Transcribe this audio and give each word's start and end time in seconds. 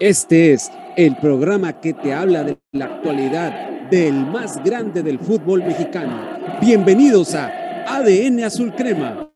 Este 0.00 0.52
es 0.52 0.70
el 0.96 1.16
programa 1.16 1.80
que 1.80 1.92
te 1.92 2.14
habla 2.14 2.44
de 2.44 2.56
la 2.70 2.84
actualidad 2.84 3.88
del 3.90 4.14
más 4.14 4.62
grande 4.62 5.02
del 5.02 5.18
fútbol 5.18 5.64
mexicano. 5.64 6.38
Bienvenidos 6.60 7.34
a 7.34 7.50
ADN 7.84 8.44
Azul 8.44 8.72
Crema. 8.76 9.28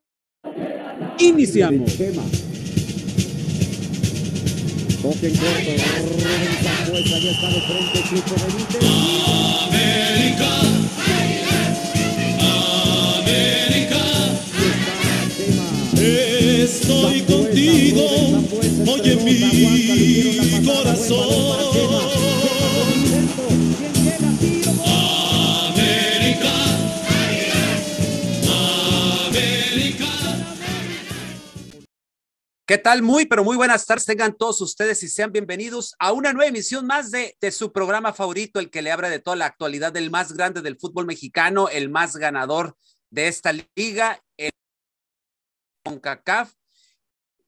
Iniciamos. 1.18 1.98
Estoy 16.72 17.20
contigo, 17.24 18.02
oye 18.90 19.16
mi 19.16 20.66
corazón. 20.66 21.52
¿Qué 32.64 32.78
tal? 32.78 33.02
Muy, 33.02 33.26
pero 33.26 33.44
muy 33.44 33.58
buenas 33.58 33.84
tardes. 33.84 34.06
Tengan 34.06 34.34
todos 34.34 34.62
ustedes 34.62 35.02
y 35.02 35.08
sean 35.08 35.30
bienvenidos 35.30 35.94
a 35.98 36.12
una 36.12 36.32
nueva 36.32 36.48
emisión 36.48 36.86
más 36.86 37.10
de, 37.10 37.36
de, 37.38 37.50
su 37.50 37.70
programa 37.70 38.14
favorito, 38.14 38.58
el 38.60 38.70
que 38.70 38.80
le 38.80 38.90
habla 38.90 39.10
de 39.10 39.18
toda 39.18 39.36
la 39.36 39.44
actualidad 39.44 39.92
del 39.92 40.10
más 40.10 40.32
grande 40.32 40.62
del 40.62 40.78
fútbol 40.78 41.04
mexicano, 41.04 41.68
el 41.68 41.90
más 41.90 42.16
ganador 42.16 42.78
de 43.10 43.28
esta 43.28 43.52
liga, 43.76 44.22
el 44.38 44.52
CONCACAF. 45.84 46.61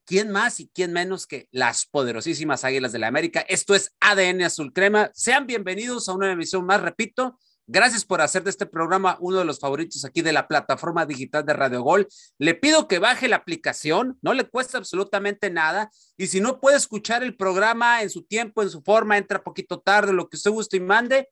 ¿Quién 0.07 0.29
más 0.29 0.59
y 0.59 0.67
quién 0.67 0.93
menos 0.93 1.25
que 1.25 1.49
las 1.51 1.87
poderosísimas 1.87 2.63
Águilas 2.63 2.91
de 2.91 2.99
la 2.99 3.07
América? 3.07 3.43
Esto 3.49 3.73
es 3.73 3.95
ADN 3.99 4.43
Azul 4.43 4.71
Crema. 4.71 5.09
Sean 5.15 5.47
bienvenidos 5.47 6.07
a 6.07 6.13
una 6.13 6.31
emisión 6.31 6.63
más, 6.63 6.79
repito. 6.79 7.39
Gracias 7.65 8.05
por 8.05 8.21
hacer 8.21 8.43
de 8.43 8.51
este 8.51 8.67
programa 8.67 9.17
uno 9.19 9.39
de 9.39 9.45
los 9.45 9.59
favoritos 9.59 10.05
aquí 10.05 10.21
de 10.21 10.31
la 10.31 10.47
plataforma 10.47 11.07
digital 11.07 11.43
de 11.43 11.53
Radio 11.53 11.81
Gol. 11.81 12.07
Le 12.37 12.53
pido 12.53 12.87
que 12.87 12.99
baje 12.99 13.27
la 13.27 13.37
aplicación, 13.37 14.19
no 14.21 14.35
le 14.35 14.43
cuesta 14.43 14.77
absolutamente 14.77 15.49
nada. 15.49 15.89
Y 16.17 16.27
si 16.27 16.39
no 16.39 16.59
puede 16.59 16.77
escuchar 16.77 17.23
el 17.23 17.35
programa 17.35 18.03
en 18.03 18.11
su 18.11 18.21
tiempo, 18.21 18.61
en 18.61 18.69
su 18.69 18.83
forma, 18.83 19.17
entra 19.17 19.43
poquito 19.43 19.79
tarde, 19.79 20.13
lo 20.13 20.29
que 20.29 20.37
usted 20.37 20.51
guste 20.51 20.77
y 20.77 20.81
mande, 20.81 21.29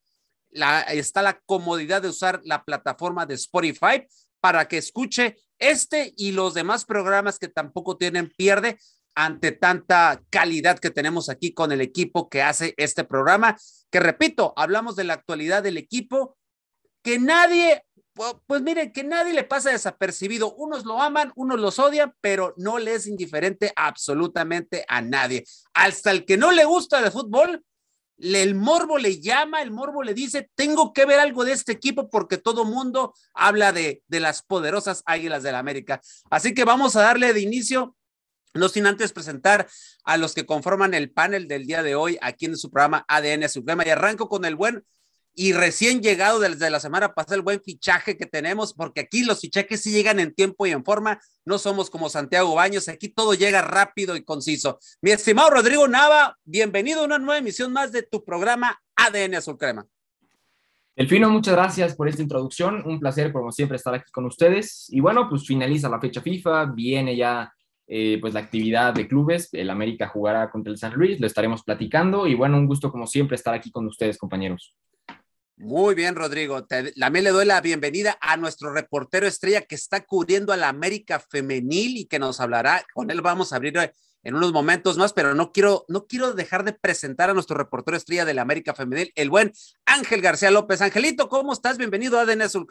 está 0.87 1.21
la 1.21 1.39
comodidad 1.45 2.01
de 2.01 2.09
usar 2.09 2.41
la 2.43 2.65
plataforma 2.65 3.27
de 3.27 3.35
Spotify 3.35 4.07
para 4.39 4.67
que 4.67 4.79
escuche 4.79 5.37
este 5.71 6.13
y 6.17 6.31
los 6.31 6.53
demás 6.53 6.85
programas 6.85 7.39
que 7.39 7.47
tampoco 7.47 7.97
tienen 7.97 8.29
pierde 8.35 8.77
ante 9.15 9.51
tanta 9.51 10.21
calidad 10.29 10.79
que 10.79 10.89
tenemos 10.89 11.29
aquí 11.29 11.53
con 11.53 11.71
el 11.71 11.81
equipo 11.81 12.29
que 12.29 12.41
hace 12.41 12.73
este 12.77 13.03
programa, 13.03 13.57
que 13.91 13.99
repito, 13.99 14.53
hablamos 14.55 14.95
de 14.95 15.03
la 15.03 15.13
actualidad 15.13 15.63
del 15.63 15.77
equipo, 15.77 16.35
que 17.03 17.19
nadie, 17.19 17.85
pues 18.47 18.61
mire, 18.61 18.91
que 18.91 19.03
nadie 19.03 19.33
le 19.33 19.43
pasa 19.43 19.71
desapercibido. 19.71 20.53
Unos 20.55 20.85
lo 20.85 21.01
aman, 21.01 21.31
unos 21.35 21.59
los 21.59 21.79
odian, 21.79 22.13
pero 22.21 22.53
no 22.57 22.79
le 22.79 22.95
es 22.95 23.07
indiferente 23.07 23.71
absolutamente 23.75 24.85
a 24.87 25.01
nadie. 25.01 25.43
Hasta 25.73 26.11
el 26.11 26.25
que 26.25 26.37
no 26.37 26.51
le 26.51 26.65
gusta 26.65 27.01
de 27.01 27.11
fútbol, 27.11 27.63
el 28.23 28.55
morbo 28.55 28.97
le 28.97 29.19
llama, 29.19 29.61
el 29.61 29.71
morbo 29.71 30.01
le 30.01 30.13
dice, 30.13 30.49
tengo 30.55 30.93
que 30.93 31.05
ver 31.05 31.19
algo 31.19 31.43
de 31.43 31.51
este 31.51 31.73
equipo 31.73 32.09
porque 32.09 32.37
todo 32.37 32.63
mundo 32.63 33.13
habla 33.33 33.73
de, 33.73 34.01
de 34.07 34.19
las 34.19 34.41
poderosas 34.41 35.03
Águilas 35.05 35.43
del 35.43 35.53
la 35.53 35.59
América. 35.59 36.01
Así 36.29 36.53
que 36.53 36.63
vamos 36.63 36.95
a 36.95 37.01
darle 37.01 37.33
de 37.33 37.41
inicio, 37.41 37.95
no 38.53 38.69
sin 38.69 38.85
antes 38.85 39.11
presentar 39.11 39.67
a 40.05 40.17
los 40.17 40.33
que 40.33 40.45
conforman 40.45 40.93
el 40.93 41.11
panel 41.11 41.47
del 41.47 41.65
día 41.65 41.83
de 41.83 41.95
hoy 41.95 42.17
aquí 42.21 42.45
en 42.45 42.57
su 42.57 42.71
programa 42.71 43.03
ADN 43.07 43.49
Suprema 43.49 43.85
y 43.85 43.89
arranco 43.89 44.29
con 44.29 44.45
el 44.45 44.55
buen 44.55 44.85
y 45.35 45.53
recién 45.53 46.01
llegado 46.01 46.39
desde 46.39 46.69
la 46.69 46.79
semana 46.79 47.13
pasada 47.13 47.35
el 47.35 47.41
buen 47.41 47.61
fichaje 47.61 48.17
que 48.17 48.25
tenemos, 48.25 48.73
porque 48.73 49.01
aquí 49.01 49.23
los 49.23 49.41
fichajes 49.41 49.81
sí 49.81 49.91
llegan 49.91 50.19
en 50.19 50.33
tiempo 50.33 50.65
y 50.65 50.71
en 50.71 50.83
forma, 50.83 51.19
no 51.45 51.57
somos 51.57 51.89
como 51.89 52.09
Santiago 52.09 52.55
Baños, 52.55 52.87
aquí 52.87 53.09
todo 53.09 53.33
llega 53.33 53.61
rápido 53.61 54.15
y 54.15 54.23
conciso. 54.23 54.79
Mi 55.01 55.11
estimado 55.11 55.49
Rodrigo 55.49 55.87
Nava, 55.87 56.37
bienvenido 56.43 57.01
a 57.01 57.05
una 57.05 57.19
nueva 57.19 57.39
emisión 57.39 57.73
más 57.73 57.91
de 57.91 58.03
tu 58.03 58.23
programa 58.23 58.79
ADN 58.95 59.35
Azul 59.35 59.57
Crema. 59.57 59.85
Elfino, 60.95 61.27
muchas 61.29 61.55
gracias 61.55 61.95
por 61.95 62.07
esta 62.07 62.21
introducción, 62.21 62.83
un 62.85 62.99
placer 62.99 63.33
como 63.33 63.51
siempre 63.51 63.77
estar 63.77 63.95
aquí 63.95 64.11
con 64.11 64.25
ustedes. 64.25 64.85
Y 64.89 64.99
bueno, 64.99 65.27
pues 65.27 65.45
finaliza 65.45 65.89
la 65.89 65.99
fecha 65.99 66.21
FIFA, 66.21 66.65
viene 66.65 67.15
ya 67.15 67.51
eh, 67.87 68.19
pues 68.21 68.35
la 68.35 68.41
actividad 68.41 68.93
de 68.93 69.07
clubes, 69.07 69.49
el 69.53 69.71
América 69.71 70.07
jugará 70.07 70.51
contra 70.51 70.71
el 70.71 70.77
San 70.77 70.93
Luis, 70.93 71.19
lo 71.19 71.25
estaremos 71.25 71.63
platicando 71.63 72.27
y 72.27 72.35
bueno, 72.35 72.57
un 72.57 72.67
gusto 72.67 72.91
como 72.91 73.07
siempre 73.07 73.35
estar 73.35 73.55
aquí 73.55 73.71
con 73.71 73.87
ustedes, 73.87 74.19
compañeros. 74.19 74.75
Muy 75.63 75.95
bien, 75.95 76.17
Rodrigo. 76.17 76.65
también 76.65 77.23
le 77.23 77.29
doy 77.29 77.45
la 77.45 77.61
bienvenida 77.61 78.17
a 78.19 78.35
nuestro 78.35 78.73
reportero 78.73 79.25
estrella 79.25 79.61
que 79.61 79.75
está 79.75 80.05
cubriendo 80.05 80.51
a 80.51 80.57
la 80.57 80.67
América 80.67 81.21
femenil 81.21 81.95
y 81.95 82.05
que 82.05 82.19
nos 82.19 82.41
hablará. 82.41 82.83
Con 82.93 83.09
él 83.09 83.21
vamos 83.21 83.53
a 83.53 83.55
abrir 83.55 83.77
en 84.23 84.35
unos 84.35 84.51
momentos 84.51 84.97
más, 84.97 85.13
pero 85.13 85.33
no 85.35 85.53
quiero, 85.53 85.85
no 85.87 86.05
quiero 86.05 86.33
dejar 86.33 86.65
de 86.65 86.73
presentar 86.73 87.29
a 87.29 87.33
nuestro 87.33 87.57
reportero 87.57 87.95
estrella 87.95 88.25
de 88.25 88.33
la 88.33 88.41
América 88.41 88.73
femenil, 88.73 89.13
el 89.15 89.29
buen 89.29 89.53
Ángel 89.85 90.21
García 90.21 90.51
López. 90.51 90.81
Angelito, 90.81 91.29
¿cómo 91.29 91.53
estás? 91.53 91.77
Bienvenido 91.77 92.19
a 92.19 92.23
ADN 92.23 92.41
Azul. 92.41 92.67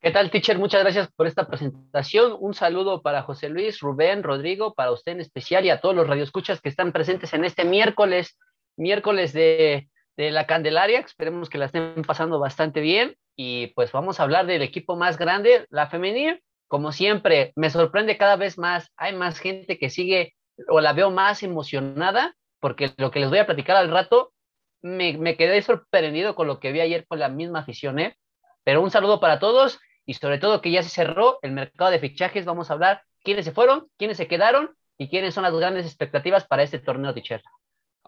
¿Qué 0.00 0.10
tal, 0.12 0.30
teacher? 0.30 0.56
Muchas 0.56 0.82
gracias 0.82 1.10
por 1.16 1.26
esta 1.26 1.48
presentación. 1.48 2.36
Un 2.38 2.54
saludo 2.54 3.02
para 3.02 3.24
José 3.24 3.48
Luis, 3.48 3.80
Rubén, 3.80 4.22
Rodrigo, 4.22 4.72
para 4.74 4.92
usted 4.92 5.12
en 5.12 5.20
especial 5.20 5.64
y 5.64 5.70
a 5.70 5.80
todos 5.80 5.96
los 5.96 6.06
radioescuchas 6.06 6.60
que 6.60 6.68
están 6.68 6.92
presentes 6.92 7.32
en 7.32 7.44
este 7.44 7.64
miércoles, 7.64 8.38
miércoles 8.76 9.32
de 9.32 9.88
de 10.16 10.30
la 10.30 10.46
Candelaria, 10.46 11.00
esperemos 11.00 11.48
que 11.48 11.58
la 11.58 11.66
estén 11.66 12.02
pasando 12.06 12.38
bastante 12.38 12.80
bien 12.80 13.16
y 13.36 13.68
pues 13.68 13.92
vamos 13.92 14.18
a 14.18 14.22
hablar 14.22 14.46
del 14.46 14.62
equipo 14.62 14.96
más 14.96 15.18
grande, 15.18 15.66
la 15.70 15.88
femenil, 15.88 16.42
como 16.68 16.90
siempre, 16.92 17.52
me 17.54 17.70
sorprende 17.70 18.16
cada 18.16 18.36
vez 18.36 18.58
más, 18.58 18.90
hay 18.96 19.14
más 19.14 19.38
gente 19.38 19.78
que 19.78 19.90
sigue 19.90 20.34
o 20.68 20.80
la 20.80 20.94
veo 20.94 21.10
más 21.10 21.42
emocionada, 21.42 22.34
porque 22.60 22.92
lo 22.96 23.10
que 23.10 23.20
les 23.20 23.28
voy 23.28 23.38
a 23.38 23.46
platicar 23.46 23.76
al 23.76 23.90
rato, 23.90 24.32
me, 24.80 25.16
me 25.18 25.36
quedé 25.36 25.60
sorprendido 25.62 26.34
con 26.34 26.46
lo 26.46 26.60
que 26.60 26.72
vi 26.72 26.80
ayer 26.80 27.06
con 27.06 27.18
la 27.18 27.28
misma 27.28 27.60
afición, 27.60 27.98
¿eh? 27.98 28.16
pero 28.64 28.82
un 28.82 28.90
saludo 28.90 29.20
para 29.20 29.38
todos 29.38 29.78
y 30.06 30.14
sobre 30.14 30.38
todo 30.38 30.60
que 30.60 30.70
ya 30.70 30.82
se 30.82 30.88
cerró 30.88 31.38
el 31.42 31.52
mercado 31.52 31.90
de 31.90 31.98
fichajes, 31.98 32.44
vamos 32.44 32.70
a 32.70 32.74
hablar 32.74 33.02
quiénes 33.22 33.44
se 33.44 33.52
fueron, 33.52 33.88
quiénes 33.98 34.16
se 34.16 34.28
quedaron 34.28 34.74
y 34.98 35.08
quiénes 35.08 35.34
son 35.34 35.42
las 35.42 35.54
grandes 35.54 35.84
expectativas 35.84 36.46
para 36.46 36.62
este 36.62 36.78
torneo 36.78 37.12
de 37.12 37.22
Cher. 37.22 37.42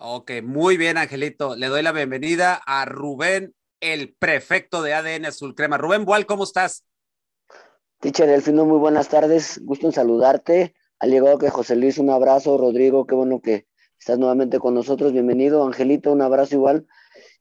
Ok, 0.01 0.31
muy 0.45 0.77
bien, 0.77 0.97
Angelito. 0.97 1.57
Le 1.57 1.67
doy 1.67 1.83
la 1.83 1.91
bienvenida 1.91 2.55
a 2.55 2.85
Rubén, 2.85 3.57
el 3.81 4.15
prefecto 4.17 4.81
de 4.81 4.95
ADN 4.95 5.27
Azul 5.27 5.57
Crema. 5.57 5.77
Rubén 5.77 6.05
Boal, 6.05 6.25
¿cómo 6.25 6.45
estás? 6.45 6.85
Teacher 7.99 8.29
Elfino, 8.29 8.65
muy 8.65 8.79
buenas 8.79 9.09
tardes. 9.09 9.61
Gusto 9.65 9.89
en 9.89 9.93
saludarte. 9.93 10.77
Al 11.01 11.11
llegado 11.11 11.39
que 11.39 11.51
José 11.51 11.75
Luis, 11.75 11.99
un 11.99 12.11
abrazo. 12.11 12.57
Rodrigo, 12.59 13.09
qué 13.09 13.17
bueno 13.17 13.41
que 13.41 13.67
estás 13.99 14.21
nuevamente 14.21 14.61
con 14.61 14.73
nosotros. 14.75 15.13
Bienvenido. 15.13 15.67
Angelito, 15.67 16.13
un 16.13 16.23
abrazo 16.23 16.55
igual. 16.55 16.87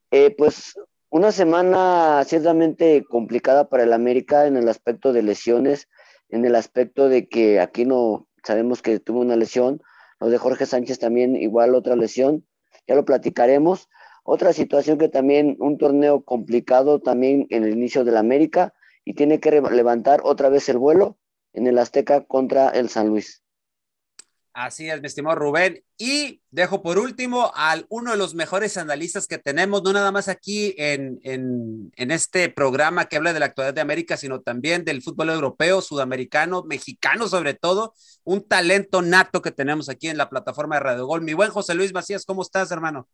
Eh, 0.09 0.33
pues 0.35 0.73
una 1.09 1.31
semana 1.31 2.23
ciertamente 2.25 3.03
complicada 3.07 3.69
para 3.69 3.83
el 3.83 3.93
América 3.93 4.47
en 4.47 4.57
el 4.57 4.67
aspecto 4.67 5.13
de 5.13 5.21
lesiones, 5.21 5.89
en 6.29 6.43
el 6.43 6.55
aspecto 6.55 7.07
de 7.07 7.27
que 7.29 7.59
aquí 7.59 7.85
no 7.85 8.27
sabemos 8.43 8.81
que 8.81 8.99
tuvo 8.99 9.19
una 9.19 9.35
lesión, 9.35 9.79
lo 10.19 10.29
de 10.29 10.37
Jorge 10.39 10.65
Sánchez 10.65 10.97
también 10.97 11.35
igual 11.35 11.75
otra 11.75 11.95
lesión, 11.95 12.46
ya 12.87 12.95
lo 12.95 13.05
platicaremos. 13.05 13.89
Otra 14.23 14.53
situación 14.53 14.97
que 14.97 15.09
también 15.09 15.55
un 15.59 15.77
torneo 15.77 16.23
complicado 16.23 16.99
también 16.99 17.47
en 17.49 17.63
el 17.63 17.73
inicio 17.73 18.03
de 18.03 18.11
la 18.11 18.19
América 18.19 18.73
y 19.05 19.13
tiene 19.13 19.39
que 19.39 19.61
levantar 19.61 20.21
otra 20.23 20.49
vez 20.49 20.67
el 20.69 20.77
vuelo 20.77 21.17
en 21.53 21.67
el 21.67 21.77
Azteca 21.77 22.25
contra 22.25 22.69
el 22.69 22.89
San 22.89 23.07
Luis. 23.07 23.43
Así 24.57 24.89
es, 24.89 24.99
mi 25.01 25.05
estimado 25.05 25.35
Rubén. 25.35 25.83
Y 25.99 26.41
dejo 26.49 26.81
por 26.81 26.97
último 26.97 27.51
al 27.53 27.85
uno 27.89 28.09
de 28.09 28.17
los 28.17 28.33
mejores 28.33 28.75
analistas 28.77 29.27
que 29.27 29.37
tenemos, 29.37 29.83
no 29.83 29.93
nada 29.93 30.11
más 30.11 30.29
aquí 30.29 30.73
en, 30.79 31.19
en, 31.23 31.91
en, 31.95 32.09
este 32.09 32.49
programa 32.49 33.05
que 33.05 33.17
habla 33.17 33.33
de 33.33 33.39
la 33.39 33.45
actualidad 33.45 33.75
de 33.75 33.81
América, 33.81 34.17
sino 34.17 34.41
también 34.41 34.83
del 34.83 35.03
fútbol 35.03 35.29
europeo, 35.29 35.79
sudamericano, 35.79 36.63
mexicano 36.63 37.27
sobre 37.27 37.53
todo, 37.53 37.93
un 38.23 38.47
talento 38.47 39.03
nato 39.03 39.43
que 39.43 39.51
tenemos 39.51 39.89
aquí 39.89 40.07
en 40.07 40.17
la 40.17 40.27
plataforma 40.27 40.77
de 40.77 40.81
Radio 40.81 41.05
Gol. 41.05 41.21
Mi 41.21 41.35
buen 41.35 41.51
José 41.51 41.75
Luis 41.75 41.93
Macías, 41.93 42.25
¿cómo 42.25 42.41
estás, 42.41 42.71
hermano? 42.71 43.07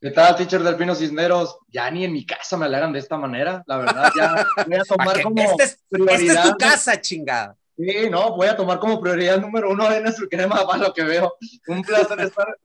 ¿Qué 0.00 0.12
tal, 0.12 0.36
teacher 0.36 0.62
del 0.62 0.76
Pino 0.76 0.94
Cisneros? 0.94 1.58
Ya 1.66 1.90
ni 1.90 2.04
en 2.04 2.12
mi 2.12 2.24
casa 2.24 2.56
me 2.56 2.66
alegran 2.66 2.92
de 2.92 3.00
esta 3.00 3.16
manera, 3.16 3.64
la 3.66 3.78
verdad, 3.78 4.12
ya 4.16 4.46
voy 4.64 4.76
a 4.76 4.84
tomar 4.88 5.20
como 5.20 5.42
este 5.42 5.64
es, 5.64 5.84
prioridad. 5.88 6.20
Esta 6.20 6.42
es 6.44 6.50
tu 6.52 6.56
casa, 6.58 7.00
chingada. 7.00 7.56
Sí, 7.76 8.08
no, 8.10 8.34
voy 8.34 8.46
a 8.46 8.56
tomar 8.56 8.78
como 8.78 9.00
prioridad 9.00 9.40
número 9.40 9.70
uno 9.70 9.92
en 9.92 10.02
nuestro 10.02 10.28
crema 10.28 10.66
para 10.66 10.84
lo 10.84 10.94
que 10.94 11.04
veo. 11.04 11.34
Un 11.68 11.82
placer 11.82 12.18
estar 12.20 12.56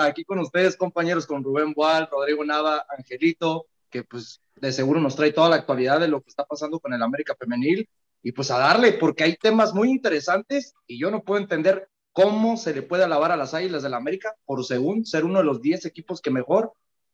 aquí 0.00 0.24
con 0.24 0.40
ustedes, 0.40 0.76
compañeros, 0.76 1.26
con 1.26 1.44
Rubén 1.44 1.72
Boal, 1.72 2.08
Rodrigo 2.10 2.44
Nava, 2.44 2.84
Angelito, 2.96 3.66
que 3.88 4.02
pues 4.02 4.40
de 4.56 4.72
seguro 4.72 5.00
nos 5.00 5.14
trae 5.14 5.32
toda 5.32 5.50
la 5.50 5.56
actualidad 5.56 6.00
de 6.00 6.08
lo 6.08 6.20
que 6.20 6.30
está 6.30 6.44
pasando 6.44 6.80
con 6.80 6.92
el 6.92 7.02
América 7.02 7.36
Femenil. 7.38 7.88
Y 8.22 8.32
pues 8.32 8.50
a 8.50 8.58
darle, 8.58 8.94
porque 8.94 9.22
hay 9.22 9.36
temas 9.36 9.72
muy 9.72 9.88
interesantes 9.88 10.74
y 10.86 10.98
yo 10.98 11.12
no 11.12 11.22
puedo 11.22 11.40
entender 11.40 11.88
¿Cómo 12.16 12.56
se 12.56 12.72
le 12.72 12.80
puede 12.80 13.04
alabar 13.04 13.30
a 13.30 13.36
las 13.36 13.52
Águilas 13.52 13.82
del 13.82 13.90
la 13.90 13.98
América 13.98 14.34
por 14.46 14.64
según 14.64 15.04
ser 15.04 15.26
uno 15.26 15.40
de 15.40 15.44
los 15.44 15.60
10 15.60 15.84
equipos 15.84 16.22
que 16.22 16.30
mejor 16.30 16.72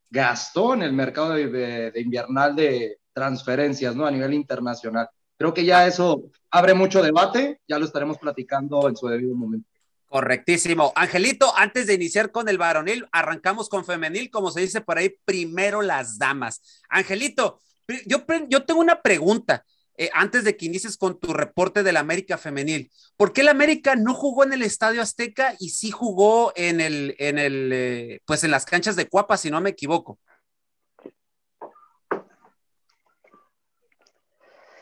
gastó 0.08 0.74
en 0.74 0.82
el 0.82 0.92
mercado 0.92 1.30
de, 1.30 1.48
de, 1.48 1.90
de 1.90 2.00
invernal 2.00 2.54
de 2.54 3.00
transferencias, 3.12 3.96
¿no? 3.96 4.06
A 4.06 4.12
nivel 4.12 4.32
internacional. 4.32 5.08
Creo 5.42 5.54
que 5.54 5.64
ya 5.64 5.88
eso 5.88 6.30
abre 6.52 6.72
mucho 6.72 7.02
debate, 7.02 7.58
ya 7.66 7.76
lo 7.76 7.84
estaremos 7.84 8.16
platicando 8.16 8.88
en 8.88 8.94
su 8.94 9.08
debido 9.08 9.34
momento. 9.34 9.68
Correctísimo. 10.06 10.92
Angelito, 10.94 11.52
antes 11.56 11.88
de 11.88 11.94
iniciar 11.94 12.30
con 12.30 12.48
el 12.48 12.58
varonil, 12.58 13.08
arrancamos 13.10 13.68
con 13.68 13.84
femenil, 13.84 14.30
como 14.30 14.52
se 14.52 14.60
dice 14.60 14.82
por 14.82 14.98
ahí, 14.98 15.16
primero 15.24 15.82
las 15.82 16.16
damas. 16.16 16.62
Angelito, 16.88 17.58
yo, 18.06 18.24
yo 18.48 18.64
tengo 18.64 18.80
una 18.80 19.02
pregunta. 19.02 19.64
Eh, 19.96 20.10
antes 20.14 20.44
de 20.44 20.56
que 20.56 20.66
inicies 20.66 20.96
con 20.96 21.18
tu 21.18 21.32
reporte 21.32 21.82
del 21.82 21.96
América 21.96 22.38
femenil, 22.38 22.88
¿por 23.16 23.32
qué 23.32 23.40
el 23.40 23.48
América 23.48 23.96
no 23.96 24.14
jugó 24.14 24.44
en 24.44 24.52
el 24.52 24.62
Estadio 24.62 25.02
Azteca 25.02 25.56
y 25.58 25.70
sí 25.70 25.90
jugó 25.90 26.52
en 26.54 26.80
el, 26.80 27.16
en 27.18 27.38
el, 27.38 27.70
eh, 27.72 28.20
pues 28.26 28.44
en 28.44 28.52
las 28.52 28.64
canchas 28.64 28.94
de 28.94 29.08
Cuapa, 29.08 29.36
si 29.36 29.50
no 29.50 29.60
me 29.60 29.70
equivoco? 29.70 30.20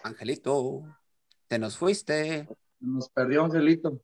Angelito, 0.02 0.82
te 1.48 1.58
nos 1.58 1.76
fuiste. 1.76 2.48
Nos 2.80 3.08
perdió 3.10 3.44
Angelito. 3.44 4.00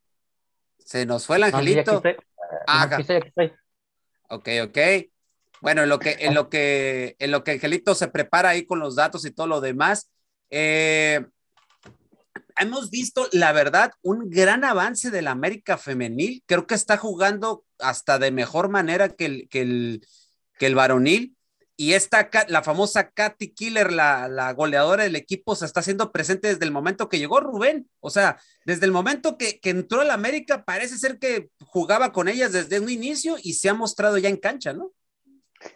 Se 0.78 1.06
nos 1.06 1.26
fue 1.26 1.37
el 1.37 1.44
Angelito. 1.44 2.02
Ah, 2.66 2.88
ok, 4.28 4.48
ok. 4.64 4.78
Bueno, 5.60 5.82
en 5.82 5.88
lo 5.88 5.98
que, 5.98 6.16
en 6.20 6.34
lo 6.34 6.48
que, 6.48 7.16
en 7.19 7.31
lo 7.31 7.43
que 7.43 7.52
Angelito 7.52 7.94
se 7.94 8.08
prepara 8.08 8.50
ahí 8.50 8.66
con 8.66 8.78
los 8.78 8.96
datos 8.96 9.25
y 9.25 9.31
todo 9.31 9.46
lo 9.46 9.60
demás, 9.60 10.10
eh, 10.50 11.26
hemos 12.58 12.90
visto, 12.90 13.28
la 13.32 13.52
verdad, 13.52 13.93
un 14.02 14.31
gran 14.31 14.64
avance 14.64 15.10
del 15.10 15.28
América 15.28 15.78
femenil. 15.78 16.43
Creo 16.46 16.66
que 16.66 16.75
está 16.75 16.96
jugando 16.96 17.64
hasta 17.78 18.19
de 18.19 18.31
mejor 18.31 18.69
manera 18.69 19.08
que 19.08 19.26
el, 19.26 19.48
que 19.48 19.60
el, 19.62 20.06
que 20.58 20.66
el 20.66 20.75
varonil. 20.75 21.35
Y 21.78 21.93
esta, 21.93 22.31
la 22.49 22.62
famosa 22.62 23.11
Katy 23.11 23.52
Killer, 23.52 23.93
la, 23.93 24.28
la, 24.28 24.52
goleadora 24.55 25.05
del 25.05 25.14
equipo, 25.14 25.55
se 25.55 25.67
está 25.67 25.81
haciendo 25.81 26.11
presente 26.11 26.49
desde 26.49 26.64
el 26.64 26.70
momento 26.70 27.11
que 27.11 27.19
llegó 27.19 27.40
Rubén. 27.40 27.88
O 28.00 28.08
sea, 28.08 28.38
desde 28.64 28.87
el 28.87 28.93
momento 28.93 29.37
que, 29.37 29.61
que 29.61 29.70
entró 29.70 30.00
al 30.00 30.11
América, 30.11 30.64
parece 30.64 30.96
ser 30.96 31.19
que 31.19 31.50
jugaba 31.61 32.12
con 32.12 32.28
ellas 32.28 32.52
desde 32.52 32.81
un 32.81 32.88
inicio 32.88 33.37
y 33.43 33.55
se 33.55 33.69
ha 33.69 33.75
mostrado 33.75 34.17
ya 34.17 34.31
en 34.31 34.38
cancha, 34.38 34.73
¿no? 34.73 34.93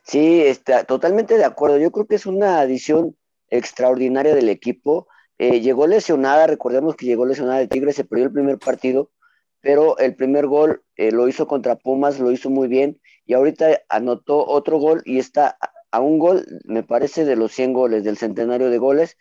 Sí, 0.03 0.43
está 0.43 0.85
totalmente 0.85 1.37
de 1.37 1.45
acuerdo. 1.45 1.79
Yo 1.79 1.91
creo 1.91 2.07
que 2.07 2.15
es 2.15 2.25
una 2.25 2.61
adición 2.61 3.17
extraordinaria 3.49 4.35
del 4.35 4.49
equipo. 4.49 5.07
Eh, 5.39 5.61
llegó 5.61 5.87
lesionada, 5.87 6.47
recordemos 6.47 6.97
que 6.97 7.07
llegó 7.07 7.27
lesionada 7.27 7.59
de 7.59 7.69
Tigre, 7.69 7.93
se 7.93 8.05
perdió 8.05 8.27
el 8.27 8.33
primer 8.33 8.59
partido, 8.59 9.11
pero 9.61 9.99
el 9.99 10.15
primer 10.15 10.47
gol 10.47 10.83
eh, 10.97 11.13
lo 11.13 11.29
hizo 11.29 11.47
contra 11.47 11.77
Pumas, 11.77 12.19
lo 12.19 12.31
hizo 12.31 12.51
muy 12.51 12.69
bien 12.69 13.01
y 13.27 13.35
ahorita 13.35 13.81
anotó 13.89 14.47
otro 14.47 14.79
gol 14.79 15.03
y 15.05 15.19
está 15.19 15.57
a 15.91 16.01
un 16.01 16.19
gol, 16.19 16.47
me 16.65 16.83
parece, 16.83 17.25
de 17.25 17.37
los 17.37 17.53
100 17.53 17.73
goles, 17.73 18.05
del 18.05 18.17
centenario 18.17 18.71
de 18.71 18.79
goles, 18.79 19.17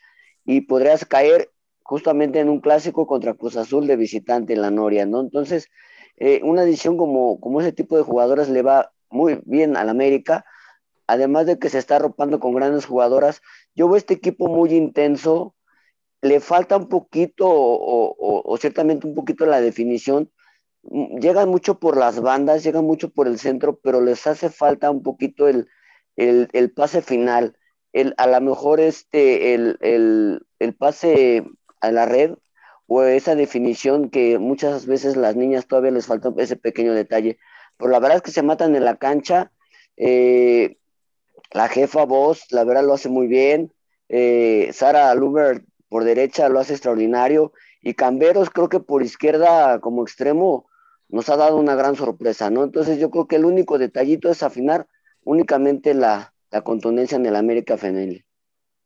y 0.46 0.62
podrías 0.62 1.06
caer 1.06 1.52
justamente 1.84 2.40
en 2.40 2.50
un 2.50 2.62
clásico 2.62 3.08
contra 3.08 3.34
Cruz 3.34 3.58
Azul 3.58 3.88
de 3.88 3.96
visitante 3.96 4.54
en 4.54 4.62
la 4.62 4.72
Noria, 4.72 5.06
¿no? 5.06 5.22
Entonces, 5.22 5.70
eh, 6.18 6.42
una 6.44 6.64
edición 6.64 6.98
como, 6.98 7.40
como 7.40 7.62
ese 7.62 7.72
tipo 7.72 7.98
de 7.98 8.04
jugadoras 8.04 8.50
le 8.50 8.62
va 8.62 8.92
muy 9.10 9.42
bien 9.46 9.76
al 9.76 9.90
América, 9.90 10.46
además 11.08 11.48
de 11.48 11.58
que 11.58 11.70
se 11.70 11.80
está 11.80 11.96
arropando 11.96 12.40
con 12.40 12.54
grandes 12.54 12.86
jugadoras. 12.86 13.42
Yo 13.76 13.88
veo 13.88 13.98
este 13.98 14.14
equipo 14.14 14.48
muy 14.48 14.72
intenso, 14.74 15.56
le 16.22 16.40
falta 16.40 16.78
un 16.78 16.90
poquito 16.90 17.48
o, 17.48 18.16
o, 18.46 18.58
ciertamente 18.58 19.08
un 19.08 19.16
poquito 19.16 19.46
la 19.46 19.62
definición, 19.62 20.32
llegan 20.84 21.50
mucho 21.50 21.80
por 21.80 21.98
las 21.98 22.22
bandas, 22.22 22.64
llegan 22.64 22.86
mucho 22.86 23.10
por 23.10 23.28
el 23.28 23.40
centro, 23.40 23.80
pero 23.82 24.02
les 24.02 24.28
hace 24.28 24.50
falta 24.50 24.92
un 24.92 25.02
poquito 25.02 25.48
el, 25.48 25.68
el, 26.20 26.50
el 26.52 26.72
pase 26.72 27.02
final, 27.02 27.56
el, 27.94 28.14
a 28.18 28.28
lo 28.28 28.42
mejor 28.42 28.80
este, 28.82 29.54
el, 29.54 29.78
el, 29.82 30.46
el 30.60 30.76
pase 30.76 31.46
a 31.80 31.92
la 31.92 32.06
red 32.06 32.34
o 32.88 33.04
esa 33.04 33.36
definición 33.36 34.10
que 34.10 34.38
muchas 34.38 34.86
veces 34.86 35.16
las 35.16 35.36
niñas 35.36 35.68
todavía 35.68 35.92
les 35.92 36.08
falta 36.08 36.34
ese 36.38 36.58
pequeño 36.58 36.94
detalle. 36.94 37.40
Pero 37.78 37.92
la 37.92 38.00
verdad 38.00 38.18
es 38.18 38.24
que 38.24 38.32
se 38.32 38.44
matan 38.44 38.76
en 38.76 38.84
la 38.84 38.98
cancha. 38.98 39.52
Eh, 39.96 40.78
la 41.52 41.70
jefa 41.70 42.04
Voz, 42.06 42.52
la 42.52 42.66
verdad 42.66 42.84
lo 42.84 42.94
hace 42.94 43.08
muy 43.08 43.28
bien. 43.28 43.72
Eh, 44.10 44.72
Sara 44.74 45.14
Luber 45.16 45.64
por 45.88 46.04
derecha 46.04 46.50
lo 46.50 46.60
hace 46.60 46.74
extraordinario. 46.74 47.54
Y 47.82 47.94
Camberos 47.94 48.50
creo 48.50 48.68
que 48.68 48.82
por 48.82 49.04
izquierda 49.04 49.80
como 49.80 50.04
extremo 50.04 50.68
nos 51.08 51.30
ha 51.30 51.38
dado 51.38 51.56
una 51.56 51.76
gran 51.76 51.96
sorpresa, 51.96 52.50
¿no? 52.50 52.64
Entonces 52.64 53.00
yo 53.00 53.10
creo 53.10 53.28
que 53.28 53.38
el 53.38 53.46
único 53.46 53.78
detallito 53.78 54.30
es 54.30 54.44
afinar 54.44 54.88
únicamente 55.24 55.94
la, 55.94 56.34
la 56.52 56.62
contundencia 56.62 57.16
en 57.16 57.26
el 57.26 57.36
América 57.36 57.78
femenil. 57.78 58.26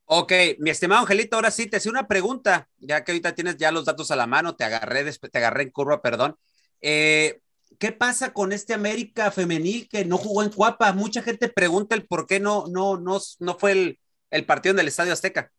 Ok, 0.06 0.33
mi 0.59 0.69
estimado 0.69 1.01
Angelito, 1.01 1.38
ahora 1.38 1.50
sí 1.50 1.68
te 1.68 1.77
hacía 1.77 1.91
una 1.91 2.07
pregunta, 2.07 2.68
ya 2.77 3.03
que 3.03 3.12
ahorita 3.12 3.33
tienes 3.33 3.57
ya 3.57 3.71
los 3.71 3.85
datos 3.85 4.12
a 4.12 4.15
la 4.15 4.27
mano, 4.27 4.56
te 4.56 4.63
agarré, 4.63 5.09
te 5.12 5.38
agarré 5.38 5.63
en 5.63 5.71
curva, 5.71 6.01
perdón. 6.01 6.35
Eh, 6.81 7.39
¿Qué 7.80 7.91
pasa 7.91 8.33
con 8.33 8.51
este 8.51 8.74
América 8.74 9.31
femenil 9.31 9.88
que 9.89 10.06
no 10.06 10.18
jugó 10.18 10.44
en 10.44 10.51
Cuapa? 10.51 10.91
Mucha 10.94 11.21
gente 11.21 11.50
pregunta 11.50 11.95
el 11.95 12.06
por 12.06 12.27
qué 12.27 12.39
no, 12.39 12.65
no, 12.68 12.97
no, 12.97 13.19
no 13.39 13.56
fue 13.56 13.71
el, 13.71 14.00
el 14.29 14.45
partido 14.45 14.74
en 14.74 14.79
el 14.79 14.88
Estadio 14.89 15.13
Azteca. 15.13 15.51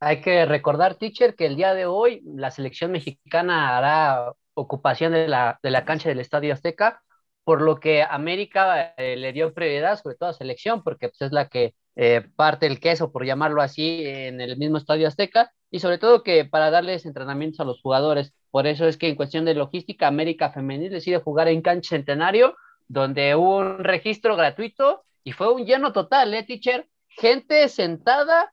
Hay 0.00 0.20
que 0.20 0.44
recordar, 0.44 0.96
teacher, 0.96 1.34
que 1.34 1.46
el 1.46 1.56
día 1.56 1.72
de 1.72 1.86
hoy 1.86 2.20
la 2.24 2.50
selección 2.50 2.90
mexicana 2.90 3.78
hará 3.78 4.32
ocupación 4.54 5.12
de 5.12 5.28
la, 5.28 5.58
de 5.62 5.70
la 5.70 5.84
cancha 5.84 6.08
del 6.08 6.20
Estadio 6.20 6.52
Azteca 6.52 7.02
por 7.44 7.62
lo 7.62 7.76
que 7.76 8.02
América 8.02 8.94
eh, 8.96 9.16
le 9.16 9.32
dio 9.32 9.54
prioridad, 9.54 10.00
sobre 10.02 10.16
todo 10.16 10.30
a 10.30 10.32
selección, 10.32 10.82
porque 10.82 11.08
pues, 11.08 11.22
es 11.22 11.32
la 11.32 11.48
que 11.48 11.74
eh, 11.96 12.26
parte 12.36 12.66
el 12.66 12.80
queso, 12.80 13.12
por 13.12 13.24
llamarlo 13.24 13.62
así, 13.62 14.02
en 14.04 14.40
el 14.40 14.56
mismo 14.56 14.78
Estadio 14.78 15.06
Azteca, 15.06 15.52
y 15.70 15.80
sobre 15.80 15.98
todo 15.98 16.22
que 16.22 16.44
para 16.44 16.70
darles 16.70 17.06
entrenamientos 17.06 17.60
a 17.60 17.64
los 17.64 17.80
jugadores. 17.80 18.32
Por 18.50 18.66
eso 18.66 18.86
es 18.86 18.96
que 18.96 19.08
en 19.08 19.16
cuestión 19.16 19.44
de 19.44 19.54
logística, 19.54 20.06
América 20.06 20.50
Femenil 20.50 20.90
decide 20.90 21.18
jugar 21.18 21.48
en 21.48 21.62
cancha 21.62 21.90
centenario, 21.90 22.56
donde 22.88 23.34
hubo 23.34 23.58
un 23.58 23.84
registro 23.84 24.36
gratuito 24.36 25.04
y 25.22 25.32
fue 25.32 25.52
un 25.52 25.64
lleno 25.64 25.92
total, 25.92 26.34
¿eh, 26.34 26.42
teacher? 26.42 26.88
Gente 27.08 27.68
sentada 27.68 28.52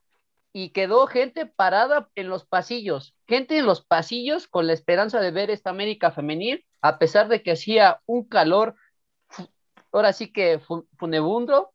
y 0.52 0.70
quedó 0.70 1.06
gente 1.06 1.46
parada 1.46 2.08
en 2.14 2.28
los 2.28 2.44
pasillos, 2.44 3.14
gente 3.26 3.58
en 3.58 3.66
los 3.66 3.84
pasillos 3.84 4.46
con 4.46 4.66
la 4.66 4.74
esperanza 4.74 5.20
de 5.20 5.30
ver 5.30 5.50
esta 5.50 5.70
América 5.70 6.10
femenil, 6.10 6.64
a 6.82 6.98
pesar 6.98 7.28
de 7.28 7.42
que 7.42 7.52
hacía 7.52 8.00
un 8.06 8.24
calor 8.24 8.74
ahora 9.92 10.12
sí 10.12 10.32
que 10.32 10.60
funebundo. 10.98 11.72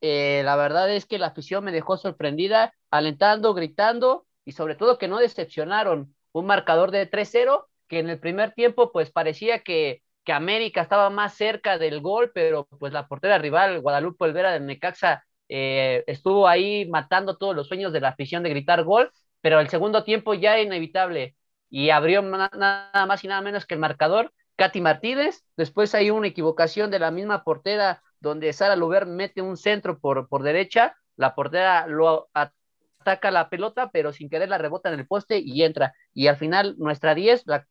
Eh, 0.00 0.42
la 0.44 0.56
verdad 0.56 0.90
es 0.94 1.06
que 1.06 1.18
la 1.18 1.28
afición 1.28 1.64
me 1.64 1.72
dejó 1.72 1.96
sorprendida, 1.96 2.72
alentando, 2.90 3.54
gritando 3.54 4.26
y 4.44 4.52
sobre 4.52 4.74
todo 4.76 4.98
que 4.98 5.08
no 5.08 5.18
decepcionaron. 5.18 6.14
Un 6.32 6.46
marcador 6.46 6.90
de 6.90 7.06
3-0 7.06 7.68
que 7.88 7.98
en 8.00 8.10
el 8.10 8.20
primer 8.20 8.52
tiempo 8.52 8.92
pues 8.92 9.10
parecía 9.10 9.60
que, 9.60 10.02
que 10.24 10.32
América 10.32 10.82
estaba 10.82 11.10
más 11.10 11.34
cerca 11.34 11.78
del 11.78 12.00
gol, 12.00 12.30
pero 12.34 12.66
pues 12.78 12.92
la 12.92 13.08
portera 13.08 13.38
rival, 13.38 13.80
Guadalupe 13.80 14.24
Olvera 14.24 14.52
de 14.52 14.60
Necaxa, 14.60 15.24
eh, 15.48 16.04
estuvo 16.06 16.46
ahí 16.46 16.86
matando 16.88 17.36
todos 17.38 17.56
los 17.56 17.66
sueños 17.68 17.92
de 17.92 18.00
la 18.00 18.08
afición 18.10 18.42
de 18.42 18.50
gritar 18.50 18.84
gol, 18.84 19.10
pero 19.40 19.60
el 19.60 19.68
segundo 19.68 20.04
tiempo 20.04 20.34
ya 20.34 20.60
inevitable 20.60 21.34
y 21.70 21.90
abrió 21.90 22.22
nada 22.22 23.06
más 23.06 23.24
y 23.24 23.28
nada 23.28 23.40
menos 23.40 23.66
que 23.66 23.74
el 23.74 23.80
marcador 23.80 24.32
Katy 24.58 24.80
Martínez, 24.80 25.44
después 25.56 25.94
hay 25.94 26.10
una 26.10 26.26
equivocación 26.26 26.90
de 26.90 26.98
la 26.98 27.12
misma 27.12 27.44
portera 27.44 28.02
donde 28.18 28.52
Sara 28.52 28.74
Luber 28.74 29.06
mete 29.06 29.40
un 29.40 29.56
centro 29.56 30.00
por, 30.00 30.28
por 30.28 30.42
derecha, 30.42 30.96
la 31.16 31.36
portera 31.36 31.86
lo 31.86 32.28
ataca 32.34 33.30
la 33.30 33.48
pelota, 33.48 33.90
pero 33.92 34.12
sin 34.12 34.28
querer 34.28 34.48
la 34.48 34.58
rebota 34.58 34.92
en 34.92 34.98
el 34.98 35.06
poste 35.06 35.38
y 35.38 35.62
entra. 35.62 35.94
Y 36.12 36.26
al 36.26 36.36
final 36.36 36.74
nuestra 36.78 37.14
10, 37.14 37.44
la, 37.46 37.68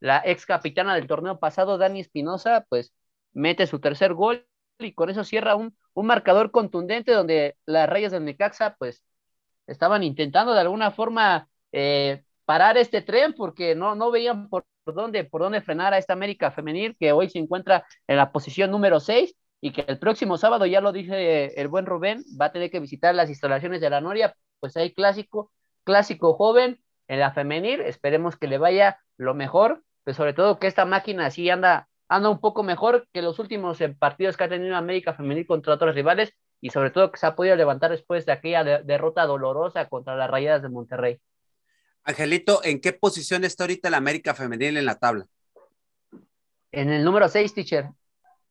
la 0.00 0.22
ex 0.24 0.46
capitana 0.46 0.94
del 0.94 1.06
torneo 1.06 1.38
pasado, 1.38 1.76
Dani 1.76 2.00
Espinosa, 2.00 2.64
pues 2.70 2.94
mete 3.32 3.66
su 3.66 3.78
tercer 3.78 4.14
gol 4.14 4.46
y 4.78 4.94
con 4.94 5.10
eso 5.10 5.24
cierra 5.24 5.56
un, 5.56 5.76
un 5.92 6.06
marcador 6.06 6.50
contundente 6.50 7.12
donde 7.12 7.56
las 7.66 7.88
rayas 7.88 8.12
del 8.12 8.24
Necaxa 8.24 8.76
pues 8.78 9.04
estaban 9.66 10.02
intentando 10.02 10.54
de 10.54 10.60
alguna 10.60 10.90
forma 10.90 11.48
eh, 11.72 12.24
parar 12.46 12.78
este 12.78 13.02
tren 13.02 13.34
porque 13.34 13.74
no, 13.74 13.94
no 13.94 14.10
veían 14.10 14.48
por 14.48 14.64
dónde, 14.86 15.24
por 15.24 15.42
dónde 15.42 15.60
frenar 15.60 15.94
a 15.94 15.98
esta 15.98 16.12
América 16.12 16.50
femenil 16.50 16.96
que 16.98 17.12
hoy 17.12 17.28
se 17.28 17.38
encuentra 17.38 17.84
en 18.06 18.16
la 18.16 18.32
posición 18.32 18.70
número 18.70 19.00
6 19.00 19.34
y 19.60 19.72
que 19.72 19.84
el 19.86 19.98
próximo 19.98 20.38
sábado, 20.38 20.66
ya 20.66 20.80
lo 20.80 20.92
dice 20.92 21.54
el 21.60 21.68
buen 21.68 21.86
Rubén, 21.86 22.24
va 22.40 22.46
a 22.46 22.52
tener 22.52 22.70
que 22.70 22.80
visitar 22.80 23.14
las 23.14 23.28
instalaciones 23.28 23.80
de 23.80 23.90
la 23.90 24.00
Noria, 24.00 24.34
pues 24.58 24.76
hay 24.76 24.92
clásico, 24.94 25.52
clásico 25.84 26.34
joven 26.34 26.80
en 27.08 27.20
la 27.20 27.32
femenil, 27.32 27.80
esperemos 27.80 28.36
que 28.36 28.46
le 28.46 28.58
vaya 28.58 28.98
lo 29.16 29.34
mejor, 29.34 29.82
pues 30.04 30.16
sobre 30.16 30.32
todo 30.32 30.58
que 30.58 30.66
esta 30.66 30.84
máquina 30.84 31.26
así 31.26 31.50
anda, 31.50 31.88
anda 32.08 32.30
un 32.30 32.40
poco 32.40 32.62
mejor 32.62 33.06
que 33.12 33.22
los 33.22 33.38
últimos 33.38 33.78
partidos 33.98 34.36
que 34.36 34.44
ha 34.44 34.48
tenido 34.48 34.76
América 34.76 35.14
femenil 35.14 35.46
contra 35.46 35.74
otros 35.74 35.94
rivales 35.94 36.32
y 36.60 36.70
sobre 36.70 36.90
todo 36.90 37.10
que 37.10 37.18
se 37.18 37.26
ha 37.26 37.36
podido 37.36 37.56
levantar 37.56 37.90
después 37.90 38.26
de 38.26 38.32
aquella 38.32 38.64
de, 38.64 38.82
derrota 38.82 39.26
dolorosa 39.26 39.88
contra 39.88 40.16
las 40.16 40.30
Rayadas 40.30 40.62
de 40.62 40.68
Monterrey. 40.68 41.20
Angelito, 42.10 42.60
¿en 42.64 42.80
qué 42.80 42.92
posición 42.92 43.44
está 43.44 43.64
ahorita 43.64 43.88
la 43.88 43.96
América 43.96 44.34
femenil 44.34 44.76
en 44.76 44.84
la 44.84 44.98
tabla? 44.98 45.26
En 46.72 46.90
el 46.90 47.04
número 47.04 47.28
6, 47.28 47.54
teacher. 47.54 47.88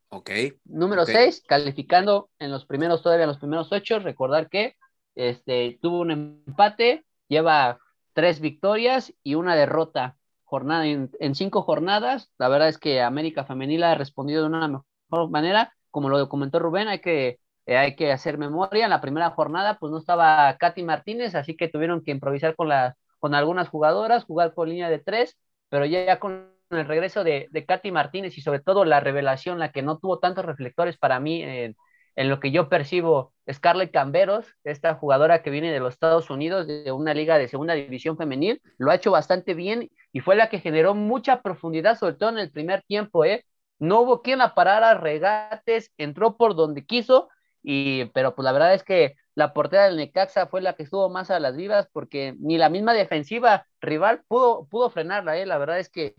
Ok. 0.09 0.29
Número 0.65 1.03
ok. 1.03 1.09
6, 1.09 1.43
calificando 1.47 2.29
en 2.39 2.51
los 2.51 2.65
primeros, 2.65 3.03
todavía 3.03 3.23
en 3.23 3.29
los 3.29 3.37
primeros 3.37 3.71
ocho. 3.71 3.99
Recordar 3.99 4.49
que 4.49 4.75
este, 5.15 5.77
tuvo 5.81 5.99
un 5.99 6.11
empate, 6.11 7.05
lleva 7.27 7.79
tres 8.13 8.39
victorias 8.39 9.13
y 9.23 9.35
una 9.35 9.55
derrota 9.55 10.15
jornada 10.45 10.87
en, 10.87 11.11
en 11.19 11.35
cinco 11.35 11.61
jornadas. 11.61 12.31
La 12.37 12.49
verdad 12.49 12.69
es 12.69 12.77
que 12.77 13.01
América 13.01 13.45
Femenil 13.45 13.83
ha 13.83 13.95
respondido 13.95 14.41
de 14.41 14.47
una 14.47 14.67
mejor 14.67 15.29
manera. 15.29 15.73
Como 15.91 16.09
lo 16.09 16.29
comentó 16.29 16.59
Rubén, 16.59 16.87
hay 16.87 16.99
que, 16.99 17.39
eh, 17.65 17.77
hay 17.77 17.95
que 17.95 18.11
hacer 18.11 18.37
memoria. 18.37 18.85
En 18.85 18.89
la 18.89 19.01
primera 19.01 19.29
jornada, 19.31 19.77
pues 19.79 19.91
no 19.91 19.97
estaba 19.97 20.55
Katy 20.57 20.83
Martínez, 20.83 21.35
así 21.35 21.57
que 21.57 21.67
tuvieron 21.67 22.03
que 22.03 22.11
improvisar 22.11 22.55
con, 22.55 22.69
la, 22.69 22.95
con 23.19 23.35
algunas 23.35 23.69
jugadoras, 23.69 24.25
jugar 24.25 24.53
con 24.53 24.69
línea 24.69 24.89
de 24.89 24.99
tres, 24.99 25.37
pero 25.69 25.85
ya, 25.85 26.19
con 26.19 26.51
el 26.71 26.85
regreso 26.85 27.23
de, 27.23 27.47
de 27.51 27.65
Katy 27.65 27.91
Martínez 27.91 28.37
y 28.37 28.41
sobre 28.41 28.59
todo 28.59 28.85
la 28.85 28.99
revelación, 28.99 29.59
la 29.59 29.71
que 29.71 29.81
no 29.81 29.97
tuvo 29.99 30.19
tantos 30.19 30.45
reflectores 30.45 30.97
para 30.97 31.19
mí 31.19 31.41
en, 31.43 31.75
en 32.15 32.29
lo 32.29 32.39
que 32.39 32.51
yo 32.51 32.69
percibo, 32.69 33.33
Scarlett 33.51 33.91
Camberos, 33.91 34.45
esta 34.63 34.95
jugadora 34.95 35.41
que 35.41 35.49
viene 35.49 35.71
de 35.71 35.79
los 35.79 35.93
Estados 35.93 36.29
Unidos, 36.29 36.67
de 36.67 36.91
una 36.91 37.13
liga 37.13 37.37
de 37.37 37.47
segunda 37.47 37.73
división 37.73 38.17
femenil, 38.17 38.61
lo 38.77 38.91
ha 38.91 38.95
hecho 38.95 39.11
bastante 39.11 39.53
bien 39.53 39.89
y 40.11 40.19
fue 40.19 40.35
la 40.35 40.49
que 40.49 40.59
generó 40.59 40.93
mucha 40.95 41.41
profundidad, 41.41 41.97
sobre 41.97 42.15
todo 42.15 42.29
en 42.29 42.39
el 42.39 42.51
primer 42.51 42.83
tiempo, 42.83 43.25
¿eh? 43.25 43.45
No 43.79 44.01
hubo 44.01 44.21
quien 44.21 44.39
la 44.39 44.53
parara, 44.55 44.95
regates, 44.95 45.91
entró 45.97 46.35
por 46.35 46.55
donde 46.55 46.85
quiso, 46.85 47.29
y, 47.63 48.05
pero 48.07 48.35
pues 48.35 48.43
la 48.43 48.51
verdad 48.51 48.73
es 48.73 48.83
que 48.83 49.15
la 49.39 49.53
portera 49.53 49.85
del 49.85 49.95
Necaxa 49.95 50.47
fue 50.47 50.59
la 50.59 50.73
que 50.73 50.83
estuvo 50.83 51.09
más 51.09 51.31
a 51.31 51.39
las 51.39 51.55
vivas 51.55 51.87
porque 51.93 52.35
ni 52.39 52.57
la 52.57 52.67
misma 52.67 52.93
defensiva 52.93 53.65
rival 53.79 54.21
pudo, 54.27 54.67
pudo 54.67 54.89
frenarla, 54.89 55.37
¿eh? 55.37 55.45
La 55.45 55.57
verdad 55.57 55.79
es 55.79 55.87
que 55.87 56.13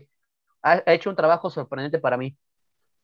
ha, 0.63 0.81
hecho 0.87 1.11
un 1.11 1.15
trabajo 1.15 1.51
sorprendente 1.51 1.99
para 1.99 2.17
mí. 2.17 2.35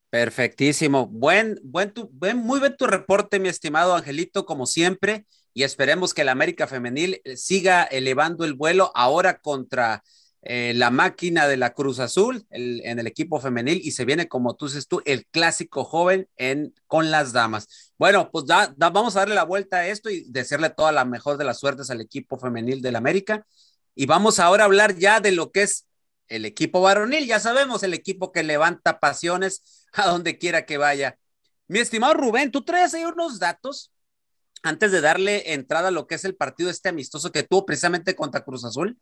Perfectísimo. 0.10 1.06
Buen, 1.06 1.60
buen, 1.64 1.94
buen, 2.14 2.38
muy 2.38 2.60
bien 2.60 2.76
tu 2.76 2.88
reporte, 2.88 3.40
mi 3.40 3.48
estimado 3.48 3.94
Angelito, 3.94 4.48
como 4.48 4.66
siempre, 4.66 5.28
y 5.54 5.62
esperemos 5.62 6.16
que 6.16 6.24
la 6.24 6.32
América 6.32 6.66
Femenil 6.66 7.22
siga 7.36 7.84
elevando 7.84 8.44
el 8.44 8.56
vuelo 8.56 8.92
ahora 8.96 9.38
contra 9.38 10.02
eh, 10.42 10.74
la 10.76 10.92
máquina 10.92 11.48
de 11.48 11.58
la 11.58 11.74
Cruz 11.74 12.00
Azul 12.00 12.46
en 12.50 13.00
el 13.00 13.08
equipo 13.08 13.40
femenil 13.40 13.82
y 13.84 13.92
se 13.92 14.06
viene, 14.06 14.28
como 14.28 14.56
tú 14.56 14.68
dices 14.68 14.88
tú, 14.88 15.02
el 15.06 15.26
clásico 15.26 15.84
joven 15.84 16.30
en, 16.38 16.74
con 16.86 17.12
las 17.12 17.34
damas. 17.34 17.92
Bueno, 17.98 18.30
pues 18.32 18.46
da, 18.46 18.74
vamos 18.78 19.16
a 19.16 19.20
darle 19.20 19.36
la 19.36 19.44
vuelta 19.44 19.78
a 19.78 19.88
esto 19.88 20.10
y 20.10 20.24
desearle 20.30 20.70
toda 20.70 20.92
la 20.92 21.06
mejor 21.06 21.38
de 21.38 21.46
las 21.46 21.60
suertes 21.60 21.90
al 21.90 22.02
equipo 22.02 22.38
femenil 22.38 22.82
del 22.82 22.96
América. 22.96 23.46
Y 23.96 24.06
vamos 24.06 24.40
ahora 24.40 24.64
a 24.64 24.68
hablar 24.68 24.96
ya 24.96 25.20
de 25.20 25.32
lo 25.32 25.52
que 25.52 25.64
es 25.64 25.88
el 26.28 26.46
equipo 26.46 26.82
varonil, 26.82 27.26
ya 27.26 27.40
sabemos, 27.40 27.84
el 27.84 27.94
equipo 27.94 28.32
que 28.32 28.44
levanta 28.44 29.00
pasiones 29.00 29.88
a 29.94 30.08
donde 30.08 30.38
quiera 30.38 30.66
que 30.66 30.78
vaya. 30.78 31.18
Mi 31.68 31.80
estimado 31.80 32.14
Rubén, 32.14 32.52
tú 32.52 32.64
traes 32.64 32.94
ahí 32.94 33.04
unos 33.04 33.40
datos 33.40 33.92
antes 34.64 34.92
de 34.92 35.02
darle 35.02 35.54
entrada 35.54 35.90
a 35.90 35.92
lo 35.92 36.08
que 36.08 36.16
es 36.16 36.26
el 36.26 36.36
partido 36.36 36.70
este 36.70 36.90
amistoso 36.90 37.32
que 37.32 37.44
tuvo 37.44 37.66
precisamente 37.66 38.16
contra 38.16 38.44
Cruz 38.44 38.66
Azul. 38.66 38.98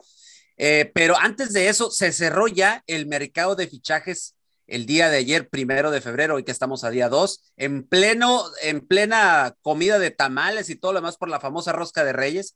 Eh, 0.57 0.91
pero 0.93 1.17
antes 1.17 1.53
de 1.53 1.67
eso, 1.69 1.91
se 1.91 2.11
cerró 2.11 2.47
ya 2.47 2.83
el 2.87 3.07
mercado 3.07 3.55
de 3.55 3.67
fichajes 3.67 4.35
el 4.67 4.85
día 4.85 5.09
de 5.09 5.17
ayer, 5.17 5.49
primero 5.49 5.91
de 5.91 6.01
febrero, 6.01 6.35
hoy 6.35 6.43
que 6.43 6.51
estamos 6.51 6.83
a 6.83 6.89
día 6.89 7.09
2, 7.09 7.53
en 7.57 7.83
pleno, 7.87 8.43
en 8.61 8.81
plena 8.81 9.55
comida 9.61 9.99
de 9.99 10.11
tamales 10.11 10.69
y 10.69 10.75
todo 10.75 10.93
lo 10.93 10.99
demás 10.99 11.17
por 11.17 11.29
la 11.29 11.39
famosa 11.39 11.71
rosca 11.71 12.03
de 12.03 12.13
Reyes. 12.13 12.55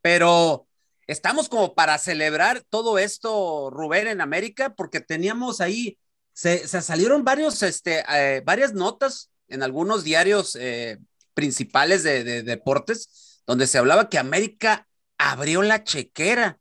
Pero 0.00 0.68
estamos 1.06 1.48
como 1.48 1.74
para 1.74 1.98
celebrar 1.98 2.62
todo 2.68 2.98
esto, 2.98 3.70
Rubén, 3.70 4.06
en 4.06 4.20
América, 4.20 4.74
porque 4.74 5.00
teníamos 5.00 5.60
ahí, 5.60 5.98
se, 6.32 6.66
salieron 6.68 7.24
varios, 7.24 7.62
este, 7.62 8.04
eh, 8.08 8.42
varias 8.44 8.74
notas 8.74 9.30
en 9.48 9.62
algunos 9.62 10.04
diarios 10.04 10.56
eh, 10.60 10.98
principales 11.34 12.04
de, 12.04 12.22
de, 12.22 12.42
deportes, 12.42 13.42
donde 13.46 13.66
se 13.66 13.78
hablaba 13.78 14.08
que 14.08 14.18
América 14.18 14.86
abrió 15.16 15.62
la 15.62 15.82
chequera 15.82 16.58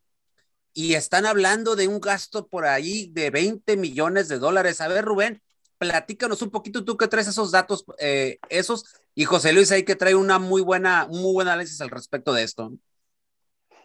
y 0.78 0.94
están 0.94 1.26
hablando 1.26 1.76
de 1.76 1.88
un 1.88 2.00
gasto 2.00 2.46
por 2.46 2.68
ahí 2.68 3.10
de 3.12 3.32
20 3.32 3.78
millones 3.78 4.28
de 4.28 4.38
dólares. 4.38 4.80
A 4.80 4.88
ver, 4.88 5.04
Rubén, 5.06 5.42
platícanos 5.80 6.44
un 6.44 6.52
poquito 6.52 6.86
tú 6.86 6.98
que 6.98 7.08
traes 7.08 7.28
esos 7.28 7.50
datos, 7.50 7.84
eh, 7.98 8.38
esos, 8.50 8.86
y 9.16 9.26
José 9.26 9.54
Luis 9.54 9.72
ahí 9.72 9.82
que 9.82 9.96
trae 9.96 10.14
una 10.14 10.38
muy 10.38 10.62
buena, 10.62 11.08
muy 11.10 11.34
buen 11.34 11.48
análisis 11.48 11.82
al 11.82 11.90
respecto 11.90 12.32
de 12.32 12.44
esto. 12.44 12.74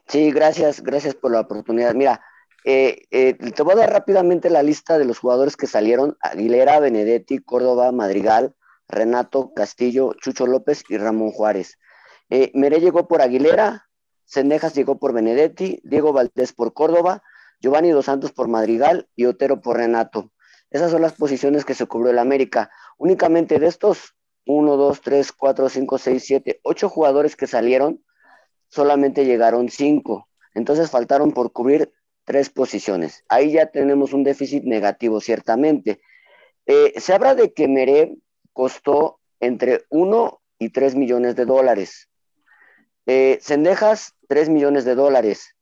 Sí, 0.07 0.33
gracias, 0.33 0.83
gracias 0.83 1.15
por 1.15 1.33
la 1.33 1.41
oportunidad. 1.41 1.95
Mira, 1.95 2.21
eh, 2.63 3.07
eh, 3.11 3.33
te 3.37 3.63
voy 3.63 3.73
a 3.73 3.77
dar 3.77 3.91
rápidamente 3.91 4.51
la 4.51 4.63
lista 4.63 4.99
de 4.99 5.07
los 5.07 5.19
jugadores 5.19 5.57
que 5.57 5.67
salieron: 5.67 6.19
Aguilera, 6.21 6.79
Benedetti, 6.79 7.39
Córdoba, 7.39 7.91
Madrigal, 7.93 8.55
Renato, 8.87 9.55
Castillo, 9.55 10.13
Chucho 10.21 10.47
López 10.47 10.85
y 10.91 10.99
Ramón 10.99 11.31
Juárez. 11.31 11.79
Eh, 12.29 12.51
Meré 12.53 12.81
llegó 12.81 13.09
por 13.09 13.23
Aguilera, 13.23 13.89
Sendejas 14.25 14.75
llegó 14.75 14.99
por 14.99 15.12
Benedetti, 15.12 15.81
Diego 15.85 16.12
Valdés 16.12 16.52
por 16.52 16.73
Córdoba, 16.73 17.23
Giovanni 17.61 17.91
Dos 17.91 18.07
Santos 18.07 18.33
por 18.33 18.49
Madrigal 18.49 19.09
y 19.14 19.26
Otero 19.26 19.61
por 19.61 19.76
Renato. 19.76 20.33
Esas 20.71 20.91
son 20.91 21.02
las 21.02 21.12
posiciones 21.12 21.64
que 21.64 21.75
se 21.75 21.87
cubrió 21.87 22.11
el 22.11 22.19
América. 22.19 22.71
Únicamente 22.99 23.59
de 23.59 23.67
estos 23.67 24.14
1, 24.47 24.76
2, 24.76 25.00
3, 25.00 25.33
4, 25.33 25.69
5, 25.69 25.99
6, 25.99 26.25
7, 26.25 26.61
8 26.62 26.88
jugadores 26.88 27.37
que 27.37 27.47
salieron, 27.47 28.02
solamente 28.69 29.25
llegaron 29.25 29.69
5. 29.69 30.29
Entonces 30.55 30.91
faltaron 30.91 31.33
por 31.33 31.52
cubrir 31.52 31.93
tres 32.25 32.50
posiciones. 32.50 33.25
Ahí 33.29 33.52
ya 33.52 33.67
tenemos 33.67 34.12
un 34.12 34.25
déficit 34.25 34.64
negativo, 34.64 35.21
ciertamente. 35.21 36.00
Eh, 36.67 36.95
se 36.99 37.12
habla 37.12 37.35
de 37.35 37.52
que 37.52 37.69
Meré 37.69 38.17
costó 38.52 39.21
entre 39.41 39.85
1 39.91 40.41
y 40.59 40.71
3 40.71 40.95
millones 40.95 41.37
de 41.37 41.45
dólares. 41.45 42.09
Eh, 43.07 43.39
Sendejas, 43.41 44.15
3 44.29 44.49
millones 44.49 44.85
de 44.85 44.95
dólares. 44.95 45.57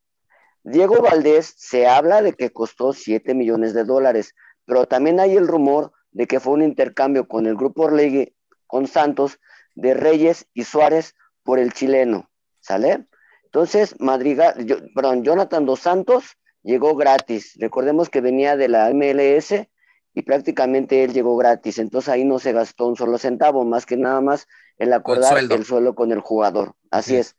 Diego 0.63 1.01
Valdés 1.01 1.53
se 1.57 1.87
habla 1.87 2.21
de 2.21 2.33
que 2.33 2.51
costó 2.51 2.93
7 2.93 3.33
millones 3.33 3.73
de 3.73 3.83
dólares, 3.83 4.35
pero 4.65 4.85
también 4.87 5.19
hay 5.19 5.35
el 5.35 5.47
rumor 5.47 5.91
de 6.11 6.27
que 6.27 6.39
fue 6.39 6.53
un 6.53 6.61
intercambio 6.61 7.27
con 7.27 7.47
el 7.47 7.55
grupo 7.55 7.83
Orlegui, 7.83 8.35
con 8.67 8.87
Santos, 8.87 9.39
de 9.75 9.93
Reyes 9.93 10.47
y 10.53 10.63
Suárez 10.65 11.15
por 11.43 11.57
el 11.57 11.73
chileno, 11.73 12.29
¿sale? 12.59 13.07
Entonces, 13.45 13.95
Madrigal, 13.99 14.53
perdón, 14.93 15.23
Jonathan 15.23 15.65
Dos 15.65 15.79
Santos 15.79 16.37
llegó 16.61 16.95
gratis. 16.95 17.55
Recordemos 17.59 18.09
que 18.09 18.21
venía 18.21 18.55
de 18.55 18.67
la 18.67 18.93
MLS 18.93 19.67
y 20.13 20.23
prácticamente 20.23 21.03
él 21.03 21.13
llegó 21.13 21.37
gratis, 21.37 21.79
entonces 21.79 22.09
ahí 22.09 22.25
no 22.25 22.39
se 22.39 22.51
gastó 22.51 22.87
un 22.87 22.95
solo 22.95 23.17
centavo, 23.17 23.63
más 23.63 23.85
que 23.85 23.97
nada 23.97 24.21
más 24.21 24.47
el 24.77 24.93
acordar 24.93 25.37
el 25.37 25.65
sueldo 25.65 25.95
con 25.95 26.11
el 26.11 26.19
jugador. 26.19 26.73
Así 26.89 27.11
sí. 27.11 27.17
es. 27.17 27.35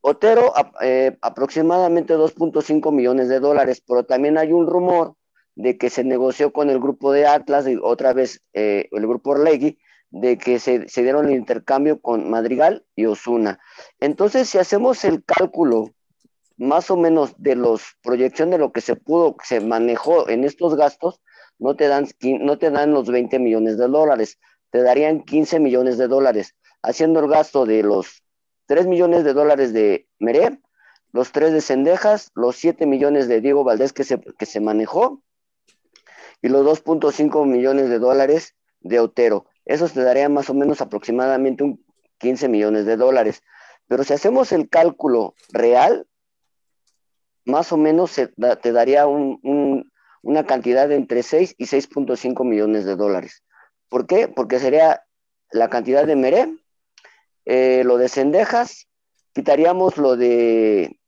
Otero, 0.00 0.52
eh, 0.82 1.16
aproximadamente 1.20 2.14
2.5 2.14 2.92
millones 2.92 3.28
de 3.28 3.40
dólares, 3.40 3.82
pero 3.86 4.04
también 4.04 4.38
hay 4.38 4.52
un 4.52 4.66
rumor 4.66 5.14
de 5.56 5.78
que 5.78 5.90
se 5.90 6.04
negoció 6.04 6.52
con 6.52 6.70
el 6.70 6.78
grupo 6.78 7.12
de 7.12 7.26
Atlas, 7.26 7.66
y 7.66 7.76
otra 7.82 8.12
vez 8.12 8.42
eh, 8.52 8.88
el 8.92 9.06
grupo 9.06 9.30
Orlegui, 9.30 9.78
de 10.10 10.38
que 10.38 10.60
se, 10.60 10.88
se, 10.88 11.02
dieron 11.02 11.26
el 11.26 11.34
intercambio 11.34 12.00
con 12.00 12.30
Madrigal 12.30 12.84
y 12.94 13.06
Osuna. 13.06 13.58
Entonces, 13.98 14.48
si 14.48 14.58
hacemos 14.58 15.04
el 15.04 15.24
cálculo 15.24 15.90
más 16.56 16.90
o 16.90 16.96
menos 16.96 17.34
de 17.38 17.56
los 17.56 17.82
proyección 18.02 18.50
de 18.50 18.58
lo 18.58 18.72
que 18.72 18.80
se 18.80 18.96
pudo, 18.96 19.36
se 19.42 19.60
manejó 19.60 20.28
en 20.28 20.44
estos 20.44 20.76
gastos, 20.76 21.20
no 21.58 21.76
te 21.76 21.88
dan, 21.88 22.06
no 22.40 22.58
te 22.58 22.70
dan 22.70 22.92
los 22.92 23.08
20 23.08 23.38
millones 23.38 23.78
de 23.78 23.88
dólares, 23.88 24.38
te 24.70 24.82
darían 24.82 25.22
15 25.22 25.60
millones 25.60 25.98
de 25.98 26.08
dólares, 26.08 26.54
haciendo 26.82 27.20
el 27.20 27.28
gasto 27.28 27.66
de 27.66 27.82
los 27.82 28.22
3 28.66 28.86
millones 28.86 29.24
de 29.24 29.32
dólares 29.32 29.72
de 29.72 30.08
Meré, 30.18 30.58
los 31.12 31.32
3 31.32 31.52
de 31.52 31.60
Cendejas, 31.60 32.30
los 32.34 32.56
7 32.56 32.86
millones 32.86 33.28
de 33.28 33.40
Diego 33.40 33.64
Valdés 33.64 33.92
que 33.92 34.04
se, 34.04 34.20
que 34.20 34.46
se 34.46 34.60
manejó 34.60 35.22
y 36.42 36.48
los 36.48 36.66
2.5 36.84 37.46
millones 37.46 37.88
de 37.88 37.98
dólares 37.98 38.54
de 38.80 39.00
Otero. 39.00 39.46
Eso 39.64 39.88
te 39.88 40.02
daría 40.02 40.28
más 40.28 40.50
o 40.50 40.54
menos 40.54 40.80
aproximadamente 40.80 41.64
un 41.64 41.84
15 42.18 42.48
millones 42.48 42.86
de 42.86 42.96
dólares. 42.96 43.42
Pero 43.88 44.04
si 44.04 44.12
hacemos 44.12 44.52
el 44.52 44.68
cálculo 44.68 45.34
real, 45.52 46.06
más 47.44 47.72
o 47.72 47.76
menos 47.76 48.14
te 48.14 48.72
daría 48.72 49.06
un, 49.06 49.90
una 50.26 50.44
cantidad 50.44 50.88
de 50.88 50.96
entre 50.96 51.22
6 51.22 51.54
y 51.56 51.66
6.5 51.66 52.44
millones 52.44 52.84
de 52.84 52.96
dólares. 52.96 53.44
¿Por 53.88 54.08
qué? 54.08 54.26
Porque 54.26 54.58
sería 54.58 55.04
la 55.52 55.70
cantidad 55.70 56.04
de 56.04 56.16
Meré, 56.16 56.52
eh, 57.44 57.82
lo 57.84 57.96
de 57.96 58.08
Cendejas, 58.08 58.88
quitaríamos 59.32 59.98
lo 59.98 60.16
de 60.16 60.98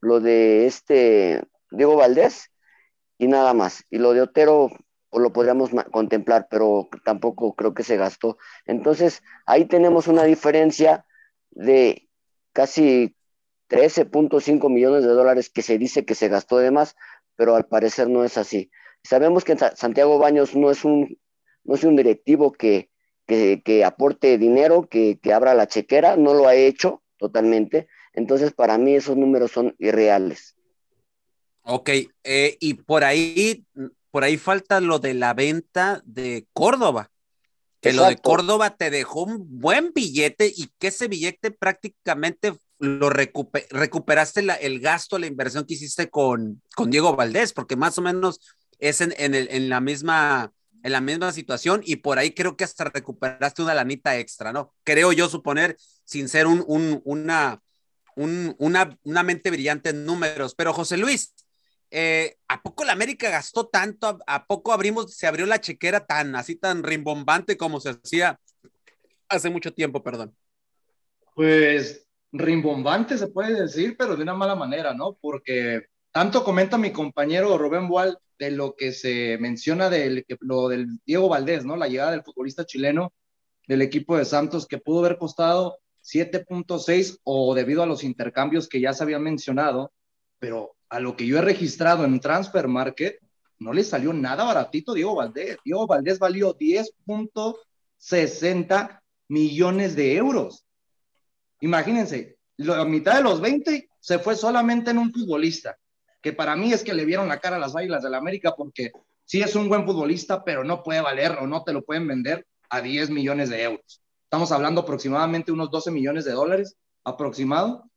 lo 0.00 0.20
de 0.20 0.66
este 0.66 1.42
Diego 1.72 1.96
Valdés 1.96 2.52
y 3.18 3.26
nada 3.26 3.52
más. 3.52 3.84
Y 3.90 3.98
lo 3.98 4.12
de 4.12 4.20
Otero 4.20 4.70
pues, 5.10 5.22
lo 5.24 5.32
podríamos 5.32 5.70
contemplar, 5.90 6.46
pero 6.48 6.88
tampoco 7.04 7.56
creo 7.56 7.74
que 7.74 7.82
se 7.82 7.96
gastó. 7.96 8.38
Entonces, 8.64 9.24
ahí 9.44 9.64
tenemos 9.64 10.06
una 10.06 10.22
diferencia 10.22 11.04
de 11.50 12.08
casi 12.52 13.16
13.5 13.70 14.70
millones 14.70 15.02
de 15.02 15.10
dólares 15.10 15.50
que 15.50 15.62
se 15.62 15.78
dice 15.78 16.04
que 16.04 16.14
se 16.14 16.28
gastó 16.28 16.58
de 16.58 16.70
más, 16.70 16.94
pero 17.38 17.54
al 17.54 17.66
parecer 17.66 18.08
no 18.08 18.24
es 18.24 18.36
así. 18.36 18.68
Sabemos 19.04 19.44
que 19.44 19.56
Santiago 19.56 20.18
Baños 20.18 20.56
no 20.56 20.72
es 20.72 20.84
un, 20.84 21.16
no 21.62 21.76
es 21.76 21.84
un 21.84 21.94
directivo 21.94 22.50
que, 22.50 22.90
que, 23.26 23.84
aporte 23.84 24.38
dinero, 24.38 24.88
que, 24.88 25.20
que 25.22 25.32
abra 25.32 25.54
la 25.54 25.68
chequera, 25.68 26.16
no 26.16 26.34
lo 26.34 26.48
ha 26.48 26.56
hecho 26.56 27.00
totalmente. 27.16 27.86
Entonces, 28.12 28.52
para 28.52 28.76
mí 28.76 28.96
esos 28.96 29.16
números 29.16 29.52
son 29.52 29.76
irreales. 29.78 30.56
Ok, 31.62 31.90
eh, 32.24 32.56
y 32.58 32.74
por 32.74 33.04
ahí, 33.04 33.64
por 34.10 34.24
ahí 34.24 34.36
falta 34.36 34.80
lo 34.80 34.98
de 34.98 35.14
la 35.14 35.32
venta 35.32 36.02
de 36.04 36.44
Córdoba. 36.52 37.12
Que 37.80 37.92
lo 37.92 38.04
de 38.06 38.16
Córdoba 38.16 38.76
te 38.76 38.90
dejó 38.90 39.22
un 39.22 39.60
buen 39.60 39.92
billete 39.94 40.52
y 40.52 40.70
que 40.80 40.88
ese 40.88 41.06
billete 41.06 41.52
prácticamente 41.52 42.52
lo 42.78 43.10
recuperaste 43.10 44.44
el 44.60 44.80
gasto, 44.80 45.18
la 45.18 45.26
inversión 45.26 45.64
que 45.64 45.74
hiciste 45.74 46.10
con, 46.10 46.62
con 46.76 46.90
Diego 46.90 47.16
Valdés, 47.16 47.52
porque 47.52 47.76
más 47.76 47.98
o 47.98 48.02
menos 48.02 48.40
es 48.78 49.00
en, 49.00 49.12
en, 49.16 49.68
la 49.68 49.80
misma, 49.80 50.52
en 50.82 50.92
la 50.92 51.00
misma 51.00 51.32
situación 51.32 51.82
y 51.84 51.96
por 51.96 52.18
ahí 52.18 52.32
creo 52.32 52.56
que 52.56 52.64
hasta 52.64 52.84
recuperaste 52.84 53.62
una 53.62 53.74
lanita 53.74 54.16
extra, 54.18 54.52
¿no? 54.52 54.74
Creo 54.84 55.12
yo 55.12 55.28
suponer, 55.28 55.76
sin 56.04 56.28
ser 56.28 56.46
un, 56.46 56.64
un, 56.68 57.00
una, 57.04 57.60
un, 58.14 58.54
una, 58.58 58.96
una 59.02 59.22
mente 59.22 59.50
brillante 59.50 59.90
en 59.90 60.04
números. 60.04 60.54
Pero 60.54 60.72
José 60.72 60.96
Luis, 60.96 61.34
eh, 61.90 62.36
¿a 62.46 62.62
poco 62.62 62.84
la 62.84 62.92
América 62.92 63.30
gastó 63.30 63.66
tanto? 63.66 64.18
¿A, 64.26 64.46
poco 64.46 64.72
abrimos, 64.72 65.14
se 65.14 65.26
abrió 65.26 65.46
la 65.46 65.60
chequera 65.60 66.06
tan 66.06 66.36
así, 66.36 66.54
tan 66.54 66.84
rimbombante 66.84 67.56
como 67.56 67.80
se 67.80 67.90
hacía 67.90 68.38
hace 69.28 69.50
mucho 69.50 69.74
tiempo, 69.74 70.02
perdón? 70.02 70.36
Pues 71.34 72.07
rimbombante 72.32 73.18
se 73.18 73.28
puede 73.28 73.62
decir, 73.62 73.96
pero 73.98 74.16
de 74.16 74.22
una 74.22 74.34
mala 74.34 74.54
manera, 74.54 74.94
¿no? 74.94 75.18
Porque 75.20 75.82
tanto 76.12 76.44
comenta 76.44 76.78
mi 76.78 76.92
compañero 76.92 77.58
Rubén 77.58 77.88
Boal 77.88 78.18
de 78.38 78.50
lo 78.50 78.76
que 78.76 78.92
se 78.92 79.38
menciona 79.38 79.90
del, 79.90 80.24
lo 80.40 80.68
del 80.68 81.00
Diego 81.04 81.28
Valdés, 81.28 81.64
¿no? 81.64 81.76
La 81.76 81.88
llegada 81.88 82.12
del 82.12 82.22
futbolista 82.22 82.64
chileno 82.64 83.12
del 83.66 83.82
equipo 83.82 84.16
de 84.16 84.24
Santos 84.24 84.66
que 84.66 84.78
pudo 84.78 85.00
haber 85.00 85.18
costado 85.18 85.78
7.6 86.02 87.18
o 87.24 87.54
debido 87.54 87.82
a 87.82 87.86
los 87.86 88.04
intercambios 88.04 88.68
que 88.68 88.80
ya 88.80 88.94
se 88.94 89.02
habían 89.02 89.22
mencionado, 89.22 89.92
pero 90.38 90.76
a 90.88 91.00
lo 91.00 91.16
que 91.16 91.26
yo 91.26 91.38
he 91.38 91.42
registrado 91.42 92.04
en 92.04 92.20
Transfer 92.20 92.68
Market, 92.68 93.18
no 93.58 93.72
le 93.72 93.82
salió 93.84 94.12
nada 94.12 94.44
baratito 94.44 94.94
Diego 94.94 95.16
Valdés. 95.16 95.58
Diego 95.64 95.86
Valdés 95.86 96.18
valió 96.18 96.56
10.60 96.56 99.00
millones 99.28 99.96
de 99.96 100.16
euros. 100.16 100.64
Imagínense, 101.60 102.38
la 102.56 102.84
mitad 102.84 103.16
de 103.16 103.22
los 103.22 103.40
20 103.40 103.88
se 104.00 104.18
fue 104.18 104.36
solamente 104.36 104.90
en 104.90 104.98
un 104.98 105.12
futbolista, 105.12 105.76
que 106.20 106.32
para 106.32 106.56
mí 106.56 106.72
es 106.72 106.82
que 106.82 106.94
le 106.94 107.04
vieron 107.04 107.28
la 107.28 107.40
cara 107.40 107.56
a 107.56 107.60
las 107.60 107.76
Águilas 107.76 108.02
del 108.02 108.12
la 108.12 108.18
América 108.18 108.54
porque 108.56 108.92
sí 109.24 109.40
es 109.40 109.54
un 109.54 109.68
buen 109.68 109.84
futbolista, 109.86 110.44
pero 110.44 110.64
no 110.64 110.82
puede 110.82 111.00
valer 111.00 111.32
o 111.40 111.46
no 111.46 111.64
te 111.64 111.72
lo 111.72 111.82
pueden 111.82 112.06
vender 112.06 112.46
a 112.70 112.80
10 112.80 113.10
millones 113.10 113.50
de 113.50 113.62
euros. 113.62 114.02
Estamos 114.24 114.52
hablando 114.52 114.82
aproximadamente 114.82 115.52
unos 115.52 115.70
12 115.70 115.90
millones 115.90 116.24
de 116.24 116.32
dólares 116.32 116.76
aproximado, 117.04 117.88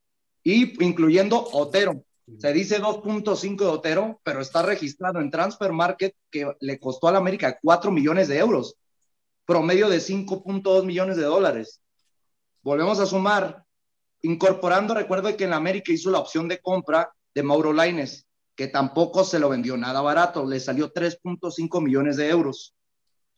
y 0.43 0.83
incluyendo 0.83 1.47
Otero, 1.51 2.03
se 2.39 2.53
dice 2.53 2.81
2.5 2.81 3.57
de 3.57 3.65
Otero, 3.65 4.21
pero 4.23 4.41
está 4.41 4.61
registrado 4.61 5.19
en 5.19 5.29
Transfer 5.29 5.71
Market 5.71 6.15
que 6.29 6.51
le 6.59 6.79
costó 6.79 7.07
a 7.07 7.11
la 7.11 7.17
América 7.17 7.59
4 7.61 7.91
millones 7.91 8.27
de 8.27 8.37
euros, 8.37 8.75
promedio 9.45 9.89
de 9.89 9.97
5.2 9.97 10.85
millones 10.85 11.17
de 11.17 11.23
dólares. 11.23 11.81
Volvemos 12.63 12.99
a 12.99 13.05
sumar, 13.05 13.65
incorporando, 14.21 14.93
recuerdo 14.93 15.35
que 15.35 15.45
en 15.45 15.53
América 15.53 15.91
hizo 15.91 16.11
la 16.11 16.19
opción 16.19 16.47
de 16.47 16.59
compra 16.59 17.11
de 17.33 17.43
Mauro 17.43 17.73
Laines, 17.73 18.27
que 18.55 18.67
tampoco 18.67 19.23
se 19.23 19.39
lo 19.39 19.49
vendió 19.49 19.77
nada 19.77 20.01
barato, 20.01 20.45
le 20.45 20.59
salió 20.59 20.93
3.5 20.93 21.81
millones 21.81 22.17
de 22.17 22.29
euros, 22.29 22.75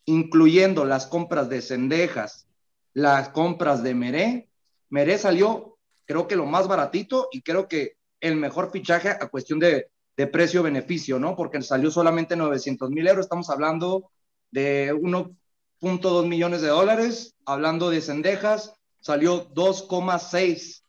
incluyendo 0.04 0.84
las 0.84 1.06
compras 1.06 1.48
de 1.48 1.62
Cendejas, 1.62 2.46
las 2.92 3.30
compras 3.30 3.82
de 3.82 3.94
Meré. 3.94 4.48
Meré 4.90 5.16
salió, 5.16 5.78
creo 6.04 6.28
que 6.28 6.36
lo 6.36 6.44
más 6.44 6.68
baratito 6.68 7.28
y 7.32 7.40
creo 7.40 7.66
que 7.68 7.96
el 8.20 8.36
mejor 8.36 8.70
fichaje 8.70 9.08
a 9.08 9.28
cuestión 9.28 9.58
de, 9.58 9.88
precio-beneficio, 10.16 11.18
¿no? 11.18 11.34
Porque 11.34 11.60
salió 11.62 11.90
solamente 11.90 12.36
900 12.36 12.88
mil 12.90 13.06
euros, 13.08 13.24
estamos 13.24 13.50
hablando 13.50 14.10
de 14.52 14.94
1.2 14.94 16.28
millones 16.28 16.62
de 16.62 16.68
dólares, 16.68 17.34
hablando 17.44 17.90
de 17.90 18.00
cendejas, 18.00 18.74
salió 19.04 19.52
2,6, 19.52 20.82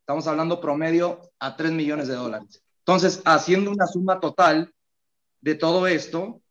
estamos 0.00 0.26
hablando 0.26 0.60
promedio 0.60 1.20
a 1.38 1.56
3 1.56 1.70
millones 1.70 2.08
de 2.08 2.16
dólares. 2.16 2.64
Entonces, 2.78 3.22
haciendo 3.24 3.70
una 3.70 3.86
suma 3.86 4.18
total 4.18 4.74
de 5.40 5.54
todo 5.54 5.86
esto, 5.86 6.42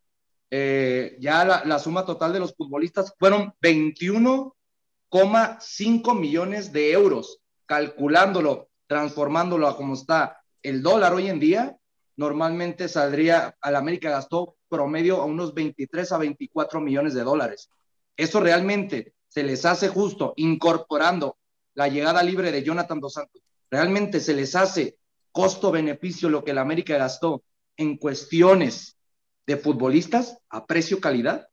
eh, 0.50 1.18
ya 1.20 1.44
la, 1.44 1.66
la, 1.66 1.78
suma 1.78 2.06
total 2.06 2.32
de 2.32 2.40
los 2.40 2.56
futbolistas 2.56 3.14
fueron 3.20 3.54
21,5 3.62 6.18
millones 6.18 6.72
de 6.72 6.94
euros, 6.94 7.42
calculándolo 7.66 8.70
transformándolo 8.88 9.68
a 9.68 9.76
como 9.76 9.96
está 9.96 10.42
el 10.64 10.82
dólar 10.82 11.14
hoy 11.14 11.28
en 11.28 11.42
día, 11.42 11.76
normalmente 12.16 12.88
saldría, 12.88 13.58
al 13.60 13.76
América 13.76 14.10
gastó 14.10 14.56
promedio 14.70 15.22
a 15.22 15.26
unos 15.26 15.54
23 15.54 16.14
a 16.14 16.18
24 16.18 16.80
millones 16.80 17.14
de 17.14 17.24
dólares. 17.24 17.70
Eso 18.16 18.40
realmente 18.40 19.16
se 19.30 19.44
les 19.44 19.64
hace 19.66 19.88
justo 19.88 20.34
incorporando 20.36 21.38
la 21.76 21.88
llegada 21.88 22.22
libre 22.24 22.52
de 22.52 22.64
Jonathan 22.64 23.00
Dos 23.00 23.14
Santos. 23.14 23.42
Realmente 23.70 24.20
se 24.20 24.34
les 24.34 24.56
hace 24.56 24.98
costo-beneficio 25.32 26.30
lo 26.30 26.44
que 26.44 26.52
el 26.52 26.58
América 26.58 26.98
gastó 26.98 27.44
en 27.78 27.98
cuestiones 27.98 28.98
de 29.46 29.58
futbolistas 29.58 30.38
a 30.50 30.66
precio-calidad. 30.66 31.48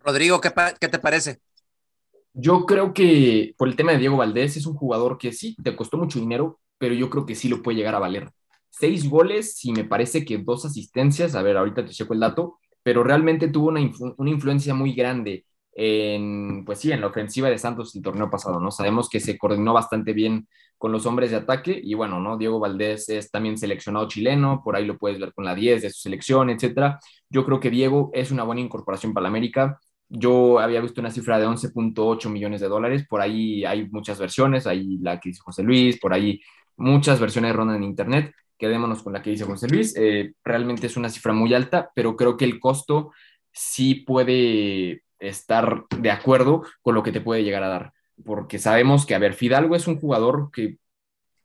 Rodrigo, 0.00 0.40
¿qué, 0.40 0.52
¿qué, 0.80 0.88
te 0.88 0.98
parece? 0.98 1.40
Yo 2.32 2.66
creo 2.66 2.92
que 2.92 3.54
por 3.56 3.68
el 3.68 3.76
tema 3.76 3.92
de 3.92 3.98
Diego 3.98 4.16
Valdés 4.16 4.56
es 4.56 4.66
un 4.66 4.74
jugador 4.74 5.18
que 5.18 5.32
sí, 5.32 5.54
te 5.62 5.76
costó 5.76 5.96
mucho 5.96 6.18
dinero, 6.18 6.60
pero 6.78 6.94
yo 6.94 7.08
creo 7.08 7.24
que 7.24 7.34
sí 7.34 7.48
lo 7.48 7.62
puede 7.62 7.78
llegar 7.78 7.94
a 7.94 8.00
valer. 8.00 8.30
Seis 8.70 9.08
goles 9.08 9.64
y 9.64 9.72
me 9.72 9.84
parece 9.84 10.24
que 10.24 10.38
dos 10.38 10.64
asistencias, 10.64 11.34
a 11.34 11.42
ver, 11.42 11.56
ahorita 11.56 11.84
te 11.84 11.92
checo 11.92 12.12
el 12.12 12.20
dato, 12.20 12.58
pero 12.82 13.04
realmente 13.04 13.48
tuvo 13.48 13.68
una, 13.68 13.80
una 14.16 14.30
influencia 14.30 14.74
muy 14.74 14.94
grande 14.94 15.46
en, 15.74 16.64
pues 16.64 16.80
sí, 16.80 16.92
en 16.92 17.00
la 17.00 17.08
ofensiva 17.08 17.50
de 17.50 17.58
Santos 17.58 17.94
el 17.96 18.02
torneo 18.02 18.30
pasado, 18.30 18.60
¿no? 18.60 18.70
Sabemos 18.70 19.08
que 19.08 19.20
se 19.20 19.36
coordinó 19.36 19.72
bastante 19.72 20.12
bien 20.12 20.48
con 20.78 20.92
los 20.92 21.06
hombres 21.06 21.30
de 21.30 21.38
ataque 21.38 21.80
y 21.82 21.94
bueno, 21.94 22.20
¿no? 22.20 22.36
Diego 22.36 22.60
Valdés 22.60 23.08
es 23.08 23.30
también 23.30 23.58
seleccionado 23.58 24.06
chileno, 24.08 24.60
por 24.62 24.76
ahí 24.76 24.84
lo 24.84 24.98
puedes 24.98 25.18
ver 25.18 25.32
con 25.32 25.44
la 25.44 25.54
10 25.54 25.82
de 25.82 25.90
su 25.90 26.00
selección, 26.00 26.50
etcétera. 26.50 27.00
Yo 27.28 27.44
creo 27.44 27.60
que 27.60 27.70
Diego 27.70 28.10
es 28.12 28.30
una 28.30 28.44
buena 28.44 28.60
incorporación 28.60 29.12
para 29.14 29.22
la 29.22 29.28
América. 29.28 29.80
Yo 30.08 30.58
había 30.58 30.80
visto 30.80 31.00
una 31.00 31.10
cifra 31.10 31.38
de 31.38 31.46
11.8 31.46 32.28
millones 32.28 32.60
de 32.60 32.68
dólares, 32.68 33.06
por 33.08 33.20
ahí 33.20 33.64
hay 33.64 33.88
muchas 33.88 34.18
versiones, 34.18 34.66
hay 34.66 34.98
la 34.98 35.18
que 35.18 35.30
dice 35.30 35.40
José 35.42 35.62
Luis, 35.62 35.98
por 35.98 36.12
ahí 36.12 36.40
muchas 36.76 37.18
versiones 37.18 37.56
rondan 37.56 37.76
en 37.76 37.84
internet, 37.84 38.32
quedémonos 38.58 39.02
con 39.02 39.12
la 39.14 39.22
que 39.22 39.30
dice 39.30 39.44
José 39.44 39.68
Luis, 39.68 39.96
eh, 39.96 40.34
realmente 40.44 40.86
es 40.86 40.96
una 40.96 41.08
cifra 41.08 41.32
muy 41.32 41.54
alta, 41.54 41.90
pero 41.94 42.16
creo 42.16 42.36
que 42.36 42.44
el 42.44 42.60
costo 42.60 43.12
sí 43.50 43.94
puede 43.94 45.03
estar 45.18 45.84
de 45.98 46.10
acuerdo 46.10 46.64
con 46.82 46.94
lo 46.94 47.02
que 47.02 47.12
te 47.12 47.20
puede 47.20 47.44
llegar 47.44 47.62
a 47.62 47.68
dar, 47.68 47.92
porque 48.24 48.58
sabemos 48.58 49.06
que, 49.06 49.14
a 49.14 49.18
ver, 49.18 49.34
Fidalgo 49.34 49.76
es 49.76 49.86
un 49.86 49.98
jugador 49.98 50.50
que 50.52 50.78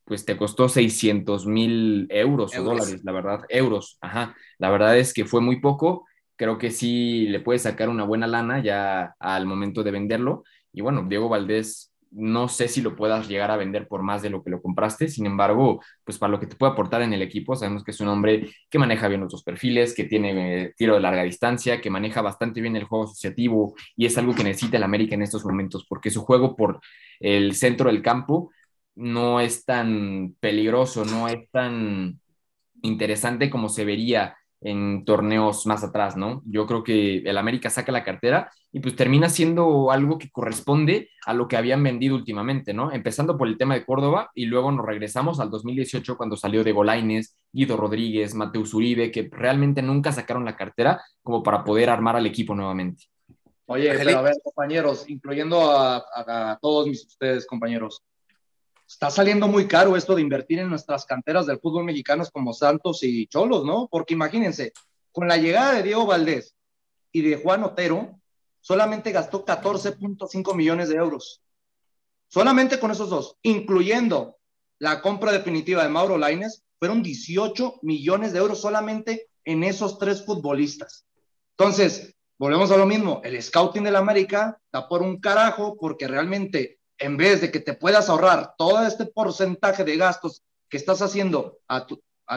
pues 0.06 0.26
te 0.26 0.38
costó 0.38 0.70
600 0.70 1.46
mil 1.46 2.08
euros, 2.10 2.54
euros, 2.54 2.56
o 2.56 2.64
dólares, 2.64 3.04
la 3.04 3.12
verdad, 3.12 3.42
euros, 3.48 3.98
ajá, 4.02 4.36
la 4.58 4.72
verdad 4.72 4.98
es 4.98 5.14
que 5.14 5.26
fue 5.26 5.40
muy 5.40 5.60
poco 5.60 6.06
creo 6.40 6.58
que 6.58 6.72
sí 6.72 7.28
le 7.28 7.42
puede 7.42 7.60
sacar 7.60 7.90
una 7.90 8.06
buena 8.06 8.26
lana 8.26 8.64
ya 8.64 9.14
al 9.20 9.46
momento 9.46 9.84
de 9.84 9.92
venderlo. 9.92 10.46
Y 10.72 10.80
bueno, 10.80 11.06
Diego 11.06 11.28
Valdés, 11.28 11.92
no 12.12 12.48
sé 12.48 12.68
si 12.68 12.82
lo 12.82 12.96
puedas 12.96 13.28
llegar 13.28 13.52
a 13.52 13.58
vender 13.58 13.88
por 13.88 14.02
más 14.02 14.22
de 14.22 14.30
lo 14.30 14.44
que 14.44 14.50
lo 14.50 14.62
compraste, 14.62 15.08
sin 15.08 15.26
embargo, 15.26 15.82
pues 16.04 16.18
para 16.18 16.32
lo 16.32 16.40
que 16.40 16.48
te 16.48 16.56
puede 16.56 16.72
aportar 16.72 17.02
en 17.02 17.14
el 17.14 17.22
equipo, 17.22 17.56
sabemos 17.56 17.84
que 17.84 17.92
es 17.92 18.00
un 18.00 18.08
hombre 18.08 18.50
que 18.70 18.80
maneja 18.80 19.08
bien 19.08 19.24
otros 19.24 19.44
perfiles, 19.44 19.94
que 19.94 20.06
tiene 20.06 20.64
eh, 20.64 20.74
tiro 20.76 20.96
de 20.96 21.02
larga 21.02 21.24
distancia, 21.24 21.82
que 21.82 21.90
maneja 21.90 22.22
bastante 22.22 22.62
bien 22.62 22.76
el 22.76 22.86
juego 22.86 23.06
asociativo 23.06 23.76
y 23.96 24.06
es 24.06 24.18
algo 24.18 24.34
que 24.34 24.44
necesita 24.44 24.78
el 24.78 24.84
América 24.84 25.16
en 25.16 25.22
estos 25.22 25.46
momentos, 25.46 25.86
porque 25.88 26.10
su 26.10 26.22
juego 26.24 26.56
por 26.56 26.80
el 27.20 27.56
centro 27.56 27.90
del 27.92 28.02
campo 28.02 28.52
no 28.96 29.40
es 29.40 29.66
tan 29.66 30.36
peligroso, 30.40 31.06
no 31.06 31.28
es 31.28 31.50
tan 31.52 32.20
interesante 32.82 33.50
como 33.50 33.70
se 33.70 33.86
vería 33.86 34.36
en 34.62 35.06
torneos 35.06 35.66
más 35.66 35.84
atrás, 35.84 36.18
¿no? 36.18 36.42
Yo 36.46 36.68
creo 36.68 36.84
que 36.84 37.18
el 37.18 37.38
América 37.38 37.70
saca 37.70 37.92
la 37.92 38.04
cartera 38.04 38.52
y 38.72 38.80
pues 38.82 38.96
termina 38.96 39.30
siendo 39.30 39.92
algo 39.92 40.18
que 40.18 40.30
corresponde 40.30 41.10
a 41.26 41.34
lo 41.34 41.48
que 41.48 41.58
habían 41.58 41.82
vendido 41.82 42.16
últimamente, 42.16 42.74
¿no? 42.74 42.92
Empezando 42.92 43.38
por 43.38 43.48
el 43.48 43.58
tema 43.58 43.76
de 43.76 43.86
Córdoba 43.86 44.32
y 44.36 44.46
luego 44.46 44.72
nos 44.72 44.86
regresamos 44.86 45.40
al 45.40 45.50
2018 45.50 46.18
cuando 46.18 46.36
salió 46.36 46.64
de 46.64 46.74
Golaines, 46.74 47.38
Guido 47.52 47.78
Rodríguez, 47.78 48.36
Mateus 48.36 48.74
Uribe, 48.74 49.12
que 49.12 49.30
realmente 49.32 49.82
nunca 49.82 50.12
sacaron 50.12 50.46
la 50.46 50.58
cartera 50.58 51.02
como 51.24 51.42
para 51.42 51.64
poder 51.64 51.90
armar 51.90 52.16
al 52.16 52.26
equipo 52.26 52.54
nuevamente. 52.54 53.06
Oye, 53.72 53.94
pero 53.96 54.18
a 54.18 54.22
ver, 54.24 54.34
compañeros, 54.44 55.08
incluyendo 55.10 55.72
a, 55.72 56.58
todos 56.60 56.88
mis, 56.88 57.06
ustedes, 57.06 57.46
compañeros, 57.46 58.02
está 58.90 59.12
saliendo 59.12 59.48
muy 59.48 59.68
caro 59.68 59.96
esto 59.96 60.16
de 60.16 60.24
invertir 60.24 60.58
en 60.58 60.68
nuestras 60.68 61.06
canteras 61.06 61.46
del 61.46 61.60
fútbol 61.60 61.84
mexicano 61.84 62.24
como 62.34 62.54
Santos 62.54 63.04
y 63.04 63.28
Cholos, 63.28 63.64
¿no? 63.64 63.88
Porque 63.88 64.16
imagínense, 64.16 64.74
con 65.12 65.28
la 65.28 65.38
llegada 65.38 65.74
de 65.74 65.84
Diego 65.84 66.08
Valdés 66.08 66.56
y 67.12 67.22
de 67.22 67.38
Juan 67.38 67.64
Otero, 67.64 68.20
solamente 68.60 69.12
gastó 69.12 69.46
14.5 69.46 70.56
millones 70.56 70.90
de 70.90 70.96
euros. 70.96 71.42
Solamente 72.28 72.80
con 72.80 72.90
esos 72.90 73.12
dos, 73.12 73.38
incluyendo 73.44 74.38
la 74.80 75.02
compra 75.02 75.32
definitiva 75.32 75.84
de 75.84 75.90
Mauro 75.90 76.18
Laines, 76.18 76.64
fueron 76.80 77.04
18 77.04 77.80
millones 77.84 78.34
de 78.34 78.40
euros 78.40 78.60
solamente 78.60 79.30
en 79.46 79.64
esos 79.64 80.00
tres 80.00 80.26
futbolistas. 80.26 81.06
Entonces, 81.58 82.16
volvemos 82.40 82.72
a 82.72 82.78
lo 82.78 82.88
mismo, 82.88 83.22
el 83.24 83.42
scouting 83.42 83.84
del 83.84 83.98
América 83.98 84.60
está 84.66 84.88
por 84.88 85.04
un 85.04 85.20
carajo 85.20 85.78
porque 85.80 86.08
realmente 86.08 86.79
en 87.00 87.18
vez 87.18 87.42
de 87.42 87.52
que 87.52 87.60
te 87.60 87.74
puedas 87.74 88.10
ahorrar 88.10 88.54
todo 88.58 88.86
este 88.86 89.06
porcentaje 89.06 89.84
de 89.84 89.98
gastos 89.98 90.44
que 90.70 90.78
estás 90.78 91.02
haciendo 91.02 91.60
a, 91.68 91.88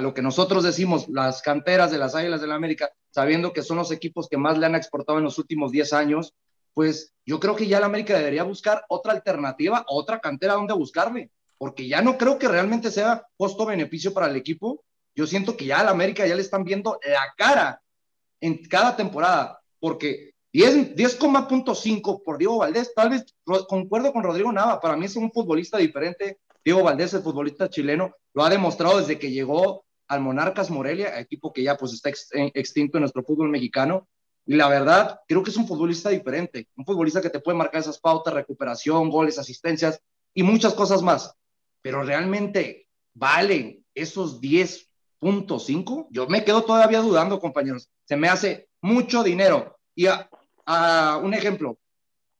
lo 0.00 0.14
que 0.14 0.22
nosotros 0.22 0.64
decimos 0.64 1.08
las 1.08 1.42
canteras 1.42 1.90
de 1.90 1.98
las 1.98 2.14
Águilas 2.14 2.40
del 2.40 2.52
América, 2.52 2.90
sabiendo 3.10 3.52
que 3.52 3.62
son 3.62 3.76
los 3.76 3.90
equipos 3.90 4.28
que 4.28 4.38
más 4.38 4.56
le 4.56 4.66
han 4.66 4.74
exportado 4.74 5.18
en 5.18 5.24
los 5.24 5.38
últimos 5.38 5.72
10 5.72 5.92
años, 5.92 6.34
pues 6.72 7.12
yo 7.26 7.38
creo 7.38 7.54
que 7.56 7.66
ya 7.66 7.78
el 7.78 7.84
América 7.84 8.16
debería 8.16 8.44
buscar 8.44 8.84
otra 8.88 9.12
alternativa, 9.12 9.84
otra 9.88 10.20
cantera 10.20 10.54
donde 10.54 10.72
buscarle, 10.72 11.30
porque 11.58 11.86
ya 11.86 12.00
no 12.00 12.16
creo 12.16 12.38
que 12.38 12.48
realmente 12.48 12.90
sea 12.90 13.26
costo-beneficio 13.36 14.14
para 14.14 14.28
el 14.28 14.36
equipo. 14.36 14.82
Yo 15.14 15.26
siento 15.26 15.56
que 15.56 15.66
ya 15.66 15.80
al 15.80 15.88
América 15.88 16.26
ya 16.26 16.34
le 16.34 16.40
están 16.40 16.64
viendo 16.64 16.98
la 17.04 17.34
cara 17.36 17.82
en 18.40 18.64
cada 18.64 18.96
temporada, 18.96 19.60
porque 19.78 20.31
10,5 20.52 22.22
por 22.22 22.38
Diego 22.38 22.58
Valdés, 22.58 22.92
tal 22.94 23.10
vez 23.10 23.24
concuerdo 23.68 24.12
con 24.12 24.22
Rodrigo 24.22 24.52
Nava, 24.52 24.80
para 24.80 24.96
mí 24.96 25.06
es 25.06 25.16
un 25.16 25.32
futbolista 25.32 25.78
diferente. 25.78 26.40
Diego 26.64 26.82
Valdés, 26.82 27.14
el 27.14 27.22
futbolista 27.22 27.68
chileno, 27.68 28.14
lo 28.34 28.44
ha 28.44 28.50
demostrado 28.50 28.98
desde 28.98 29.18
que 29.18 29.30
llegó 29.30 29.84
al 30.08 30.20
Monarcas 30.20 30.70
Morelia, 30.70 31.18
equipo 31.18 31.52
que 31.52 31.62
ya 31.62 31.76
pues 31.76 31.94
está 31.94 32.10
extinto 32.54 32.98
en 32.98 33.02
nuestro 33.02 33.22
fútbol 33.22 33.48
mexicano. 33.48 34.08
Y 34.44 34.54
la 34.54 34.68
verdad, 34.68 35.20
creo 35.26 35.42
que 35.42 35.50
es 35.50 35.56
un 35.56 35.66
futbolista 35.66 36.10
diferente, 36.10 36.68
un 36.76 36.84
futbolista 36.84 37.22
que 37.22 37.30
te 37.30 37.40
puede 37.40 37.56
marcar 37.56 37.80
esas 37.80 37.98
pautas, 37.98 38.34
recuperación, 38.34 39.08
goles, 39.08 39.38
asistencias 39.38 40.00
y 40.34 40.42
muchas 40.42 40.74
cosas 40.74 41.02
más. 41.02 41.34
Pero 41.80 42.02
realmente 42.02 42.88
valen 43.14 43.84
esos 43.94 44.40
10.5? 44.40 46.08
Yo 46.10 46.26
me 46.28 46.44
quedo 46.44 46.62
todavía 46.62 47.00
dudando, 47.00 47.40
compañeros. 47.40 47.88
Se 48.04 48.16
me 48.16 48.28
hace 48.28 48.68
mucho 48.80 49.22
dinero. 49.22 49.78
Y 49.94 50.06
a, 50.06 50.28
a 50.66 51.18
un 51.22 51.34
ejemplo, 51.34 51.78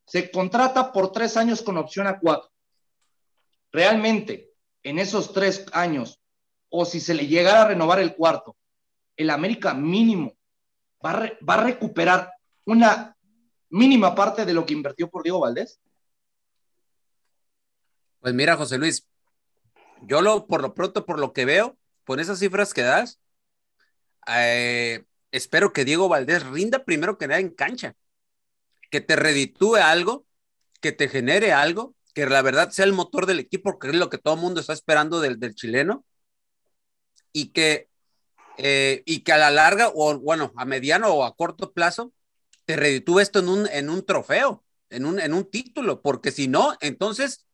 se 0.06 0.30
contrata 0.30 0.92
por 0.92 1.12
tres 1.12 1.37
años 1.37 1.62
con 1.62 1.76
opción 1.76 2.06
a 2.06 2.18
cuatro. 2.18 2.50
Realmente, 3.70 4.52
en 4.82 4.98
esos 4.98 5.32
tres 5.32 5.64
años, 5.72 6.20
o 6.68 6.85
si 6.85 7.00
se 7.00 7.14
le 7.14 7.26
llegara 7.26 7.62
a 7.62 7.68
renovar 7.68 8.00
el 8.00 8.14
cuarto, 8.14 8.56
el 9.16 9.30
América 9.30 9.74
mínimo 9.74 10.37
va 11.04 11.32
a, 11.46 11.56
recuperar 11.64 12.32
una 12.64 13.16
mínima 13.70 14.14
parte 14.14 14.44
de 14.44 14.54
lo 14.54 14.64
que 14.64 14.74
invirtió 14.74 15.11
por 15.11 15.22
Diego 15.22 15.40
Valdés? 15.40 15.80
Pues 18.20 18.35
mira, 18.35 18.56
José 18.56 18.78
Luis, 18.78 19.06
yo 20.02 20.20
lo, 20.20 20.46
por 20.46 20.62
lo 20.62 20.74
pronto, 20.74 21.04
por 21.04 21.18
lo 21.18 21.32
que 21.32 21.44
veo, 21.44 21.76
por 22.04 22.20
esas 22.20 22.38
cifras 22.38 22.72
que 22.72 22.82
das, 22.82 23.20
eh, 24.28 25.04
espero 25.32 25.72
que 25.72 25.85
Diego 25.85 26.08
Valdés 26.08 26.46
rinda 26.46 26.85
primero 26.85 27.18
que 27.18 27.26
nada 27.26 27.40
en 27.40 27.50
cancha, 27.50 27.96
que 28.92 29.00
te 29.00 29.16
reditúe 29.16 29.76
algo, 29.76 30.26
que 30.83 30.92
te 30.92 31.09
genere 31.09 31.52
algo, 31.52 31.96
que 32.14 32.26
la 32.26 32.42
verdad 32.42 32.70
sea 32.70 32.85
el 32.85 32.92
motor 32.92 33.24
del 33.24 33.40
equipo, 33.40 33.78
que 33.78 33.88
es 33.88 33.94
lo 33.94 34.11
que 34.11 34.18
todo 34.18 34.35
el 34.35 34.40
mundo 34.40 34.61
está 34.61 34.74
esperando 34.74 35.20
del, 35.20 35.40
del 35.40 35.55
chileno, 35.55 36.05
y 37.33 37.46
que 37.52 37.88
eh, 38.59 39.02
y 39.07 39.20
que 39.20 39.33
a 39.33 39.38
la 39.38 39.50
larga, 39.50 39.90
o 39.94 40.18
bueno, 40.18 40.52
a 40.57 40.66
mediano 40.66 41.09
o 41.09 41.24
a 41.24 41.35
corto 41.35 41.72
plazo, 41.72 42.12
te 42.66 42.76
reditúe 42.76 43.20
esto 43.20 43.38
en 43.38 43.48
un, 43.48 43.66
en 43.68 43.88
un 43.88 44.05
trofeo, 44.05 44.62
en 44.90 45.07
un, 45.07 45.18
en 45.18 45.33
un 45.33 45.50
título, 45.50 46.02
porque 46.02 46.31
si 46.31 46.48
no, 46.48 46.76
entonces 46.83 47.46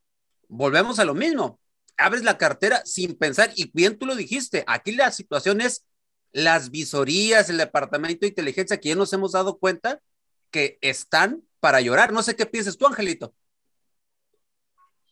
volvemos 0.49 0.99
a 0.99 1.05
lo 1.05 1.15
mismo. 1.15 1.61
Abres 1.97 2.25
la 2.25 2.37
cartera 2.37 2.83
sin 2.85 3.15
pensar, 3.15 3.53
y 3.55 3.71
bien 3.73 3.97
tú 3.97 4.07
lo 4.07 4.17
dijiste, 4.17 4.65
aquí 4.67 4.91
la 4.91 5.13
situación 5.13 5.61
es 5.61 5.85
las 6.33 6.71
visorías, 6.71 7.49
el 7.49 7.59
departamento 7.59 8.23
de 8.23 8.29
inteligencia, 8.29 8.81
que 8.81 8.89
ya 8.89 8.97
nos 8.97 9.13
hemos 9.13 9.33
dado 9.33 9.57
cuenta 9.57 10.01
que 10.51 10.79
están 10.81 11.43
para 11.61 11.81
llorar. 11.81 12.13
No 12.13 12.23
sé 12.23 12.37
qué 12.37 12.47
piensas 12.47 12.77
tú, 12.77 12.87
Angelito. 12.87 13.35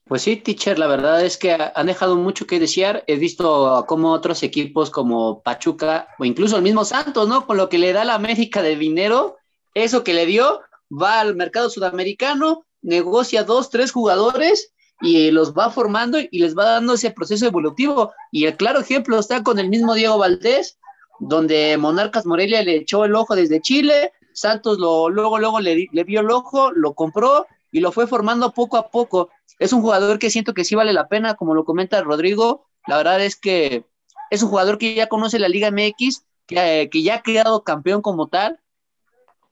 Pues 0.05 0.23
sí, 0.23 0.37
teacher, 0.37 0.79
la 0.79 0.87
verdad 0.87 1.25
es 1.25 1.37
que 1.37 1.57
han 1.75 1.87
dejado 1.87 2.15
mucho 2.15 2.47
que 2.47 2.61
desear. 2.61 3.03
He 3.09 3.17
visto 3.17 3.85
cómo 3.89 4.13
otros 4.13 4.45
equipos 4.45 4.89
como 4.91 5.43
Pachuca 5.43 6.07
o 6.21 6.25
incluso 6.25 6.57
el 6.57 6.63
mismo 6.63 6.85
Santos, 6.85 7.27
¿no? 7.27 7.45
Con 7.45 7.57
lo 7.57 7.69
que 7.69 7.79
le 7.79 7.93
da 7.93 8.05
la 8.05 8.15
América 8.15 8.63
de 8.63 8.77
dinero, 8.77 9.37
eso 9.75 10.05
que 10.05 10.15
le 10.15 10.25
dio, 10.25 10.61
va 10.91 11.19
al 11.19 11.35
mercado 11.35 11.71
sudamericano, 11.71 12.65
negocia 12.83 13.43
dos, 13.43 13.69
tres 13.69 13.91
jugadores 13.91 14.73
y 15.01 15.33
los 15.33 15.53
va 15.53 15.71
formando 15.71 16.19
y 16.21 16.39
les 16.39 16.57
va 16.57 16.65
dando 16.65 16.95
ese 16.95 17.11
proceso 17.11 17.47
evolutivo. 17.47 18.13
Y 18.31 18.47
el 18.47 18.57
claro 18.57 18.79
ejemplo 18.79 19.19
está 19.19 19.43
con 19.43 19.59
el 19.59 19.69
mismo 19.69 19.95
Diego 19.95 20.19
Valdés, 20.19 20.79
donde 21.19 21.77
Monarcas 21.79 22.27
Morelia 22.27 22.63
le 22.63 22.77
echó 22.77 23.05
el 23.05 23.17
ojo 23.17 23.35
desde 23.35 23.61
Chile, 23.61 24.13
Santos 24.37 24.79
lo, 24.79 25.09
luego, 25.09 25.39
luego 25.39 25.61
le, 25.61 25.89
le 25.91 26.05
vio 26.05 26.21
el 26.21 26.31
ojo, 26.31 26.71
lo 26.73 26.95
compró 26.95 27.47
y 27.73 27.81
lo 27.81 27.91
fue 27.91 28.07
formando 28.07 28.53
poco 28.53 28.77
a 28.77 28.91
poco. 28.91 29.31
Es 29.59 29.73
un 29.73 29.81
jugador 29.81 30.19
que 30.19 30.31
siento 30.31 30.55
que 30.55 30.65
sí 30.65 30.75
vale 30.75 30.93
la 30.93 31.09
pena, 31.09 31.35
como 31.35 31.55
lo 31.55 31.65
comenta 31.65 32.03
Rodrigo. 32.03 32.67
La 32.87 32.99
verdad 32.99 33.25
es 33.25 33.37
que 33.37 33.85
es 34.31 34.43
un 34.43 34.51
jugador 34.51 34.79
que 34.79 34.95
ya 34.95 35.09
conoce 35.09 35.39
la 35.39 35.49
Liga 35.49 35.71
MX, 35.71 36.25
que, 36.47 36.89
que 36.93 37.03
ya 37.03 37.17
ha 37.17 37.23
quedado 37.23 37.65
campeón 37.65 38.03
como 38.03 38.29
tal, 38.29 38.61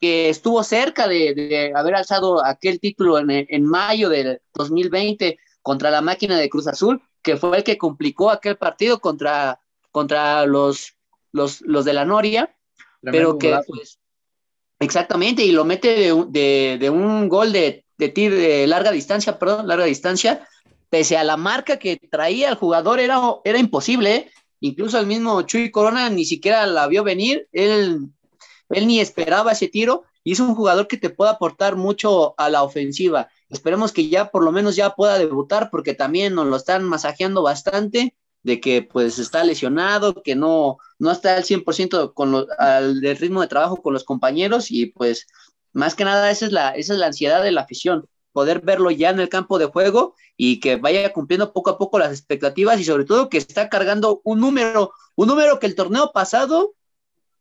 que 0.01 0.29
estuvo 0.29 0.63
cerca 0.63 1.09
de, 1.09 1.73
haber 1.75 1.95
alzado 1.95 2.45
aquel 2.45 2.79
título 2.79 3.19
en, 3.19 3.31
en, 3.31 3.65
mayo 3.65 4.11
del 4.11 4.43
2020 4.53 5.39
contra 5.63 5.91
la 5.91 6.03
máquina 6.03 6.37
de 6.37 6.51
Cruz 6.51 6.67
Azul, 6.67 7.03
que 7.23 7.39
fue 7.39 7.57
el 7.57 7.65
que 7.65 7.79
complicó 7.79 8.31
aquel 8.31 8.59
partido 8.59 9.01
contra, 9.01 9.61
contra 9.91 10.45
los, 10.45 10.95
los, 11.33 11.63
los 11.63 11.87
de 11.87 11.95
la 11.95 12.05
Noria, 12.05 12.55
pero 13.01 13.39
que 13.39 13.59
pues, 13.67 13.99
exactamente, 14.79 15.45
y 15.45 15.53
lo 15.53 15.65
mete 15.65 15.89
de, 15.89 16.25
de, 16.29 16.79
de 16.79 16.91
un 16.91 17.29
gol 17.29 17.53
de 17.53 17.85
de 17.99 18.09
tiro 18.09 18.37
de 18.37 18.67
larga 18.67 18.91
distancia, 18.91 19.39
perdón, 19.39 19.69
larga 19.69 19.85
distancia, 19.85 20.47
pese 20.91 21.17
a 21.17 21.25
la 21.25 21.37
marca 21.37 21.79
que 21.79 21.97
traía 21.97 22.49
el 22.49 22.57
jugador, 22.57 23.01
era, 23.01 23.21
era 23.45 23.59
imposible. 23.59 24.15
¿eh? 24.15 24.31
Incluso 24.61 24.99
el 24.99 25.07
mismo 25.07 25.43
Chuy 25.43 25.71
Corona 25.71 26.09
ni 26.11 26.25
siquiera 26.25 26.67
la 26.67 26.87
vio 26.87 27.05
venir, 27.05 27.49
él, 27.53 28.09
él 28.71 28.87
ni 28.87 29.01
esperaba 29.01 29.53
ese 29.53 29.69
tiro 29.69 30.05
y 30.23 30.33
es 30.33 30.41
un 30.41 30.55
jugador 30.55 30.89
que 30.89 30.97
te 30.97 31.11
puede 31.11 31.31
aportar 31.31 31.77
mucho 31.77 32.35
a 32.39 32.49
la 32.49 32.63
ofensiva. 32.63 33.29
Esperemos 33.51 33.93
que 33.93 34.09
ya 34.09 34.31
por 34.31 34.43
lo 34.43 34.53
menos 34.53 34.75
ya 34.75 34.95
pueda 34.95 35.19
debutar 35.19 35.71
porque 35.71 35.95
también 35.95 36.35
nos 36.35 36.47
lo 36.47 36.57
están 36.57 36.85
masajeando 36.85 37.43
bastante 37.43 38.15
de 38.45 38.61
que 38.61 38.83
pues 38.83 39.19
está 39.19 39.43
lesionado, 39.43 40.23
que 40.23 40.37
no, 40.37 40.79
no 40.99 41.11
está 41.11 41.37
al 41.37 41.45
100% 41.45 42.15
con 42.15 42.47
al 42.59 43.01
ritmo 43.17 43.41
de 43.41 43.49
trabajo 43.49 43.83
con 43.83 43.93
los 43.93 44.05
compañeros 44.05 44.71
y 44.71 44.87
pues 44.87 45.27
más 45.73 45.97
que 45.97 46.05
nada, 46.05 46.31
esa 46.31 46.47
es, 46.47 46.53
la, 46.53 46.71
esa 46.71 46.93
es 46.93 46.99
la 47.01 47.07
ansiedad 47.07 47.43
de 47.43 47.51
la 47.51 47.63
afición, 47.63 48.07
poder 48.33 48.61
verlo 48.61 48.91
ya 48.91 49.11
en 49.11 49.19
el 49.19 49.29
campo 49.29 49.59
de 49.59 49.67
juego 49.67 50.15
y 50.37 50.61
que 50.61 50.77
vaya 50.77 51.13
cumpliendo 51.13 51.53
poco 51.53 51.71
a 51.71 51.79
poco 51.79 51.99
las 51.99 52.13
expectativas 52.13 52.79
y 52.79 52.85
sobre 52.85 53.05
todo 53.05 53.29
que 53.29 53.39
está 53.39 53.69
cargando 53.69 54.21
un 54.25 54.41
número, 54.41 54.93
un 55.17 55.27
número 55.27 55.59
que 55.59 55.67
el 55.67 55.75
torneo 55.75 56.13
pasado 56.13 56.75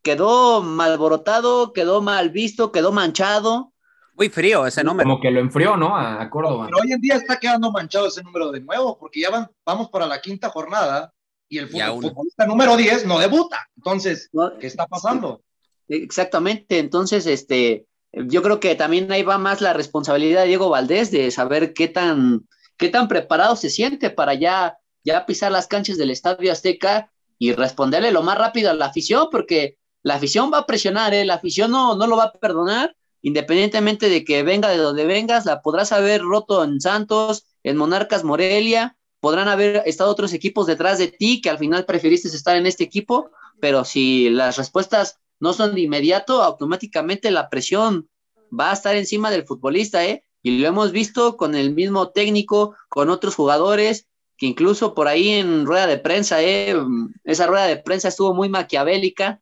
quedó 0.02 0.62
malborotado, 0.62 1.72
quedó 1.72 2.00
mal 2.00 2.30
visto, 2.30 2.72
quedó 2.72 2.92
manchado. 2.92 3.73
Muy 4.14 4.28
frío 4.28 4.66
ese 4.66 4.84
número. 4.84 5.08
Como 5.08 5.20
que 5.20 5.30
lo 5.30 5.40
enfrió, 5.40 5.76
¿no? 5.76 5.96
A, 5.96 6.28
Córdoba. 6.30 6.66
Pero 6.66 6.82
hoy 6.82 6.92
en 6.92 7.00
día 7.00 7.16
está 7.16 7.38
quedando 7.38 7.72
manchado 7.72 8.06
ese 8.06 8.22
número 8.22 8.52
de 8.52 8.60
nuevo, 8.60 8.96
porque 8.98 9.20
ya 9.20 9.30
van, 9.30 9.50
vamos 9.66 9.90
para 9.90 10.06
la 10.06 10.20
quinta 10.20 10.50
jornada 10.50 11.12
y 11.48 11.58
el 11.58 11.68
futbolista 11.68 12.46
número 12.46 12.76
10 12.76 13.06
no 13.06 13.18
debuta. 13.18 13.68
Entonces, 13.76 14.30
¿qué 14.60 14.66
está 14.66 14.86
pasando? 14.86 15.42
Exactamente, 15.88 16.78
entonces, 16.78 17.26
este, 17.26 17.86
yo 18.12 18.42
creo 18.42 18.60
que 18.60 18.74
también 18.74 19.10
ahí 19.12 19.22
va 19.22 19.38
más 19.38 19.60
la 19.60 19.72
responsabilidad 19.72 20.42
de 20.42 20.48
Diego 20.48 20.70
Valdés 20.70 21.10
de 21.10 21.30
saber 21.30 21.74
qué 21.74 21.88
tan, 21.88 22.46
qué 22.76 22.88
tan 22.88 23.08
preparado 23.08 23.56
se 23.56 23.68
siente 23.68 24.10
para 24.10 24.34
ya, 24.34 24.78
ya 25.02 25.26
pisar 25.26 25.52
las 25.52 25.66
canchas 25.66 25.98
del 25.98 26.10
Estadio 26.10 26.52
Azteca 26.52 27.10
y 27.38 27.52
responderle 27.52 28.12
lo 28.12 28.22
más 28.22 28.38
rápido 28.38 28.70
a 28.70 28.74
la 28.74 28.86
afición, 28.86 29.28
porque 29.30 29.76
la 30.02 30.14
afición 30.14 30.50
va 30.52 30.58
a 30.58 30.66
presionar, 30.66 31.12
¿eh? 31.12 31.24
la 31.24 31.34
afición 31.34 31.70
no, 31.70 31.96
no 31.96 32.06
lo 32.06 32.16
va 32.16 32.24
a 32.24 32.32
perdonar, 32.32 32.94
independientemente 33.24 34.10
de 34.10 34.22
que 34.22 34.42
venga 34.42 34.68
de 34.68 34.76
donde 34.76 35.06
vengas, 35.06 35.46
la 35.46 35.62
podrás 35.62 35.92
haber 35.92 36.20
roto 36.20 36.62
en 36.62 36.78
Santos, 36.78 37.46
en 37.62 37.78
Monarcas 37.78 38.22
Morelia, 38.22 38.98
podrán 39.18 39.48
haber 39.48 39.82
estado 39.86 40.10
otros 40.10 40.34
equipos 40.34 40.66
detrás 40.66 40.98
de 40.98 41.08
ti 41.08 41.40
que 41.40 41.48
al 41.48 41.56
final 41.56 41.86
preferiste 41.86 42.28
estar 42.28 42.54
en 42.54 42.66
este 42.66 42.84
equipo, 42.84 43.30
pero 43.60 43.86
si 43.86 44.28
las 44.28 44.58
respuestas 44.58 45.20
no 45.40 45.54
son 45.54 45.74
de 45.74 45.80
inmediato, 45.80 46.42
automáticamente 46.42 47.30
la 47.30 47.48
presión 47.48 48.10
va 48.52 48.70
a 48.70 48.74
estar 48.74 48.94
encima 48.94 49.30
del 49.30 49.46
futbolista, 49.46 50.04
¿eh? 50.04 50.22
Y 50.42 50.58
lo 50.58 50.68
hemos 50.68 50.92
visto 50.92 51.38
con 51.38 51.54
el 51.54 51.74
mismo 51.74 52.10
técnico, 52.10 52.76
con 52.90 53.08
otros 53.08 53.34
jugadores, 53.34 54.06
que 54.36 54.44
incluso 54.44 54.92
por 54.92 55.08
ahí 55.08 55.30
en 55.30 55.64
rueda 55.64 55.86
de 55.86 55.96
prensa, 55.96 56.42
eh, 56.42 56.76
esa 57.24 57.46
rueda 57.46 57.64
de 57.64 57.78
prensa 57.78 58.08
estuvo 58.08 58.34
muy 58.34 58.50
maquiavélica 58.50 59.40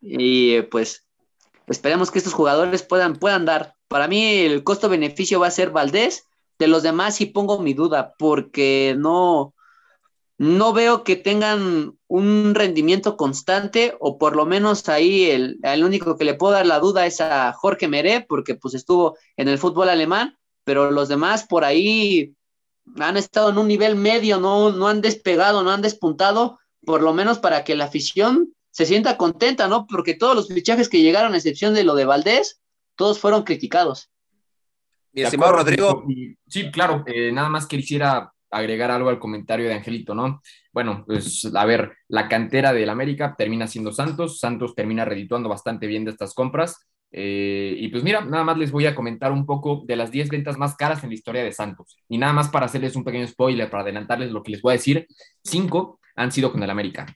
y 0.00 0.62
pues 0.62 1.03
esperemos 1.66 2.10
que 2.10 2.18
estos 2.18 2.34
jugadores 2.34 2.82
puedan, 2.82 3.16
puedan 3.16 3.44
dar. 3.44 3.74
Para 3.88 4.08
mí 4.08 4.38
el 4.38 4.64
costo-beneficio 4.64 5.40
va 5.40 5.48
a 5.48 5.52
ser 5.52 5.70
Valdés, 5.70 6.26
de 6.58 6.68
los 6.68 6.82
demás 6.82 7.16
sí 7.16 7.26
pongo 7.26 7.60
mi 7.60 7.74
duda 7.74 8.14
porque 8.18 8.94
no, 8.98 9.54
no 10.38 10.72
veo 10.72 11.04
que 11.04 11.16
tengan 11.16 11.96
un 12.06 12.54
rendimiento 12.54 13.16
constante 13.16 13.96
o 14.00 14.18
por 14.18 14.36
lo 14.36 14.46
menos 14.46 14.88
ahí 14.88 15.30
el, 15.30 15.58
el, 15.62 15.84
único 15.84 16.16
que 16.16 16.24
le 16.24 16.34
puedo 16.34 16.52
dar 16.52 16.66
la 16.66 16.78
duda 16.78 17.06
es 17.06 17.20
a 17.20 17.52
Jorge 17.52 17.88
Meré 17.88 18.24
porque 18.28 18.54
pues 18.54 18.74
estuvo 18.74 19.16
en 19.36 19.48
el 19.48 19.58
fútbol 19.58 19.88
alemán, 19.88 20.36
pero 20.64 20.90
los 20.90 21.08
demás 21.08 21.44
por 21.44 21.64
ahí 21.64 22.34
han 22.98 23.16
estado 23.16 23.50
en 23.50 23.58
un 23.58 23.68
nivel 23.68 23.96
medio, 23.96 24.38
no, 24.38 24.70
no 24.70 24.88
han 24.88 25.00
despegado, 25.00 25.62
no 25.62 25.70
han 25.70 25.82
despuntado, 25.82 26.58
por 26.84 27.02
lo 27.02 27.14
menos 27.14 27.38
para 27.38 27.64
que 27.64 27.74
la 27.74 27.84
afición 27.84 28.53
se 28.74 28.86
sienta 28.86 29.16
contenta, 29.16 29.68
¿no? 29.68 29.86
Porque 29.86 30.14
todos 30.14 30.34
los 30.34 30.48
fichajes 30.48 30.88
que 30.88 31.00
llegaron, 31.00 31.32
a 31.32 31.36
excepción 31.36 31.74
de 31.74 31.84
lo 31.84 31.94
de 31.94 32.06
Valdés, 32.06 32.60
todos 32.96 33.20
fueron 33.20 33.44
criticados. 33.44 34.10
Mi 35.12 35.22
estimado 35.22 35.52
Rodrigo. 35.52 36.04
Sí, 36.48 36.72
claro, 36.72 37.04
eh, 37.06 37.30
nada 37.30 37.48
más 37.48 37.68
quisiera 37.68 38.32
agregar 38.50 38.90
algo 38.90 39.10
al 39.10 39.20
comentario 39.20 39.68
de 39.68 39.74
Angelito, 39.74 40.16
¿no? 40.16 40.42
Bueno, 40.72 41.04
pues 41.06 41.48
a 41.54 41.64
ver, 41.64 41.92
la 42.08 42.28
cantera 42.28 42.72
del 42.72 42.88
América 42.88 43.36
termina 43.38 43.68
siendo 43.68 43.92
Santos, 43.92 44.40
Santos 44.40 44.74
termina 44.74 45.04
redituando 45.04 45.48
bastante 45.48 45.86
bien 45.86 46.04
de 46.04 46.10
estas 46.10 46.34
compras. 46.34 46.84
Eh, 47.12 47.76
y 47.78 47.86
pues 47.90 48.02
mira, 48.02 48.24
nada 48.24 48.42
más 48.42 48.58
les 48.58 48.72
voy 48.72 48.86
a 48.86 48.94
comentar 48.96 49.30
un 49.30 49.46
poco 49.46 49.84
de 49.86 49.94
las 49.94 50.10
10 50.10 50.30
ventas 50.30 50.58
más 50.58 50.74
caras 50.74 51.04
en 51.04 51.10
la 51.10 51.14
historia 51.14 51.44
de 51.44 51.52
Santos. 51.52 51.96
Y 52.08 52.18
nada 52.18 52.32
más 52.32 52.48
para 52.48 52.66
hacerles 52.66 52.96
un 52.96 53.04
pequeño 53.04 53.28
spoiler, 53.28 53.70
para 53.70 53.84
adelantarles 53.84 54.32
lo 54.32 54.42
que 54.42 54.50
les 54.50 54.62
voy 54.62 54.72
a 54.72 54.78
decir, 54.78 55.06
cinco 55.44 56.00
han 56.16 56.32
sido 56.32 56.50
con 56.50 56.60
el 56.60 56.70
América. 56.70 57.06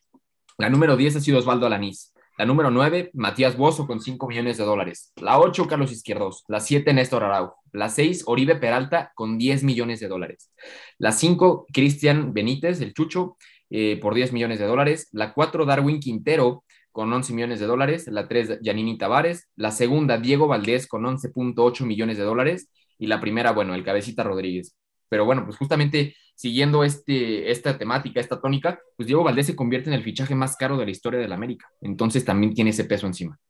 La 0.58 0.68
número 0.68 0.96
10 0.96 1.14
ha 1.14 1.20
sido 1.20 1.38
Osvaldo 1.38 1.66
Alanís. 1.66 2.12
La 2.36 2.44
número 2.44 2.72
9, 2.72 3.10
Matías 3.14 3.56
Bozo 3.56 3.86
con 3.86 4.00
5 4.00 4.26
millones 4.26 4.58
de 4.58 4.64
dólares. 4.64 5.12
La 5.14 5.38
8, 5.38 5.68
Carlos 5.68 5.92
Izquierdos. 5.92 6.44
La 6.48 6.58
7, 6.58 6.92
Néstor 6.92 7.22
Araujo. 7.22 7.54
La 7.72 7.88
6, 7.88 8.24
Oribe 8.26 8.56
Peralta 8.56 9.12
con 9.14 9.38
10 9.38 9.62
millones 9.62 10.00
de 10.00 10.08
dólares. 10.08 10.50
La 10.98 11.12
5, 11.12 11.66
Cristian 11.72 12.34
Benítez, 12.34 12.80
el 12.80 12.92
Chucho, 12.92 13.36
eh, 13.70 14.00
por 14.02 14.14
10 14.14 14.32
millones 14.32 14.58
de 14.58 14.66
dólares. 14.66 15.08
La 15.12 15.32
4, 15.32 15.64
Darwin 15.64 16.00
Quintero 16.00 16.64
con 16.90 17.12
11 17.12 17.34
millones 17.34 17.60
de 17.60 17.66
dólares, 17.66 18.08
la 18.08 18.26
3 18.26 18.58
Yanini 18.60 18.98
Tavares, 18.98 19.48
la 19.54 19.70
segunda 19.70 20.18
Diego 20.18 20.48
Valdés 20.48 20.88
con 20.88 21.04
11.8 21.04 21.86
millones 21.86 22.18
de 22.18 22.24
dólares 22.24 22.68
y 22.98 23.06
la 23.06 23.20
primera, 23.20 23.52
bueno, 23.52 23.76
el 23.76 23.84
Cabecita 23.84 24.24
Rodríguez. 24.24 24.76
Pero 25.08 25.24
bueno, 25.24 25.44
pues 25.44 25.56
justamente 25.56 26.16
siguiendo 26.38 26.84
este, 26.84 27.50
esta 27.50 27.76
temática, 27.76 28.20
esta 28.20 28.40
tónica, 28.40 28.80
pues 28.96 29.08
Diego 29.08 29.24
Valdés 29.24 29.46
se 29.46 29.56
convierte 29.56 29.90
en 29.90 29.94
el 29.94 30.04
fichaje 30.04 30.36
más 30.36 30.54
caro 30.54 30.76
de 30.78 30.84
la 30.84 30.92
historia 30.92 31.18
del 31.18 31.32
América. 31.32 31.68
Entonces 31.80 32.24
también 32.24 32.54
tiene 32.54 32.70
ese 32.70 32.84
peso 32.84 33.08
encima. 33.08 33.40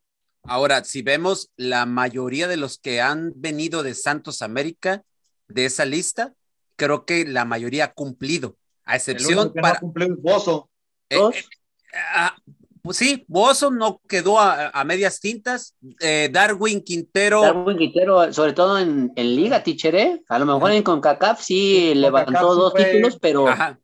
Ahora, 0.45 0.83
si 0.85 1.03
vemos 1.03 1.51
la 1.57 1.85
mayoría 1.85 2.49
de 2.49 2.57
los 2.57 2.79
que 2.79 3.03
han 3.03 3.35
venido 3.37 3.83
de 3.83 3.93
Santos 3.93 4.41
América, 4.41 5.03
de 5.49 5.67
esa 5.67 5.85
lista, 5.85 6.33
creo 6.77 7.05
que 7.05 7.27
la 7.27 7.45
mayoría 7.45 7.85
ha 7.85 7.93
cumplido, 7.93 8.57
a 8.87 8.97
excepción 8.97 9.53
que 9.53 9.61
para... 9.61 9.75
no 9.75 9.81
cumplió 9.81 10.07
el 10.07 10.17
Bozo. 10.17 10.71
Eh, 11.11 11.19
eh, 11.19 11.45
ah, 12.15 12.37
pues 12.47 12.57
sí, 12.93 13.25
Bozo 13.29 13.71
no 13.71 14.01
quedó 14.09 14.39
a, 14.39 14.69
a 14.71 14.85
medias 14.85 15.21
tintas. 15.21 15.75
Eh, 16.01 16.29
Darwin 16.33 16.83
Quintero. 16.83 17.43
Darwin 17.43 17.77
Quintero, 17.79 18.33
sobre 18.33 18.53
todo 18.53 18.79
en, 18.79 19.13
en 19.17 19.37
Liga, 19.37 19.63
Tichere. 19.63 20.23
A 20.29 20.39
lo 20.39 20.47
mejor 20.47 20.73
en 20.73 20.83
CONCACAF 20.83 21.41
sí, 21.43 21.95
levantó 21.95 22.55
dos 22.55 22.73
fue- 22.73 22.85
títulos, 22.85 23.19
pero 23.21 23.49
Ajá. 23.49 23.79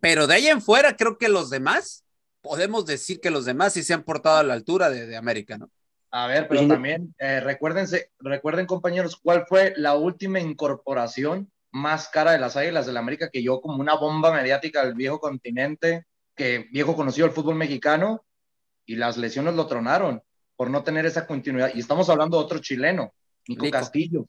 Pero 0.00 0.26
de 0.26 0.34
ahí 0.34 0.46
en 0.46 0.62
fuera, 0.62 0.96
creo 0.96 1.18
que 1.18 1.28
los 1.28 1.50
demás, 1.50 2.04
podemos 2.40 2.86
decir 2.86 3.20
que 3.20 3.30
los 3.30 3.44
demás 3.44 3.72
sí 3.72 3.82
se 3.82 3.94
han 3.94 4.04
portado 4.04 4.36
a 4.38 4.42
la 4.44 4.54
altura 4.54 4.90
de, 4.90 5.06
de 5.06 5.16
América, 5.16 5.58
¿no? 5.58 5.70
A 6.10 6.26
ver, 6.26 6.48
pero 6.48 6.60
Pues, 6.60 6.68
también 6.68 7.14
eh, 7.18 7.40
recuérdense, 7.40 8.10
recuerden 8.20 8.66
compañeros, 8.66 9.18
cuál 9.22 9.44
fue 9.46 9.74
la 9.76 9.94
última 9.94 10.40
incorporación 10.40 11.50
más 11.70 12.08
cara 12.08 12.32
de 12.32 12.38
las 12.38 12.56
Águilas 12.56 12.86
del 12.86 12.96
América 12.96 13.28
que 13.30 13.42
yo 13.42 13.60
como 13.60 13.78
una 13.78 13.94
bomba 13.94 14.32
mediática 14.32 14.84
del 14.84 14.94
viejo 14.94 15.18
continente, 15.20 16.06
que 16.38 16.68
viejo 16.70 16.96
conocido 16.96 17.26
del 17.26 17.34
fútbol 17.34 17.56
mexicano, 17.56 18.24
y 18.86 18.96
las 18.96 19.18
lesiones 19.18 19.54
lo 19.54 19.66
tronaron 19.66 20.22
por 20.56 20.70
no 20.70 20.82
tener 20.82 21.04
esa 21.04 21.26
continuidad. 21.26 21.72
Y 21.74 21.80
estamos 21.80 22.08
hablando 22.08 22.38
de 22.38 22.44
otro 22.44 22.58
chileno, 22.58 23.12
Nico. 23.46 23.70
Castillo. 23.70 24.26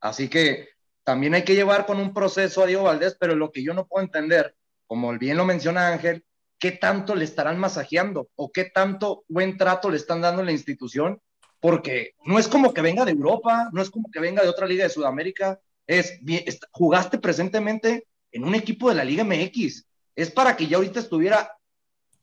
Así 0.00 0.28
que 0.28 0.68
también 1.02 1.34
hay 1.34 1.44
que 1.44 1.54
llevar 1.54 1.86
con 1.86 1.98
un 1.98 2.12
proceso 2.12 2.62
a 2.62 2.66
Diego 2.66 2.84
Valdés, 2.84 3.16
pero 3.18 3.34
lo 3.34 3.50
que 3.50 3.62
yo 3.62 3.72
no 3.72 3.86
puedo 3.86 4.04
entender, 4.04 4.54
como 4.86 5.16
bien 5.16 5.38
lo 5.38 5.46
menciona 5.46 5.88
Ángel, 5.88 6.24
qué 6.58 6.72
tanto 6.72 7.14
le 7.14 7.24
estarán 7.24 7.58
masajeando 7.58 8.28
o 8.36 8.52
qué 8.52 8.66
tanto 8.66 9.24
buen 9.28 9.56
trato 9.56 9.90
le 9.90 9.96
están 9.96 10.20
dando 10.20 10.42
en 10.42 10.46
la 10.46 10.52
institución, 10.52 11.20
porque 11.60 12.14
no 12.24 12.38
es 12.38 12.48
como 12.48 12.74
que 12.74 12.82
venga 12.82 13.04
de 13.04 13.12
Europa, 13.12 13.70
no 13.72 13.80
es 13.80 13.90
como 13.90 14.10
que 14.10 14.20
venga 14.20 14.42
de 14.42 14.48
otra 14.48 14.66
liga 14.66 14.84
de 14.84 14.90
Sudamérica, 14.90 15.58
es, 15.86 16.18
jugaste 16.70 17.18
presentemente 17.18 18.06
en 18.32 18.44
un 18.44 18.54
equipo 18.54 18.88
de 18.88 18.96
la 18.96 19.04
Liga 19.04 19.24
MX, 19.24 19.86
es 20.16 20.30
para 20.30 20.56
que 20.56 20.66
ya 20.66 20.78
ahorita 20.78 20.98
estuviera 20.98 21.52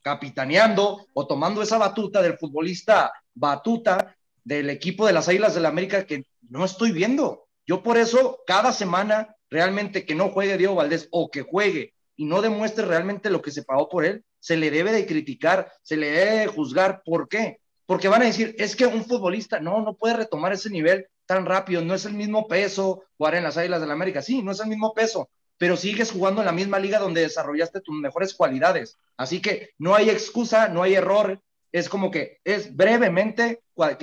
capitaneando 0.02 1.08
o 1.14 1.28
tomando 1.28 1.62
esa 1.62 1.78
batuta 1.78 2.22
del 2.22 2.38
futbolista 2.38 3.14
batuta 3.34 4.16
del 4.44 4.70
equipo 4.70 5.08
de 5.08 5.14
las 5.14 5.30
Águilas 5.30 5.56
del 5.56 5.66
América 5.66 6.06
que 6.06 6.26
no 6.50 6.66
estoy 6.66 6.92
viendo. 6.92 7.48
Yo 7.66 7.82
por 7.82 7.98
eso 7.98 8.42
cada 8.46 8.74
semana 8.74 9.38
realmente 9.50 10.06
que 10.06 10.16
no 10.16 10.30
juegue 10.30 10.58
Diego 10.58 10.76
Valdés 10.76 11.08
o 11.12 11.32
que 11.32 11.44
juegue 11.44 11.94
y 12.18 12.26
no 12.26 12.42
demuestre 12.42 12.86
realmente 12.86 13.30
lo 13.30 13.42
que 13.42 13.52
se 13.52 13.64
pagó 13.64 13.88
por 13.88 14.04
él, 14.04 14.26
se 14.40 14.58
le 14.58 14.70
debe 14.72 14.92
de 14.92 15.06
criticar, 15.06 15.72
se 15.84 15.96
le 15.96 16.12
debe 16.12 16.40
de 16.40 16.48
juzgar. 16.48 17.02
¿Por 17.06 17.30
qué? 17.30 17.62
Porque 17.86 18.08
van 18.08 18.24
a 18.24 18.26
decir, 18.26 18.56
es 18.60 18.76
que 18.76 18.86
un 18.86 19.06
futbolista 19.06 19.60
no, 19.60 19.82
no 19.82 19.96
puede 19.96 20.18
retomar 20.18 20.52
ese 20.54 20.70
nivel 20.70 21.08
tan 21.26 21.46
rápido, 21.46 21.82
no 21.82 21.94
es 21.94 22.06
el 22.06 22.14
mismo 22.14 22.48
peso 22.48 23.06
jugar 23.18 23.36
en 23.36 23.44
las 23.44 23.58
Águilas 23.58 23.80
del 23.80 23.92
América, 23.92 24.22
sí, 24.22 24.42
no 24.42 24.52
es 24.52 24.60
el 24.60 24.68
mismo 24.68 24.94
peso, 24.94 25.30
pero 25.64 25.78
sigues 25.78 26.12
jugando 26.12 26.42
en 26.42 26.46
la 26.46 26.52
misma 26.52 26.78
liga 26.78 27.00
donde 27.00 27.22
desarrollaste 27.22 27.80
tus 27.80 27.96
mejores 27.96 28.34
cualidades. 28.34 29.00
Así 29.16 29.42
que 29.42 29.70
no 29.78 29.96
hay 29.96 30.10
excusa, 30.10 30.68
no 30.68 30.84
hay 30.84 30.96
error, 30.96 31.42
es 31.72 31.88
como 31.88 32.12
que 32.12 32.42
es 32.44 32.76
brevemente, 32.76 33.62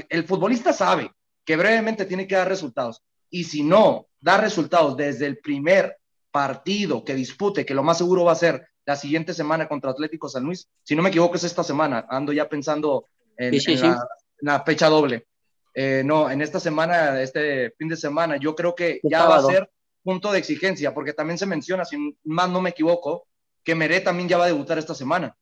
el 0.08 0.24
futbolista 0.24 0.72
sabe 0.72 1.12
que 1.44 1.58
brevemente 1.58 2.06
tiene 2.06 2.26
que 2.26 2.34
dar 2.34 2.48
resultados. 2.48 3.02
Y 3.28 3.44
si 3.44 3.62
no 3.62 4.06
da 4.18 4.38
resultados 4.38 4.96
desde 4.96 5.26
el 5.26 5.36
primer 5.36 5.98
partido 6.30 7.04
que 7.04 7.14
dispute, 7.14 7.66
que 7.66 7.74
lo 7.74 7.82
más 7.82 7.98
seguro 7.98 8.24
va 8.24 8.32
a 8.32 8.36
ser 8.36 8.66
la 8.86 8.96
siguiente 8.96 9.34
semana 9.34 9.68
contra 9.68 9.90
Atlético 9.90 10.30
San 10.30 10.44
Luis, 10.44 10.66
si 10.82 10.96
no 10.96 11.02
me 11.02 11.10
equivoco 11.10 11.36
es 11.36 11.44
esta 11.44 11.62
semana, 11.62 12.06
ando 12.08 12.32
ya 12.32 12.48
pensando 12.48 13.04
en, 13.36 13.52
Sí, 13.52 13.60
sí, 13.60 13.72
en 13.72 13.78
sí. 13.80 13.86
La, 13.86 13.92
en 13.92 14.46
la 14.46 14.64
fecha 14.64 14.88
doble. 14.88 15.26
Eh, 15.74 16.00
no, 16.06 16.30
en 16.30 16.40
esta 16.40 16.58
semana, 16.58 17.20
este 17.20 17.72
fin 17.72 17.88
de 17.88 17.98
semana, 17.98 18.38
yo 18.38 18.56
creo 18.56 18.74
que 18.74 18.98
ya 19.02 19.18
sábado. 19.18 19.48
va 19.48 19.52
a 19.52 19.56
ser 19.56 19.70
punto 20.02 20.32
de 20.32 20.38
exigencia, 20.38 20.94
porque 20.94 21.12
también 21.12 21.38
se 21.38 21.46
menciona, 21.46 21.84
si 21.84 22.16
más 22.24 22.48
no 22.50 22.60
me 22.60 22.70
equivoco, 22.70 23.26
que 23.62 23.74
Meré 23.74 24.00
también 24.00 24.28
ya 24.28 24.38
va 24.38 24.44
a 24.44 24.48
debutar 24.48 24.78
esta 24.78 24.94
semana. 24.94 25.36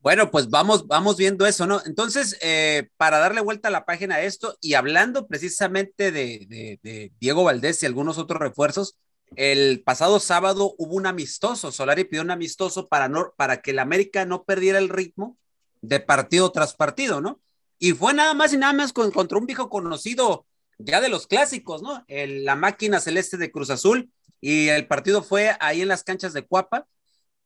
Bueno, 0.00 0.30
pues 0.30 0.50
vamos, 0.50 0.86
vamos 0.86 1.16
viendo 1.16 1.46
eso, 1.46 1.66
¿no? 1.66 1.80
Entonces, 1.86 2.36
eh, 2.42 2.90
para 2.98 3.18
darle 3.18 3.40
vuelta 3.40 3.68
a 3.68 3.70
la 3.70 3.86
página 3.86 4.16
a 4.16 4.22
esto 4.22 4.58
y 4.60 4.74
hablando 4.74 5.26
precisamente 5.26 6.12
de, 6.12 7.10
Diego 7.18 7.42
Valdés 7.42 7.82
y 7.82 7.86
algunos 7.86 8.18
otros 8.18 8.38
refuerzos, 8.38 8.98
el 9.34 9.82
pasado 9.82 10.20
sábado 10.20 10.74
hubo 10.76 10.94
un 10.94 11.06
amistoso, 11.06 11.72
Solari 11.72 12.04
pidió 12.04 12.22
un 12.22 12.30
amistoso 12.30 12.86
para, 12.86 13.08
no, 13.08 13.32
para 13.38 13.62
que 13.62 13.70
el 13.70 13.78
América 13.78 14.26
no 14.26 14.44
perdiera 14.44 14.78
el 14.78 14.90
ritmo 14.90 15.38
de 15.80 16.00
partido 16.00 16.52
tras 16.52 16.74
partido, 16.74 17.22
¿no? 17.22 17.40
Y 17.78 17.92
fue 17.92 18.12
nada 18.12 18.34
más 18.34 18.52
y 18.52 18.58
nada 18.58 18.74
más 18.74 18.92
con- 18.92 19.10
contra 19.10 19.38
un 19.38 19.46
viejo 19.46 19.70
conocido 19.70 20.44
ya 20.78 21.00
de 21.00 21.08
los 21.08 21.26
clásicos, 21.26 21.82
¿no? 21.82 22.04
La 22.08 22.56
máquina 22.56 23.00
celeste 23.00 23.36
de 23.36 23.50
Cruz 23.50 23.70
Azul 23.70 24.10
y 24.40 24.68
el 24.68 24.86
partido 24.86 25.22
fue 25.22 25.56
ahí 25.60 25.82
en 25.82 25.88
las 25.88 26.04
canchas 26.04 26.32
de 26.32 26.46
Cuapa 26.46 26.86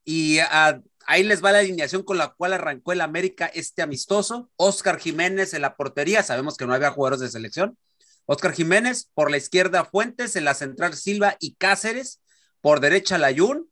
y 0.04 0.38
ah, 0.38 0.80
ahí 1.06 1.22
les 1.22 1.44
va 1.44 1.52
la 1.52 1.58
alineación 1.58 2.02
con 2.02 2.18
la 2.18 2.34
cual 2.34 2.54
arrancó 2.54 2.92
el 2.92 3.00
América 3.00 3.46
este 3.46 3.82
amistoso. 3.82 4.50
Oscar 4.56 4.98
Jiménez 4.98 5.54
en 5.54 5.62
la 5.62 5.76
portería, 5.76 6.22
sabemos 6.22 6.56
que 6.56 6.66
no 6.66 6.74
había 6.74 6.90
jugadores 6.90 7.20
de 7.20 7.28
selección. 7.28 7.78
Oscar 8.26 8.52
Jiménez, 8.52 9.10
por 9.14 9.30
la 9.30 9.38
izquierda 9.38 9.84
Fuentes, 9.84 10.36
en 10.36 10.44
la 10.44 10.54
central 10.54 10.94
Silva 10.94 11.36
y 11.40 11.54
Cáceres, 11.54 12.20
por 12.60 12.80
derecha 12.80 13.16
Layún. 13.16 13.70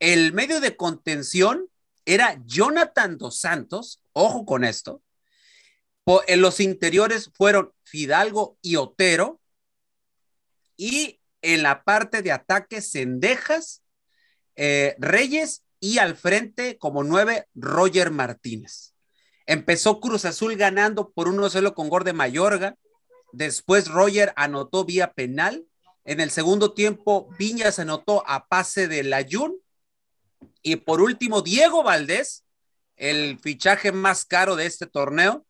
El 0.00 0.32
medio 0.32 0.60
de 0.60 0.76
contención 0.76 1.68
era 2.04 2.40
Jonathan 2.44 3.18
Dos 3.18 3.38
Santos, 3.38 4.00
ojo 4.12 4.44
con 4.44 4.64
esto. 4.64 5.02
En 6.06 6.40
los 6.40 6.60
interiores 6.60 7.30
fueron 7.34 7.72
Fidalgo 7.82 8.56
y 8.62 8.76
Otero. 8.76 9.40
Y 10.76 11.20
en 11.42 11.62
la 11.62 11.82
parte 11.82 12.22
de 12.22 12.30
ataque, 12.30 12.80
Cendejas, 12.80 13.82
eh, 14.54 14.94
Reyes 14.98 15.64
y 15.80 15.98
al 15.98 16.16
frente 16.16 16.78
como 16.78 17.02
nueve, 17.02 17.48
Roger 17.54 18.10
Martínez. 18.10 18.94
Empezó 19.46 20.00
Cruz 20.00 20.24
Azul 20.24 20.56
ganando 20.56 21.10
por 21.10 21.28
1-0 21.28 21.74
con 21.74 21.88
gol 21.88 22.04
de 22.04 22.12
Mayorga. 22.12 22.76
Después 23.32 23.88
Roger 23.88 24.32
anotó 24.36 24.84
vía 24.84 25.12
penal 25.12 25.66
En 26.04 26.20
el 26.20 26.30
segundo 26.30 26.72
tiempo, 26.72 27.28
Viñas 27.36 27.80
anotó 27.80 28.22
a 28.28 28.46
pase 28.46 28.86
de 28.86 29.02
Layún. 29.02 29.56
Y 30.62 30.76
por 30.76 31.00
último, 31.00 31.42
Diego 31.42 31.82
Valdés, 31.82 32.44
el 32.94 33.40
fichaje 33.40 33.90
más 33.90 34.24
caro 34.24 34.54
de 34.54 34.66
este 34.66 34.86
torneo, 34.86 35.44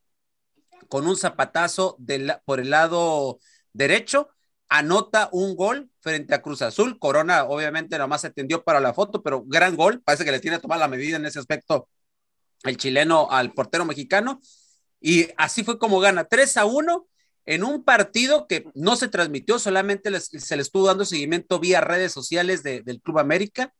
con 0.89 1.07
un 1.07 1.17
zapatazo 1.17 1.99
por 2.45 2.61
el 2.61 2.71
lado 2.71 3.39
derecho, 3.73 4.29
anota 4.69 5.29
un 5.33 5.57
gol 5.57 5.91
frente 6.01 6.35
a 6.35 6.43
Cruz 6.43 6.63
Azul. 6.63 6.99
Corona, 6.99 7.45
obviamente, 7.45 7.99
nomás 7.99 8.23
se 8.23 8.29
atendió 8.29 8.65
para 8.65 8.81
la 8.81 8.95
foto, 8.95 9.23
pero 9.23 9.45
gran 9.45 9.77
gol. 9.77 10.03
Parece 10.03 10.25
que 10.25 10.33
le 10.33 10.41
tiene 10.41 10.59
tomar 10.59 10.79
la 10.79 10.89
medida 10.89 11.17
en 11.17 11.27
ese 11.27 11.39
aspecto 11.39 11.89
el 12.65 12.77
chileno 12.77 13.29
al 13.31 13.53
portero 13.53 13.85
mexicano. 13.85 14.41
Y 15.01 15.29
así 15.37 15.63
fue 15.63 15.79
como 15.79 16.01
gana 16.01 16.25
3 16.25 16.57
a 16.57 16.65
1 16.65 17.07
en 17.47 17.63
un 17.63 17.85
partido 17.85 18.49
que 18.49 18.67
no 18.75 18.97
se 18.97 19.09
transmitió, 19.09 19.61
solamente 19.61 20.11
se 20.21 20.57
le 20.57 20.63
estuvo 20.63 20.87
dando 20.87 21.05
seguimiento 21.05 21.61
vía 21.61 21.81
redes 21.81 22.13
sociales 22.13 22.65
del 22.65 23.01
Club 23.01 23.21
América 23.21 23.73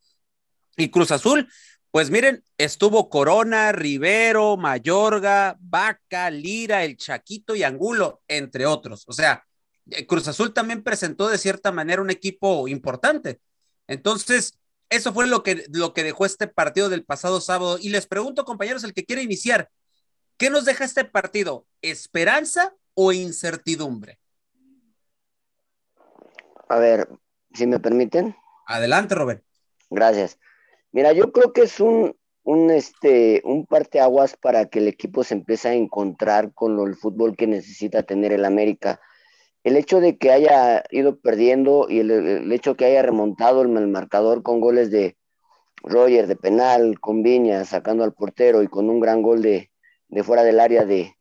y 0.77 0.91
Cruz 0.91 1.11
Azul. 1.11 1.49
Pues 1.97 2.11
miren, 2.11 2.45
estuvo 2.59 3.09
Corona, 3.09 3.73
Rivero, 3.73 4.59
Mayorga, 4.59 5.57
Vaca, 5.59 6.29
Lira, 6.31 6.85
El 6.85 6.99
Chaquito 6.99 7.57
y 7.57 7.63
Angulo, 7.63 8.21
entre 8.29 8.67
otros. 8.67 9.05
O 9.09 9.15
sea, 9.15 9.47
eh, 9.91 10.07
Cruz 10.07 10.29
Azul 10.29 10.53
también 10.53 10.83
presentó 10.83 11.27
de 11.27 11.39
cierta 11.39 11.73
manera 11.73 12.03
un 12.03 12.11
equipo 12.11 12.69
importante. 12.69 13.41
Entonces, 13.87 14.59
eso 14.91 15.15
fue 15.15 15.27
lo 15.27 15.43
que, 15.43 15.65
lo 15.73 15.95
que 15.95 16.05
dejó 16.05 16.27
este 16.27 16.47
partido 16.49 16.91
del 16.91 17.03
pasado 17.03 17.41
sábado. 17.41 17.79
Y 17.81 17.89
les 17.89 18.07
pregunto, 18.07 18.45
compañeros, 18.45 18.85
el 18.85 18.93
que 18.93 19.07
quiere 19.07 19.23
iniciar, 19.23 19.71
¿qué 20.37 20.51
nos 20.51 20.67
deja 20.67 20.85
este 20.85 21.07
partido? 21.07 21.67
¿Esperanza 21.81 22.75
o 22.93 23.15
incertidumbre? 23.15 24.19
A 26.69 26.79
ver, 26.79 27.09
si 27.55 27.67
me 27.67 27.81
permiten. 27.81 28.37
Adelante, 28.67 29.15
Robert. 29.15 29.43
Gracias. 29.89 30.39
Mira, 30.93 31.13
yo 31.13 31.33
creo 31.33 31.53
que 31.53 31.63
es 31.63 31.81
un, 31.81 32.17
un, 32.43 32.71
este, 32.71 33.43
un 33.45 33.67
parteaguas 33.67 34.37
para 34.37 34.67
que 34.67 34.79
el 34.79 34.89
equipo 34.89 35.25
se 35.25 35.35
empiece 35.35 35.69
a 35.69 35.75
encontrar 35.75 36.53
con 36.55 36.79
el 36.81 36.95
fútbol 36.97 37.37
que 37.37 37.47
necesita 37.47 38.03
tener 38.03 38.33
el 38.33 38.45
América 38.45 39.01
el 39.67 39.77
hecho 39.77 39.99
de 39.99 40.17
que 40.17 40.31
haya 40.31 40.85
ido 40.93 41.19
perdiendo 41.19 41.89
y 41.89 41.99
el, 41.99 42.53
hecho 42.53 42.77
que 42.77 42.85
haya 42.85 43.03
remontado 43.03 43.63
el, 43.63 43.89
marcador 43.89 44.45
con 44.45 44.61
goles 44.61 44.93
de 44.93 45.17
Roger 45.83 46.29
de 46.29 46.37
penal, 46.37 47.01
con 47.01 47.25
Viña 47.25 47.65
sacando 47.65 48.05
al 48.05 48.15
portero 48.15 48.63
y 48.63 48.69
con 48.69 48.89
un 48.89 49.01
gran 49.01 49.23
gol 49.23 49.43
de, 49.43 49.69
fuera 50.23 50.45
del 50.45 50.61
área 50.61 50.85
de, 50.85 51.17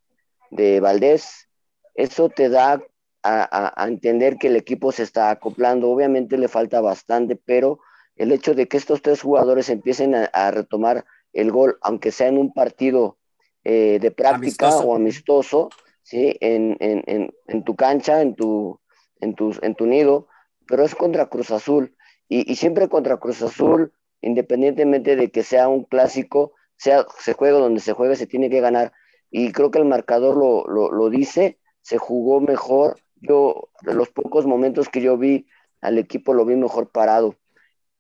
de, 0.52 0.80
Valdés, 0.80 1.50
eso 1.96 2.30
te 2.30 2.50
da 2.50 2.84
a, 3.24 3.86
entender 3.88 4.38
que 4.38 4.46
el 4.46 4.58
equipo 4.58 4.92
se 4.92 5.02
está 5.02 5.32
acoplando. 5.32 5.90
Obviamente 5.90 6.38
le 6.38 6.48
falta 6.48 6.82
bastante, 6.82 7.36
pero 7.36 7.80
el 8.16 8.32
hecho 8.32 8.54
de 8.54 8.68
que 8.68 8.78
estos 8.78 9.02
tres 9.02 9.22
jugadores 9.22 9.70
empiecen 9.70 10.16
a, 10.16 10.52
retomar 10.52 11.06
el 11.34 11.52
gol, 11.52 11.78
aunque 11.82 12.12
sea 12.12 12.28
en 12.28 12.38
un 12.38 12.54
partido 12.54 13.18
eh, 13.64 14.00
de 14.02 14.12
práctica 14.12 14.78
o 14.78 14.96
amistoso, 14.96 15.70
¿sí? 16.04 16.38
En, 16.40 16.78
en, 16.80 17.34
en, 17.48 17.64
tu 17.64 17.76
cancha, 17.76 18.22
en 18.22 18.36
tu, 18.36 18.80
en, 19.20 19.36
en 19.62 19.76
tu 19.76 19.86
nido, 19.86 20.28
pero 20.68 20.84
es 20.84 20.96
contra 20.96 21.28
Cruz 21.28 21.52
Azul. 21.52 21.96
Y, 22.30 22.50
y, 22.52 22.56
siempre 22.56 22.90
contra 22.90 23.18
Cruz 23.18 23.42
Azul, 23.42 23.94
independientemente 24.22 25.16
de 25.16 25.30
que 25.30 25.44
sea 25.44 25.68
un 25.68 25.84
clásico, 25.84 26.54
sea, 26.78 27.06
se 27.20 27.34
juegue 27.34 27.58
donde 27.58 27.82
se 27.82 27.94
juegue, 27.94 28.16
se 28.16 28.28
tiene 28.28 28.50
que 28.50 28.62
ganar. 28.62 28.94
Y 29.30 29.52
creo 29.52 29.72
que 29.72 29.80
el 29.80 29.86
marcador 29.86 30.38
lo, 30.38 30.66
lo, 30.68 30.92
lo 30.92 31.10
dice, 31.10 31.60
se 31.82 31.98
jugó 31.98 32.40
mejor. 32.42 33.00
Yo, 33.16 33.70
de 33.82 33.94
los 33.94 34.10
pocos 34.10 34.46
momentos 34.46 34.90
que 34.90 35.02
yo 35.02 35.18
vi 35.18 35.48
al 35.82 35.98
equipo, 35.98 36.34
lo 36.34 36.46
vi 36.46 36.56
mejor 36.56 36.90
parado. 36.90 37.36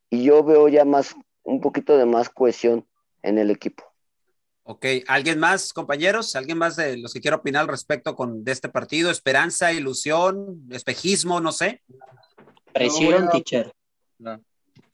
Y 0.09 0.23
yo 0.23 0.43
veo 0.43 0.67
ya 0.67 0.85
más, 0.85 1.15
un 1.43 1.61
poquito 1.61 1.97
de 1.97 2.05
más 2.05 2.29
cohesión 2.29 2.87
en 3.21 3.37
el 3.37 3.51
equipo. 3.51 3.83
Ok, 4.63 4.85
¿alguien 5.07 5.39
más, 5.39 5.73
compañeros? 5.73 6.35
¿Alguien 6.35 6.57
más 6.57 6.75
de 6.75 6.97
los 6.97 7.13
que 7.13 7.21
quiera 7.21 7.37
opinar 7.37 7.61
al 7.61 7.67
respecto 7.67 8.15
con, 8.15 8.43
de 8.43 8.51
este 8.51 8.67
partido? 8.67 9.11
¿Esperanza, 9.11 9.71
ilusión, 9.71 10.63
espejismo, 10.71 11.39
no 11.39 11.51
sé? 11.51 11.83
Presión, 12.73 13.29
teacher. 13.29 13.71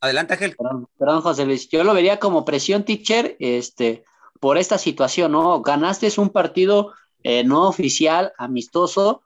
Adelante, 0.02 0.34
Ángel. 0.34 0.58
Perdón, 0.98 1.22
José 1.22 1.46
Luis. 1.46 1.70
Yo 1.70 1.86
lo 1.86 1.94
vería 1.94 2.20
como 2.20 2.44
presión, 2.44 2.84
teacher, 2.84 3.38
este, 3.40 4.04
por 4.42 4.58
esta 4.58 4.78
situación, 4.78 5.32
¿no? 5.32 5.62
Ganaste 5.62 6.12
un 6.18 6.32
partido 6.32 6.94
eh, 7.24 7.44
no 7.46 7.68
oficial, 7.68 8.34
amistoso, 8.38 9.22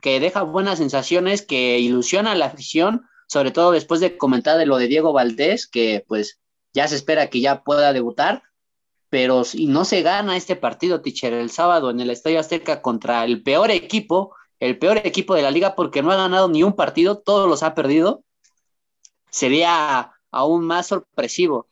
que 0.00 0.20
deja 0.20 0.42
buenas 0.42 0.78
sensaciones, 0.78 1.42
que 1.42 1.80
ilusiona 1.80 2.32
a 2.32 2.34
la 2.36 2.46
afición, 2.46 3.07
sobre 3.28 3.52
todo 3.52 3.70
después 3.70 4.00
de 4.00 4.16
comentar 4.16 4.58
de 4.58 4.66
lo 4.66 4.78
de 4.78 4.88
Diego 4.88 5.12
Valdés, 5.12 5.68
que 5.68 6.04
pues 6.08 6.40
ya 6.72 6.88
se 6.88 6.96
espera 6.96 7.30
que 7.30 7.40
ya 7.40 7.62
pueda 7.62 7.92
debutar 7.92 8.42
pero 9.10 9.44
si 9.44 9.66
no 9.66 9.84
se 9.84 10.02
gana 10.02 10.36
este 10.36 10.56
partido, 10.56 11.00
teacher, 11.00 11.32
el 11.32 11.50
sábado 11.50 11.90
en 11.90 12.00
el 12.00 12.10
Estadio 12.10 12.40
Azteca 12.40 12.82
contra 12.82 13.24
el 13.24 13.42
peor 13.42 13.70
equipo, 13.70 14.34
el 14.60 14.78
peor 14.78 14.98
equipo 14.98 15.34
de 15.34 15.42
la 15.42 15.50
liga 15.50 15.74
porque 15.74 16.02
no 16.02 16.12
ha 16.12 16.16
ganado 16.16 16.48
ni 16.48 16.62
un 16.62 16.74
partido, 16.74 17.18
todos 17.18 17.48
los 17.48 17.62
ha 17.62 17.74
perdido, 17.74 18.22
sería 19.30 20.12
aún 20.30 20.64
más 20.64 20.88
sorpresivo. 20.88 21.68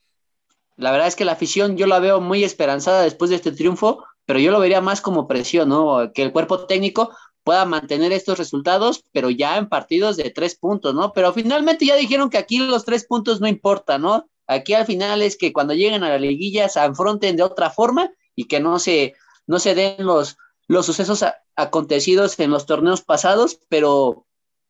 La 0.77 0.91
verdad 0.91 1.09
es 1.09 1.17
que 1.17 1.25
la 1.25 1.33
afición 1.33 1.77
yo 1.77 1.87
la 1.87 1.99
veo 1.99 2.21
muy 2.21 2.45
esperanzada 2.45 3.03
después 3.03 3.31
de 3.31 3.37
este 3.37 3.53
triunfo, 3.53 4.05
pero 4.25 4.39
yo 4.39 4.51
lo 4.51 4.61
vería 4.61 4.81
más 4.81 5.01
como 5.01 5.29
presión, 5.29 5.69
¿no? 5.69 6.13
Que 6.15 6.23
el 6.23 6.33
cuerpo 6.33 6.67
técnico 6.67 7.15
pueda 7.47 7.65
mantener 7.65 8.11
estos 8.11 8.39
resultados, 8.39 9.05
pero 9.13 9.31
ya 9.31 9.57
en 9.57 9.69
partidos 9.69 10.17
de 10.17 10.31
tres 10.31 10.57
puntos, 10.57 10.97
¿no? 10.97 11.13
Pero 11.13 11.33
finalmente 11.33 11.87
ya 11.87 11.95
dijeron 11.95 12.29
que 12.29 12.39
aquí 12.39 12.59
los 12.59 12.85
tres 12.85 13.07
puntos 13.07 13.41
no 13.41 13.47
importan, 13.47 14.03
¿no? 14.03 14.29
Aquí 14.49 14.75
al 14.75 14.85
final 14.85 15.23
es 15.23 15.37
que 15.37 15.53
cuando 15.53 15.73
lleguen 15.73 16.03
a 16.03 16.09
la 16.09 16.19
liguilla 16.19 16.69
se 16.69 16.81
afronten 16.81 17.37
de 17.37 17.45
otra 17.45 17.71
forma 17.71 18.11
y 18.35 18.49
que 18.49 18.59
no 18.59 18.81
se, 18.81 19.15
no 19.47 19.61
se 19.61 19.77
den 19.77 20.05
los, 20.05 20.39
los 20.67 20.87
sucesos 20.87 21.25
acontecidos 21.55 22.37
en 22.41 22.51
los 22.51 22.67
torneos 22.67 23.03
pasados, 23.03 23.61
pero, 23.69 24.27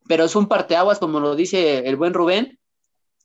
pero 0.07 0.25
es 0.25 0.37
un 0.37 0.47
parteaguas, 0.47 0.99
como 0.99 1.19
lo 1.19 1.35
dice 1.35 1.79
el 1.79 1.97
buen 1.97 2.13
Rubén, 2.13 2.59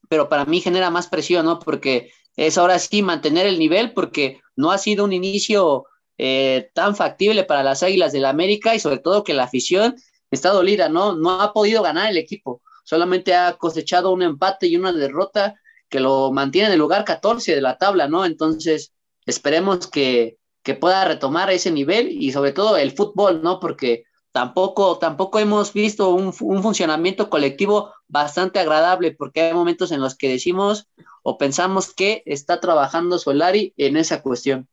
pero 0.07 0.29
para 0.29 0.45
mí 0.45 0.61
genera 0.61 0.91
más 0.91 1.07
presión, 1.07 1.45
¿no? 1.45 1.59
Porque 1.59 2.13
es 2.37 2.57
ahora 2.57 2.79
sí 2.79 3.01
mantener 3.01 3.47
el 3.47 3.59
nivel, 3.59 3.91
porque 3.91 4.39
no 4.55 4.71
ha 4.71 4.77
sido 4.77 5.03
un 5.03 5.11
inicio 5.11 5.87
eh, 6.23 6.69
tan 6.75 6.95
factible 6.95 7.45
para 7.45 7.63
las 7.63 7.81
Águilas 7.81 8.11
del 8.11 8.21
la 8.21 8.29
América 8.29 8.75
y 8.75 8.79
sobre 8.79 8.99
todo 8.99 9.23
que 9.23 9.33
la 9.33 9.45
afición 9.45 9.95
está 10.29 10.51
dolida, 10.51 10.87
¿no? 10.87 11.15
No 11.15 11.41
ha 11.41 11.51
podido 11.51 11.81
ganar 11.81 12.11
el 12.11 12.17
equipo, 12.17 12.61
solamente 12.83 13.33
ha 13.33 13.53
cosechado 13.53 14.11
un 14.11 14.21
empate 14.21 14.67
y 14.67 14.75
una 14.75 14.91
derrota 14.93 15.55
que 15.89 15.99
lo 15.99 16.31
mantiene 16.31 16.67
en 16.67 16.73
el 16.73 16.79
lugar 16.79 17.05
14 17.05 17.55
de 17.55 17.61
la 17.61 17.79
tabla, 17.79 18.07
¿no? 18.07 18.23
Entonces, 18.23 18.93
esperemos 19.25 19.87
que, 19.87 20.37
pueda 20.79 21.05
retomar 21.05 21.49
ese 21.49 21.71
nivel 21.71 22.11
y 22.11 22.31
sobre 22.31 22.51
todo 22.51 22.77
el 22.77 22.91
fútbol, 22.91 23.41
¿no? 23.41 23.59
Porque 23.59 24.03
tampoco, 24.31 24.99
tampoco 24.99 25.39
hemos 25.39 25.73
visto 25.73 26.11
un, 26.11 26.33
funcionamiento 26.33 27.31
colectivo 27.31 27.95
bastante 28.07 28.59
agradable, 28.59 29.11
porque 29.11 29.41
hay 29.41 29.53
momentos 29.55 29.91
en 29.91 30.01
los 30.01 30.15
que 30.15 30.29
decimos 30.29 30.87
o 31.23 31.39
pensamos 31.39 31.95
que 31.95 32.21
está 32.27 32.59
trabajando 32.59 33.17
Solari 33.17 33.73
en 33.75 33.97
esa 33.97 34.21
cuestión. 34.21 34.67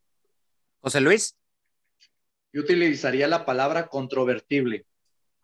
José 0.83 1.01
Luis. 1.01 1.38
Yo 2.53 2.63
utilizaría 2.63 3.29
la 3.29 3.45
palabra 3.45 3.89
controvertible, 3.89 4.87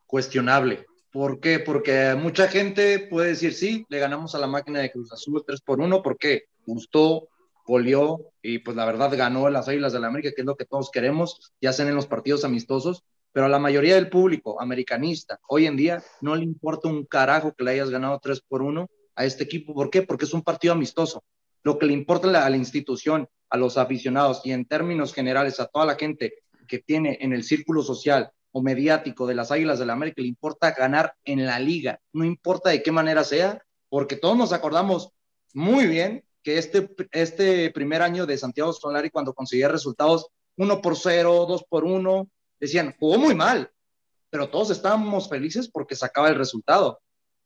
cuestionable. 0.07 0.87
¿Por 1.13 1.39
qué? 1.39 1.61
Porque 1.61 2.15
mucha 2.15 2.49
gente 2.49 2.99
puede 2.99 3.29
decir, 3.29 3.53
sí, 3.53 3.85
le 3.89 3.99
ganamos 3.99 4.35
a 4.35 4.39
la 4.39 4.47
máquina 4.47 4.81
de 4.81 4.91
Cruz 4.91 5.13
Azul 5.13 5.45
3 5.47 5.61
por 5.61 5.81
1, 5.81 6.03
porque 6.03 6.45
gustó, 6.67 7.29
goleó 7.67 8.33
y 8.43 8.59
pues 8.59 8.77
la 8.77 8.85
verdad 8.85 9.17
ganó 9.17 9.49
las 9.51 9.69
Águilas 9.69 9.93
de 9.93 10.01
la 10.01 10.09
América, 10.09 10.33
que 10.35 10.43
es 10.43 10.47
lo 10.47 10.57
que 10.57 10.65
todos 10.65 10.91
queremos, 10.91 11.53
ya 11.61 11.73
sean 11.73 11.89
en 11.89 11.95
los 11.95 12.07
partidos 12.07 12.45
amistosos, 12.45 13.05
pero 13.33 13.47
a 13.47 13.51
la 13.51 13.59
mayoría 13.59 13.97
del 13.97 14.09
público 14.09 14.61
americanista 14.61 15.41
hoy 15.49 15.67
en 15.67 15.77
día 15.77 16.03
no 16.21 16.37
le 16.37 16.45
importa 16.45 16.89
un 16.89 17.05
carajo 17.05 17.53
que 17.53 17.65
le 17.65 17.73
hayas 17.73 17.91
ganado 17.91 18.19
3 18.21 18.41
por 18.49 18.63
1 18.63 18.89
a 19.17 19.25
este 19.25 19.45
equipo. 19.45 19.75
¿Por 19.75 19.91
qué? 19.91 20.03
Porque 20.03 20.25
es 20.25 20.35
un 20.35 20.43
partido 20.43 20.73
amistoso. 20.73 21.25
Lo 21.63 21.79
que 21.79 21.87
le 21.87 21.93
importa 21.93 22.45
a 22.45 22.51
la 22.51 22.57
institución, 22.57 23.29
a 23.49 23.57
los 23.57 23.77
aficionados 23.79 24.41
y 24.45 24.53
en 24.53 24.67
términos 24.67 25.13
generales 25.13 25.61
a 25.61 25.67
toda 25.67 25.87
la 25.87 25.97
gente 25.97 26.44
que 26.67 26.79
tiene 26.79 27.19
en 27.21 27.33
el 27.33 27.45
círculo 27.45 27.83
social 27.83 28.31
o 28.53 28.63
mediático 28.63 29.27
de 29.27 29.35
las 29.35 29.51
Águilas 29.51 29.79
del 29.79 29.89
la 29.89 29.95
América, 29.95 30.23
le 30.23 30.29
importa 30.29 30.71
ganar 30.73 31.15
en 31.25 31.45
la 31.45 31.59
liga, 31.59 32.01
no 32.13 32.25
importa 32.25 32.71
de 32.71 32.83
qué 32.83 32.93
manera 32.93 33.25
sea, 33.25 33.63
porque 33.89 34.17
todos 34.17 34.37
nos 34.37 34.53
acordamos 34.53 35.11
muy 35.53 35.87
bien 35.87 36.25
que 36.43 36.59
este, 36.59 36.89
este 37.11 37.71
primer 37.71 38.03
año 38.03 38.27
de 38.27 38.39
Santiago 38.39 38.73
Solari, 38.73 39.11
cuando 39.11 39.35
conseguía 39.35 39.69
resultados 39.69 40.29
1 40.57 40.83
por 40.83 40.97
0, 40.97 41.47
2 41.49 41.65
por 41.69 41.85
1, 41.85 42.29
decían, 42.61 42.95
jugó 42.99 43.19
muy 43.19 43.35
mal, 43.35 43.73
pero 44.31 44.51
todos 44.51 44.71
estábamos 44.71 45.29
felices 45.29 45.69
porque 45.69 45.97
sacaba 45.97 46.29
el 46.29 46.37
resultado. 46.37 47.01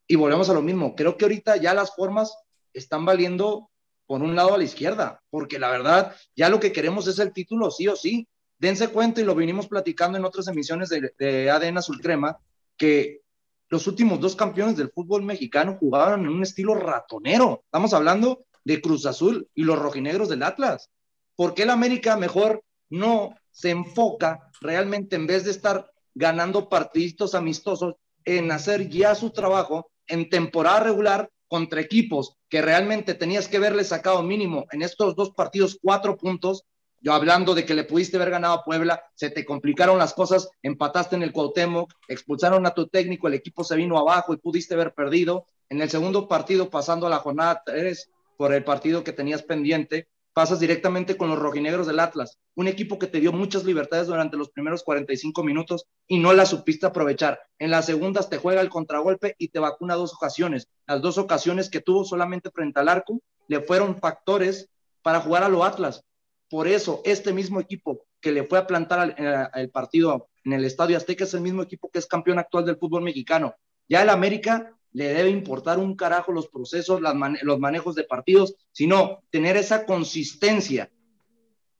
Y 0.06 0.16
volvemos 0.16 0.50
a 0.50 0.54
lo 0.54 0.62
mismo, 0.62 0.94
creo 0.94 1.16
que 1.16 1.24
ahorita 1.24 1.56
ya 1.56 1.74
las 1.74 1.94
formas 1.94 2.36
están 2.72 3.04
valiendo 3.04 3.70
por 4.06 4.22
un 4.22 4.34
lado 4.34 4.54
a 4.54 4.58
la 4.58 4.64
izquierda, 4.64 5.22
porque 5.30 5.58
la 5.58 5.70
verdad, 5.70 6.16
ya 6.34 6.48
lo 6.48 6.58
que 6.58 6.72
queremos 6.72 7.06
es 7.06 7.18
el 7.18 7.32
título 7.32 7.70
sí 7.70 7.88
o 7.88 7.94
sí, 7.96 8.26
dense 8.58 8.88
cuenta, 8.88 9.20
y 9.20 9.24
lo 9.24 9.34
vinimos 9.34 9.68
platicando 9.68 10.18
en 10.18 10.24
otras 10.24 10.48
emisiones 10.48 10.88
de, 10.90 11.50
ADN 11.50 11.78
Azul 11.78 12.00
Crema, 12.00 12.38
que 12.76 13.20
los 13.68 13.86
últimos 13.86 14.20
dos 14.20 14.34
campeones 14.34 14.76
del 14.76 14.90
fútbol 14.90 15.22
mexicano 15.22 15.76
jugaban 15.78 16.20
en 16.20 16.28
un 16.28 16.42
estilo 16.42 16.74
ratonero. 16.74 17.62
Estamos 17.64 17.92
hablando 17.92 18.44
de 18.64 18.80
Cruz 18.80 19.06
Azul 19.06 19.48
y 19.54 19.64
los 19.64 19.78
rojinegros 19.78 20.28
del 20.28 20.42
Atlas. 20.42 20.90
¿Por 21.36 21.54
qué 21.54 21.62
el 21.62 21.70
América 21.70 22.16
mejor 22.16 22.64
no 22.90 23.34
se 23.50 23.70
enfoca 23.70 24.50
realmente 24.60 25.16
en 25.16 25.26
vez 25.26 25.44
de 25.44 25.50
estar 25.50 25.90
ganando 26.14 26.68
partiditos 26.68 27.34
amistosos 27.34 27.94
en 28.24 28.50
hacer 28.50 28.88
ya 28.88 29.14
su 29.14 29.30
trabajo 29.30 29.90
en 30.06 30.28
temporada 30.30 30.80
regular 30.80 31.30
contra 31.46 31.80
equipos 31.80 32.36
que 32.48 32.62
realmente 32.62 33.14
tenías 33.14 33.48
que 33.48 33.58
verle 33.58 33.84
sacado 33.84 34.22
mínimo 34.22 34.66
en 34.72 34.82
estos 34.82 35.14
dos 35.14 35.30
partidos 35.30 35.78
cuatro 35.80 36.16
puntos 36.16 36.64
yo 37.00 37.12
hablando 37.12 37.54
de 37.54 37.64
que 37.64 37.74
le 37.74 37.84
pudiste 37.84 38.16
haber 38.16 38.30
ganado 38.30 38.54
a 38.54 38.64
Puebla, 38.64 39.02
se 39.14 39.30
te 39.30 39.44
complicaron 39.44 39.98
las 39.98 40.14
cosas, 40.14 40.50
empataste 40.62 41.16
en 41.16 41.22
el 41.22 41.32
Cuauhtémoc, 41.32 41.92
expulsaron 42.08 42.66
a 42.66 42.74
tu 42.74 42.88
técnico, 42.88 43.28
el 43.28 43.34
equipo 43.34 43.64
se 43.64 43.76
vino 43.76 43.98
abajo 43.98 44.34
y 44.34 44.38
pudiste 44.38 44.74
haber 44.74 44.92
perdido. 44.94 45.46
En 45.68 45.80
el 45.80 45.90
segundo 45.90 46.26
partido, 46.28 46.70
pasando 46.70 47.06
a 47.06 47.10
la 47.10 47.18
jornada 47.18 47.62
3 47.64 48.10
por 48.36 48.52
el 48.52 48.64
partido 48.64 49.04
que 49.04 49.12
tenías 49.12 49.42
pendiente, 49.42 50.08
pasas 50.38 50.60
directamente 50.60 51.16
con 51.16 51.28
los 51.28 51.38
rojinegros 51.40 51.88
del 51.88 51.98
Atlas, 51.98 52.38
un 52.54 52.68
equipo 52.68 52.96
que 52.96 53.08
te 53.08 53.18
dio 53.18 53.32
muchas 53.32 53.64
libertades 53.64 54.06
durante 54.06 54.36
los 54.36 54.50
primeros 54.50 54.84
45 54.84 55.42
minutos 55.42 55.86
y 56.06 56.20
no 56.20 56.32
las 56.32 56.50
supiste 56.50 56.86
aprovechar. 56.86 57.40
En 57.58 57.72
las 57.72 57.86
segundas 57.86 58.30
te 58.30 58.38
juega 58.38 58.60
el 58.60 58.68
contragolpe 58.68 59.34
y 59.38 59.48
te 59.48 59.58
vacuna 59.58 59.96
dos 59.96 60.14
ocasiones. 60.14 60.68
Las 60.86 61.02
dos 61.02 61.18
ocasiones 61.18 61.68
que 61.68 61.80
tuvo 61.80 62.04
solamente 62.04 62.52
frente 62.52 62.78
al 62.78 62.88
arco 62.88 63.20
le 63.48 63.60
fueron 63.62 63.98
factores 63.98 64.68
para 65.02 65.20
jugar 65.20 65.42
a 65.42 65.48
lo 65.48 65.64
Atlas. 65.64 66.04
Por 66.48 66.66
eso, 66.66 67.02
este 67.04 67.32
mismo 67.32 67.60
equipo 67.60 68.06
que 68.20 68.32
le 68.32 68.44
fue 68.44 68.58
a 68.58 68.66
plantar 68.66 69.14
el 69.54 69.70
partido 69.70 70.28
en 70.44 70.54
el 70.54 70.64
Estadio 70.64 70.96
Azteca 70.96 71.24
es 71.24 71.34
el 71.34 71.42
mismo 71.42 71.62
equipo 71.62 71.90
que 71.90 71.98
es 71.98 72.06
campeón 72.06 72.38
actual 72.38 72.64
del 72.64 72.78
fútbol 72.78 73.02
mexicano. 73.02 73.54
Ya 73.88 74.02
el 74.02 74.08
América 74.08 74.74
le 74.92 75.08
debe 75.08 75.30
importar 75.30 75.78
un 75.78 75.94
carajo 75.94 76.32
los 76.32 76.48
procesos, 76.48 77.00
los 77.00 77.58
manejos 77.58 77.94
de 77.94 78.04
partidos, 78.04 78.54
sino 78.72 79.22
tener 79.30 79.56
esa 79.56 79.84
consistencia 79.84 80.90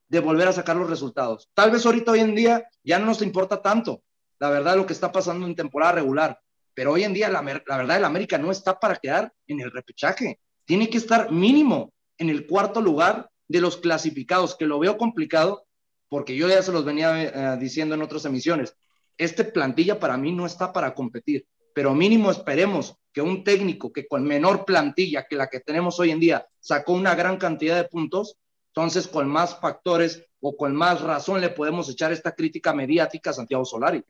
de 0.09 0.21
volver 0.21 0.49
a 0.49 0.53
sacar 0.53 0.77
los 0.77 0.89
resultados. 0.89 1.49
Tal 1.55 1.71
vez 1.71 1.85
ahorita 1.85 2.13
hoy 2.13 2.21
en 2.21 2.35
día 2.35 2.69
ya 2.83 2.99
no 2.99 3.07
nos 3.07 3.23
importa 3.23 3.61
tanto, 3.63 4.03
la 4.39 4.51
verdad, 4.51 4.77
lo 4.77 4.87
que 4.87 4.93
está 4.93 5.11
pasando 5.11 5.47
en 5.47 5.55
temporada 5.55 5.93
regular, 5.93 6.41
pero 6.75 6.93
hoy 6.93 7.05
en 7.05 7.13
día 7.13 7.29
la, 7.29 7.43
la 7.43 7.77
verdad 7.77 7.97
el 7.97 8.05
América 8.05 8.39
no 8.39 8.51
está 8.51 8.79
para 8.79 8.97
quedar 8.97 9.33
en 9.47 9.61
el 9.61 9.71
repechaje, 9.71 10.41
tiene 10.65 10.89
que 10.89 10.99
estar 10.99 11.33
mínimo 11.33 11.93
en 12.19 12.31
el 12.31 12.47
cuarto 12.47 12.81
lugar 12.81 13.29
de 13.49 13.61
los 13.61 13.79
clasificados, 13.79 14.55
que 14.55 14.67
lo 14.67 14.79
veo 14.79 14.97
complicado, 14.97 15.65
porque 16.09 16.37
yo 16.37 16.49
ya 16.49 16.63
se 16.63 16.73
los 16.73 16.85
venía 16.85 17.55
eh, 17.55 17.59
diciendo 17.59 17.95
en 17.95 18.03
otras 18.03 18.25
emisiones, 18.25 18.75
este 19.17 19.45
plantilla 19.45 19.99
para 19.99 20.17
mí 20.17 20.33
no 20.33 20.47
está 20.47 20.73
para 20.73 20.95
competir, 20.95 21.47
pero 21.75 21.95
mínimo 21.95 22.31
esperemos 22.31 22.97
que 23.13 23.21
un 23.21 23.43
técnico 23.43 23.93
que 23.93 24.07
con 24.07 24.25
menor 24.25 24.65
plantilla 24.65 25.27
que 25.29 25.37
la 25.37 25.49
que 25.49 25.61
tenemos 25.61 25.99
hoy 25.99 26.11
en 26.11 26.21
día 26.21 26.47
sacó 26.61 26.93
una 26.93 27.15
gran 27.15 27.37
cantidad 27.37 27.77
de 27.77 27.89
puntos, 27.89 28.37
entonces 28.69 29.09
con 29.09 29.29
más 29.29 29.59
factores 29.59 30.25
o 30.41 30.57
con 30.57 30.75
más 30.75 31.01
razón 31.01 31.41
le 31.41 31.49
podemos 31.49 31.89
echar 31.89 32.13
esta 32.13 32.33
crítica 32.33 32.73
mediática 32.73 33.31
a 33.31 33.33
Santiago 33.33 33.65
Solari. 33.65 34.05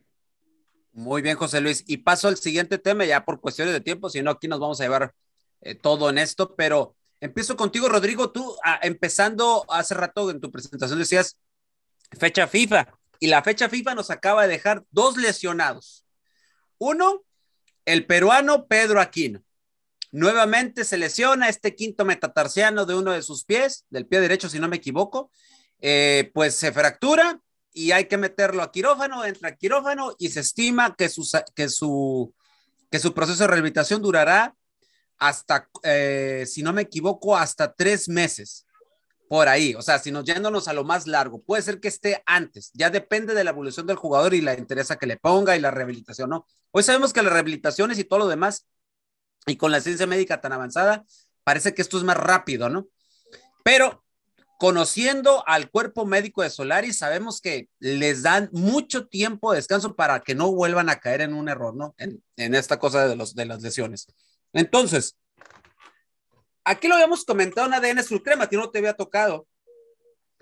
Muy 0.92 1.22
bien, 1.22 1.36
José 1.36 1.60
Luis. 1.60 1.84
Y 1.86 1.98
paso 1.98 2.28
al 2.28 2.36
siguiente 2.36 2.76
tema, 2.76 3.04
ya 3.04 3.24
por 3.24 3.40
cuestiones 3.40 3.72
de 3.72 3.80
tiempo, 3.80 4.10
si 4.10 4.20
no, 4.20 4.32
aquí 4.32 4.48
nos 4.48 4.60
vamos 4.60 4.80
a 4.80 4.84
llevar 4.84 5.14
eh, 5.60 5.74
todo 5.74 6.10
en 6.10 6.18
esto, 6.18 6.54
pero 6.54 6.96
Empiezo 7.20 7.56
contigo, 7.56 7.88
Rodrigo. 7.88 8.30
Tú, 8.30 8.56
ah, 8.64 8.78
empezando 8.82 9.64
hace 9.68 9.94
rato 9.94 10.30
en 10.30 10.40
tu 10.40 10.50
presentación, 10.50 10.98
decías 10.98 11.38
fecha 12.18 12.46
FIFA. 12.46 12.88
Y 13.20 13.26
la 13.26 13.42
fecha 13.42 13.68
FIFA 13.68 13.94
nos 13.94 14.10
acaba 14.10 14.42
de 14.42 14.48
dejar 14.48 14.84
dos 14.90 15.16
lesionados. 15.16 16.04
Uno, 16.78 17.24
el 17.84 18.06
peruano 18.06 18.66
Pedro 18.66 19.00
Aquino. 19.00 19.42
Nuevamente 20.10 20.84
se 20.84 20.96
lesiona 20.96 21.48
este 21.48 21.74
quinto 21.74 22.04
metatarsiano 22.04 22.86
de 22.86 22.94
uno 22.94 23.12
de 23.12 23.22
sus 23.22 23.44
pies, 23.44 23.84
del 23.90 24.06
pie 24.06 24.20
derecho, 24.20 24.48
si 24.48 24.58
no 24.58 24.68
me 24.68 24.76
equivoco. 24.76 25.30
Eh, 25.80 26.30
pues 26.32 26.54
se 26.54 26.72
fractura 26.72 27.40
y 27.72 27.92
hay 27.92 28.06
que 28.06 28.16
meterlo 28.16 28.62
a 28.62 28.72
quirófano, 28.72 29.24
entra 29.24 29.50
a 29.50 29.56
quirófano 29.56 30.14
y 30.18 30.30
se 30.30 30.40
estima 30.40 30.94
que 30.96 31.08
su, 31.08 31.28
que 31.54 31.68
su, 31.68 32.34
que 32.90 32.98
su 32.98 33.12
proceso 33.12 33.44
de 33.44 33.48
rehabilitación 33.48 34.00
durará 34.00 34.54
hasta, 35.18 35.68
eh, 35.82 36.44
si 36.46 36.62
no 36.62 36.72
me 36.72 36.82
equivoco, 36.82 37.36
hasta 37.36 37.72
tres 37.72 38.08
meses 38.08 38.66
por 39.28 39.48
ahí. 39.48 39.74
O 39.74 39.82
sea, 39.82 39.98
si 39.98 40.10
nos 40.10 40.24
yéndonos 40.24 40.68
a 40.68 40.72
lo 40.72 40.84
más 40.84 41.06
largo, 41.06 41.42
puede 41.42 41.62
ser 41.62 41.80
que 41.80 41.88
esté 41.88 42.22
antes. 42.26 42.70
Ya 42.74 42.90
depende 42.90 43.34
de 43.34 43.44
la 43.44 43.50
evolución 43.50 43.86
del 43.86 43.96
jugador 43.96 44.34
y 44.34 44.40
la 44.40 44.54
interesa 44.54 44.96
que 44.96 45.06
le 45.06 45.16
ponga 45.18 45.56
y 45.56 45.60
la 45.60 45.70
rehabilitación, 45.70 46.30
¿no? 46.30 46.46
Hoy 46.70 46.82
sabemos 46.82 47.12
que 47.12 47.22
las 47.22 47.32
rehabilitaciones 47.32 47.98
y 47.98 48.04
todo 48.04 48.20
lo 48.20 48.28
demás, 48.28 48.66
y 49.46 49.56
con 49.56 49.70
la 49.70 49.80
ciencia 49.80 50.06
médica 50.06 50.40
tan 50.40 50.52
avanzada, 50.52 51.04
parece 51.44 51.74
que 51.74 51.82
esto 51.82 51.98
es 51.98 52.04
más 52.04 52.16
rápido, 52.16 52.68
¿no? 52.68 52.88
Pero 53.62 54.04
conociendo 54.58 55.46
al 55.46 55.70
cuerpo 55.70 56.04
médico 56.04 56.42
de 56.42 56.50
Solari, 56.50 56.92
sabemos 56.92 57.40
que 57.40 57.68
les 57.78 58.22
dan 58.22 58.50
mucho 58.52 59.06
tiempo 59.06 59.52
de 59.52 59.58
descanso 59.58 59.94
para 59.94 60.20
que 60.20 60.34
no 60.34 60.50
vuelvan 60.52 60.88
a 60.88 60.98
caer 60.98 61.20
en 61.20 61.34
un 61.34 61.48
error, 61.48 61.76
¿no? 61.76 61.94
En, 61.96 62.22
en 62.36 62.54
esta 62.54 62.78
cosa 62.78 63.06
de, 63.06 63.14
los, 63.14 63.34
de 63.34 63.46
las 63.46 63.62
lesiones. 63.62 64.08
Entonces, 64.52 65.16
aquí 66.64 66.88
lo 66.88 66.94
habíamos 66.94 67.24
comentado 67.24 67.66
en 67.66 67.74
ADN 67.74 68.02
Sulcrema, 68.02 68.44
a 68.44 68.48
ti 68.48 68.56
no 68.56 68.70
te 68.70 68.78
había 68.78 68.94
tocado, 68.94 69.46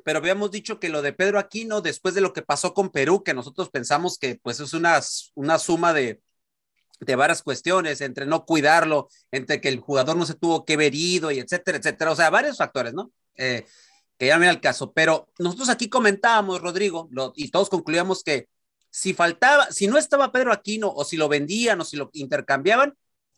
pero 0.05 0.19
habíamos 0.19 0.51
dicho 0.51 0.79
que 0.79 0.89
lo 0.89 1.03
de 1.03 1.13
Pedro 1.13 1.39
Aquino, 1.39 1.81
después 1.81 2.15
de 2.15 2.21
lo 2.21 2.33
que 2.33 2.43
pasó 2.43 2.75
con 2.75 2.91
Perú, 2.91 3.25
que 3.25 3.35
nosotros 3.35 3.71
pensamos 3.71 4.19
que 4.19 4.39
pues 4.41 4.61
es 4.61 4.73
una, 4.73 5.01
una 5.35 5.59
suma 5.59 5.93
de, 5.93 6.21
de 7.01 7.17
varias 7.17 7.43
cuestiones, 7.43 8.01
entre 8.01 8.27
no 8.27 8.45
cuidarlo, 8.45 9.09
entre 9.31 9.61
que 9.61 9.69
el 9.69 9.81
jugador 9.81 10.17
no 10.17 10.25
se 10.25 10.35
tuvo 10.35 10.65
que 10.65 10.77
ver 10.77 10.95
ido 10.95 11.31
y 11.31 11.39
etcétera, 11.39 11.79
etcétera, 11.79 12.13
o 12.13 12.17
sea, 12.17 12.31
varios 12.31 12.57
factores, 12.57 12.95
¿no? 12.95 13.11
Eh, 13.35 13.67
que 14.19 14.27
ya 14.27 14.39
no 14.39 14.45
era 14.45 14.53
el 14.53 14.61
caso, 14.61 14.93
pero 14.93 15.29
nosotros 15.39 15.69
aquí 15.69 15.89
comentábamos, 15.89 16.63
Rodrigo, 16.63 17.11
y 17.35 17.51
todos 17.51 17.69
concluíamos 17.69 18.23
que 18.23 18.49
si 18.91 19.13
faltaba, 19.13 19.71
si 19.71 19.89
no 19.89 19.99
estaba 19.99 20.33
Pedro 20.33 20.53
Aquino 20.53 20.91
o 20.91 21.05
si 21.05 21.19
lo 21.19 21.29
vendían 21.29 21.81
o 21.81 21.85
si 21.85 21.97
lo 21.99 22.09
intercambiaban, 22.15 22.97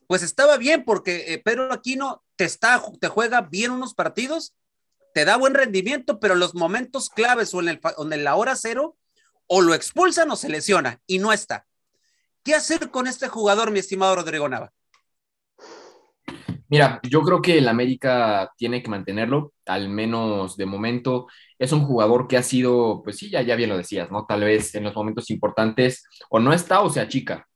pues 0.08 0.22
estaba 0.22 0.56
bien 0.56 0.84
porque 0.84 1.34
eh, 1.34 1.38
Pedro 1.38 1.70
Aquino 1.70 2.24
te, 2.34 2.44
está, 2.44 2.82
te 2.98 3.08
juega 3.08 3.42
bien 3.42 3.70
unos 3.70 3.94
partidos, 3.94 4.56
te 5.12 5.26
da 5.26 5.36
buen 5.36 5.52
rendimiento, 5.54 6.18
pero 6.18 6.34
los 6.34 6.54
momentos 6.54 7.10
claves 7.10 7.52
o 7.52 7.60
en, 7.60 7.68
el, 7.68 7.80
en 8.10 8.24
la 8.24 8.34
hora 8.34 8.56
cero, 8.56 8.96
o 9.46 9.60
lo 9.60 9.74
expulsan 9.74 10.30
o 10.30 10.36
se 10.36 10.48
lesiona 10.48 11.00
y 11.06 11.18
no 11.18 11.30
está. 11.32 11.66
¿Qué 12.42 12.54
hacer 12.54 12.90
con 12.90 13.06
este 13.06 13.28
jugador, 13.28 13.70
mi 13.70 13.80
estimado 13.80 14.16
Rodrigo 14.16 14.48
Nava? 14.48 14.72
Mira, 16.70 17.00
yo 17.02 17.22
creo 17.22 17.42
que 17.42 17.58
el 17.58 17.68
América 17.68 18.50
tiene 18.56 18.82
que 18.82 18.90
mantenerlo, 18.90 19.52
al 19.66 19.90
menos 19.90 20.56
de 20.56 20.66
momento. 20.66 21.26
Es 21.58 21.72
un 21.72 21.84
jugador 21.84 22.28
que 22.28 22.38
ha 22.38 22.42
sido, 22.42 23.02
pues 23.02 23.18
sí, 23.18 23.30
ya, 23.30 23.42
ya 23.42 23.56
bien 23.56 23.70
lo 23.70 23.76
decías, 23.76 24.10
¿no? 24.10 24.24
Tal 24.26 24.40
vez 24.40 24.74
en 24.74 24.84
los 24.84 24.94
momentos 24.94 25.30
importantes 25.30 26.04
o 26.30 26.40
no 26.40 26.54
está 26.54 26.80
o 26.80 26.88
se 26.88 27.00
achica 27.00 27.47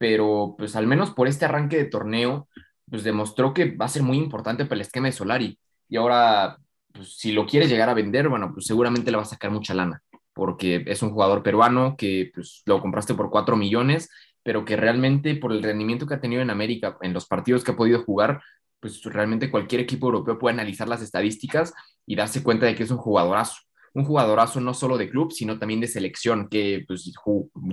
pero 0.00 0.54
pues 0.56 0.76
al 0.76 0.86
menos 0.86 1.10
por 1.10 1.28
este 1.28 1.44
arranque 1.44 1.76
de 1.76 1.84
torneo, 1.84 2.48
pues 2.88 3.04
demostró 3.04 3.52
que 3.52 3.76
va 3.76 3.84
a 3.84 3.90
ser 3.90 4.02
muy 4.02 4.16
importante 4.16 4.64
para 4.64 4.76
el 4.76 4.80
esquema 4.80 5.08
de 5.08 5.12
Solari. 5.12 5.58
Y 5.90 5.98
ahora, 5.98 6.56
pues 6.90 7.18
si 7.18 7.32
lo 7.32 7.44
quieres 7.44 7.68
llegar 7.68 7.90
a 7.90 7.94
vender, 7.94 8.30
bueno, 8.30 8.50
pues 8.54 8.64
seguramente 8.64 9.10
le 9.10 9.18
va 9.18 9.24
a 9.24 9.26
sacar 9.26 9.50
mucha 9.50 9.74
lana, 9.74 10.02
porque 10.32 10.84
es 10.86 11.02
un 11.02 11.10
jugador 11.10 11.42
peruano 11.42 11.96
que 11.98 12.30
pues 12.34 12.62
lo 12.64 12.80
compraste 12.80 13.12
por 13.12 13.28
4 13.28 13.58
millones, 13.58 14.08
pero 14.42 14.64
que 14.64 14.74
realmente 14.74 15.34
por 15.34 15.52
el 15.52 15.62
rendimiento 15.62 16.06
que 16.06 16.14
ha 16.14 16.20
tenido 16.20 16.40
en 16.40 16.48
América, 16.48 16.96
en 17.02 17.12
los 17.12 17.26
partidos 17.26 17.62
que 17.62 17.72
ha 17.72 17.76
podido 17.76 18.02
jugar, 18.02 18.40
pues 18.80 19.02
realmente 19.04 19.50
cualquier 19.50 19.82
equipo 19.82 20.06
europeo 20.06 20.38
puede 20.38 20.54
analizar 20.54 20.88
las 20.88 21.02
estadísticas 21.02 21.74
y 22.06 22.16
darse 22.16 22.42
cuenta 22.42 22.64
de 22.64 22.74
que 22.74 22.84
es 22.84 22.90
un 22.90 22.96
jugadorazo 22.96 23.60
un 23.94 24.04
jugadorazo 24.04 24.60
no 24.60 24.74
solo 24.74 24.96
de 24.96 25.10
club, 25.10 25.32
sino 25.32 25.58
también 25.58 25.80
de 25.80 25.88
selección, 25.88 26.48
que 26.48 26.84
pues, 26.86 27.12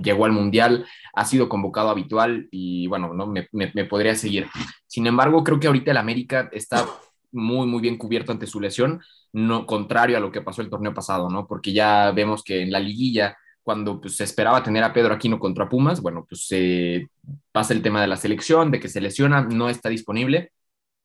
llegó 0.02 0.24
al 0.24 0.32
Mundial, 0.32 0.86
ha 1.14 1.24
sido 1.24 1.48
convocado 1.48 1.90
habitual 1.90 2.48
y 2.50 2.86
bueno, 2.88 3.14
¿no? 3.14 3.26
Me, 3.26 3.84
podría 3.84 4.14
seguir. 4.14 4.46
Sin 4.86 5.06
embargo, 5.06 5.44
creo 5.44 5.60
que 5.60 5.68
ahorita 5.68 5.90
el 5.90 5.96
América 5.96 6.48
está 6.52 6.86
muy, 7.30 7.66
muy 7.66 7.80
bien 7.80 7.98
cubierto 7.98 8.32
ante 8.32 8.46
su 8.46 8.60
lesión, 8.60 9.00
no 9.32 9.66
contrario 9.66 10.16
a 10.16 10.20
lo 10.20 10.32
que 10.32 10.40
pasó 10.40 10.62
el 10.62 10.70
torneo 10.70 10.94
pasado, 10.94 11.28
¿no? 11.30 11.46
Porque 11.46 11.72
ya 11.72 12.10
vemos 12.12 12.42
que 12.42 12.62
en 12.62 12.72
la 12.72 12.80
liguilla, 12.80 13.36
cuando 13.62 14.00
pues, 14.00 14.16
se 14.16 14.24
esperaba 14.24 14.62
tener 14.62 14.82
a 14.82 14.92
Pedro 14.92 15.14
Aquino 15.14 15.38
contra 15.38 15.68
Pumas, 15.68 16.00
bueno, 16.00 16.26
pues 16.28 16.46
se 16.46 17.08
pasa 17.52 17.74
el 17.74 17.82
tema 17.82 18.00
de 18.00 18.08
la 18.08 18.16
selección, 18.16 18.70
de 18.70 18.80
que 18.80 18.88
se 18.88 19.00
lesiona, 19.00 19.42
no 19.42 19.68
está 19.68 19.88
disponible. 19.88 20.52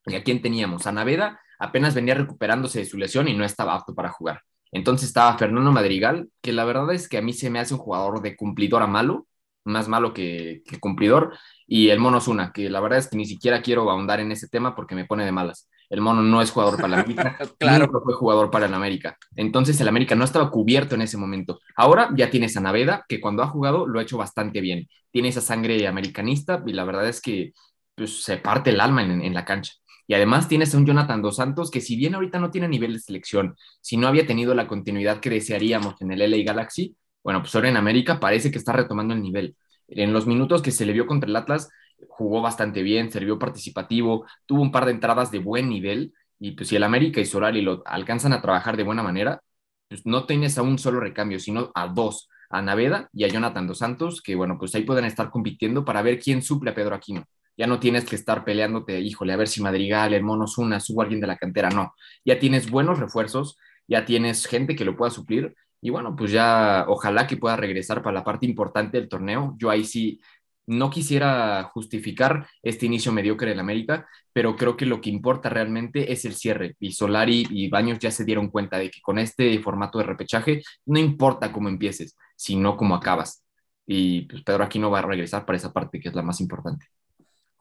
¿Y 0.06 0.16
a 0.16 0.24
quién 0.24 0.42
teníamos? 0.42 0.86
A 0.86 0.92
Naveda 0.92 1.40
apenas 1.60 1.94
venía 1.96 2.14
recuperándose 2.14 2.80
de 2.80 2.86
su 2.86 2.98
lesión 2.98 3.28
y 3.28 3.34
no 3.34 3.46
estaba 3.46 3.76
apto 3.76 3.94
para 3.96 4.12
jugar. 4.12 4.42
Entonces 4.74 5.08
estaba 5.10 5.38
Fernando 5.38 5.72
Madrigal, 5.72 6.30
que 6.42 6.54
la 6.54 6.66
verdad 6.66 6.92
es 6.94 7.08
que 7.10 7.18
a 7.20 7.22
mí 7.22 7.34
se 7.34 7.50
me 7.50 7.60
hace 7.60 7.74
un 7.76 7.80
jugador 7.80 8.22
de 8.22 8.36
cumplidor 8.36 8.84
a 8.84 8.88
malo, 8.88 9.28
más 9.66 9.88
malo 9.88 10.14
que, 10.14 10.64
cumplidor, 10.82 11.38
y 11.68 11.90
el 11.90 12.00
Mono 12.00 12.20
Zuna, 12.22 12.52
que 12.54 12.70
la 12.70 12.82
verdad 12.82 13.00
es 13.00 13.08
que 13.08 13.18
ni 13.18 13.26
siquiera 13.26 13.62
quiero 13.62 13.90
ahondar 13.90 14.20
en 14.20 14.32
ese 14.32 14.48
tema 14.50 14.76
porque 14.76 14.96
me 14.96 15.06
pone 15.06 15.26
de 15.26 15.32
malas. 15.32 15.70
El 15.90 16.02
mono 16.02 16.24
no 16.24 16.42
es 16.42 16.52
jugador 16.52 16.76
para 16.82 16.88
el 16.88 16.94
América, 17.02 17.38
Claro. 17.60 17.88
nunca 17.88 18.00
fue 18.04 18.14
jugador 18.16 18.50
para 18.52 18.66
el 18.66 18.74
América. 18.74 19.18
Entonces 19.36 19.80
el 19.80 19.88
América 19.88 20.16
no 20.16 20.26
estaba 20.26 20.50
cubierto 20.50 20.96
en 20.96 21.02
ese 21.04 21.18
momento. 21.18 21.60
Ahora 21.76 22.10
ya 22.16 22.30
tienes 22.32 22.58
a 22.58 22.62
Naveda, 22.62 23.06
que 23.08 23.22
cuando 23.22 23.44
ha 23.44 23.48
jugado 23.48 23.88
lo 23.88 24.00
ha 24.00 24.04
hecho 24.04 24.18
bastante 24.18 24.60
bien. 24.62 24.88
Tiene 25.12 25.30
esa 25.30 25.42
sangre 25.42 25.88
americanista 25.88 26.64
y 26.66 26.74
la 26.74 26.84
verdad 26.84 27.08
es 27.08 27.22
que 27.22 27.54
pues, 27.96 28.24
se 28.24 28.38
parte 28.38 28.72
el 28.72 28.82
alma 28.82 29.04
en, 29.04 29.22
en 29.22 29.34
la 29.36 29.46
cancha. 29.46 29.74
Y 30.08 30.14
además 30.14 30.48
tienes 30.48 30.74
a 30.74 30.78
un 30.78 30.86
Jonathan 30.86 31.22
Dos 31.22 31.38
Santos 31.38 31.72
que 31.72 31.82
si 31.82 31.96
bien 31.96 32.16
ahorita 32.16 32.40
no 32.40 32.52
tiene 32.52 32.68
nivel 32.68 32.94
de 32.94 33.00
selección, 33.00 33.56
si 33.82 33.98
no 33.98 34.08
había 34.08 34.26
tenido 34.26 34.54
la 34.54 34.68
continuidad 34.68 35.20
que 35.20 35.30
desearíamos 35.30 36.02
en 36.02 36.12
el 36.12 36.22
LA 36.22 36.44
Galaxy, 36.44 36.96
bueno, 37.24 37.42
pues 37.42 37.56
ahora 37.56 37.70
en 37.70 37.78
América 37.78 38.20
parece 38.20 38.52
que 38.52 38.58
está 38.58 38.74
retomando 38.74 39.14
el 39.14 39.22
nivel. 39.22 39.56
En 39.88 40.14
los 40.14 40.28
minutos 40.28 40.62
que 40.62 40.72
se 40.72 40.86
le 40.86 40.94
vio 40.94 41.06
contra 41.08 41.30
el 41.30 41.36
Atlas, 41.36 41.70
jugó 42.10 42.42
bastante 42.42 42.84
bien, 42.84 43.12
sirvió 43.12 43.40
participativo, 43.40 44.26
tuvo 44.46 44.62
un 44.62 44.72
par 44.72 44.86
de 44.86 44.92
entradas 44.92 45.32
de 45.32 45.40
buen 45.40 45.70
nivel 45.70 46.14
y 46.40 46.52
pues 46.52 46.70
si 46.70 46.76
el 46.76 46.84
América 46.84 47.22
y 47.22 47.26
Solari 47.26 47.62
lo 47.62 47.84
alcanzan 47.86 48.34
a 48.34 48.42
trabajar 48.42 48.76
de 48.76 48.84
buena 48.84 49.04
manera, 49.04 49.42
pues 49.88 50.06
no 50.06 50.26
tienes 50.26 50.58
a 50.58 50.64
un 50.64 50.78
solo 50.80 51.00
recambio, 51.00 51.40
sino 51.40 51.72
a 51.76 51.88
dos, 51.88 52.28
a 52.50 52.62
Naveda 52.62 53.10
y 53.14 53.24
a 53.24 53.28
Jonathan 53.30 53.68
Dos 53.68 53.78
Santos, 53.78 54.22
que 54.22 54.36
bueno, 54.36 54.58
pues 54.60 54.76
ahí 54.76 54.84
pueden 54.84 55.06
estar 55.06 55.30
compitiendo 55.30 55.86
para 55.86 56.02
ver 56.02 56.20
quién 56.20 56.42
suple 56.42 56.72
a 56.72 56.76
Pedro 56.76 56.96
Aquino. 56.96 57.26
Ya 57.58 57.68
no 57.68 57.80
tienes 57.80 58.06
que 58.06 58.16
estar 58.16 58.44
peleándote, 58.44 59.00
híjole, 59.00 59.34
a 59.34 59.38
ver 59.38 59.48
si 59.48 59.62
Madrigal, 59.62 60.14
el 60.14 60.24
Mono 60.24 60.48
Zuna, 60.48 60.80
subo 60.80 61.02
a 61.02 61.04
alguien 61.04 61.22
de 61.22 61.28
la 61.28 61.38
cantera, 61.38 61.70
no. 61.70 61.94
Ya 62.26 62.40
tienes 62.40 62.70
buenos 62.70 63.00
refuerzos, 63.00 63.58
ya 63.88 64.06
tienes 64.06 64.46
gente 64.46 64.76
que 64.76 64.86
lo 64.86 64.96
pueda 64.96 65.12
suplir 65.12 65.56
y 65.82 65.90
bueno, 65.90 66.16
pues 66.16 66.32
ya 66.32 66.86
ojalá 66.88 67.28
que 67.28 67.38
pueda 67.38 67.58
regresar 67.58 68.02
para 68.02 68.14
la 68.16 68.24
parte 68.24 68.46
importante 68.46 68.98
del 68.98 69.10
torneo. 69.10 69.56
Yo 69.60 69.70
ahí 69.70 69.84
sí 69.84 70.22
no 70.66 70.90
quisiera 70.90 71.64
justificar 71.74 72.48
este 72.62 72.86
inicio 72.86 73.12
mediocre 73.12 73.50
del 73.50 73.60
América, 73.60 74.08
pero 74.32 74.56
creo 74.56 74.78
que 74.78 74.86
lo 74.86 75.02
que 75.02 75.10
importa 75.10 75.50
realmente 75.50 76.12
es 76.14 76.24
el 76.26 76.36
cierre. 76.36 76.76
Y 76.80 76.94
Solari 76.94 77.46
y 77.50 77.70
Baños 77.70 78.00
ya 78.00 78.12
se 78.12 78.24
dieron 78.26 78.50
cuenta 78.50 78.78
de 78.78 78.90
que 78.90 79.02
con 79.02 79.20
este 79.20 79.60
formato 79.60 79.98
de 80.00 80.06
repechaje 80.06 80.62
no 80.86 81.00
importa 81.00 81.52
cómo 81.52 81.68
empieces, 81.70 82.16
sino 82.36 82.78
cómo 82.78 82.96
acabas. 82.96 83.44
Y 83.86 84.22
pues 84.22 84.44
Pedro 84.44 84.64
aquí 84.64 84.80
no 84.80 84.90
va 84.90 85.00
a 85.00 85.02
regresar 85.02 85.46
para 85.46 85.58
esa 85.58 85.74
parte 85.74 86.00
que 86.00 86.10
es 86.10 86.16
la 86.16 86.24
más 86.24 86.40
importante. 86.40 86.86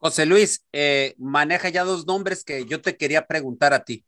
José 0.03 0.25
Luis, 0.25 0.65
eh, 0.73 1.15
maneja 1.17 1.69
ya 1.69 1.85
dos 1.85 2.05
nombres 2.05 2.43
que 2.43 2.65
yo 2.65 2.81
te 2.81 2.97
quería 2.97 3.25
preguntar 3.25 3.73
a 3.73 3.85
ti. 3.85 4.03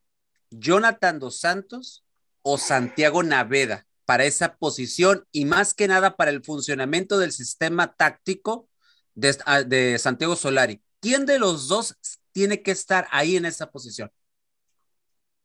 Jonathan 0.51 1.19
Dos 1.19 1.39
Santos 1.39 2.03
o 2.41 2.57
Santiago 2.57 3.23
Naveda 3.23 3.87
para 4.03 4.25
esa 4.25 4.57
posición 4.57 5.25
y 5.31 5.45
más 5.45 5.73
que 5.73 5.87
nada 5.87 6.17
para 6.17 6.31
el 6.31 6.43
funcionamiento 6.43 7.17
del 7.17 7.31
sistema 7.31 7.95
táctico 7.95 8.67
de, 9.13 9.97
Santiago 9.97 10.35
Solari. 10.35 10.81
¿Quién 10.99 11.25
de 11.25 11.39
los 11.39 11.69
dos 11.69 11.95
tiene 12.33 12.61
que 12.61 12.71
estar 12.71 13.07
ahí 13.09 13.37
en 13.37 13.45
esa 13.45 13.71
posición? 13.71 14.11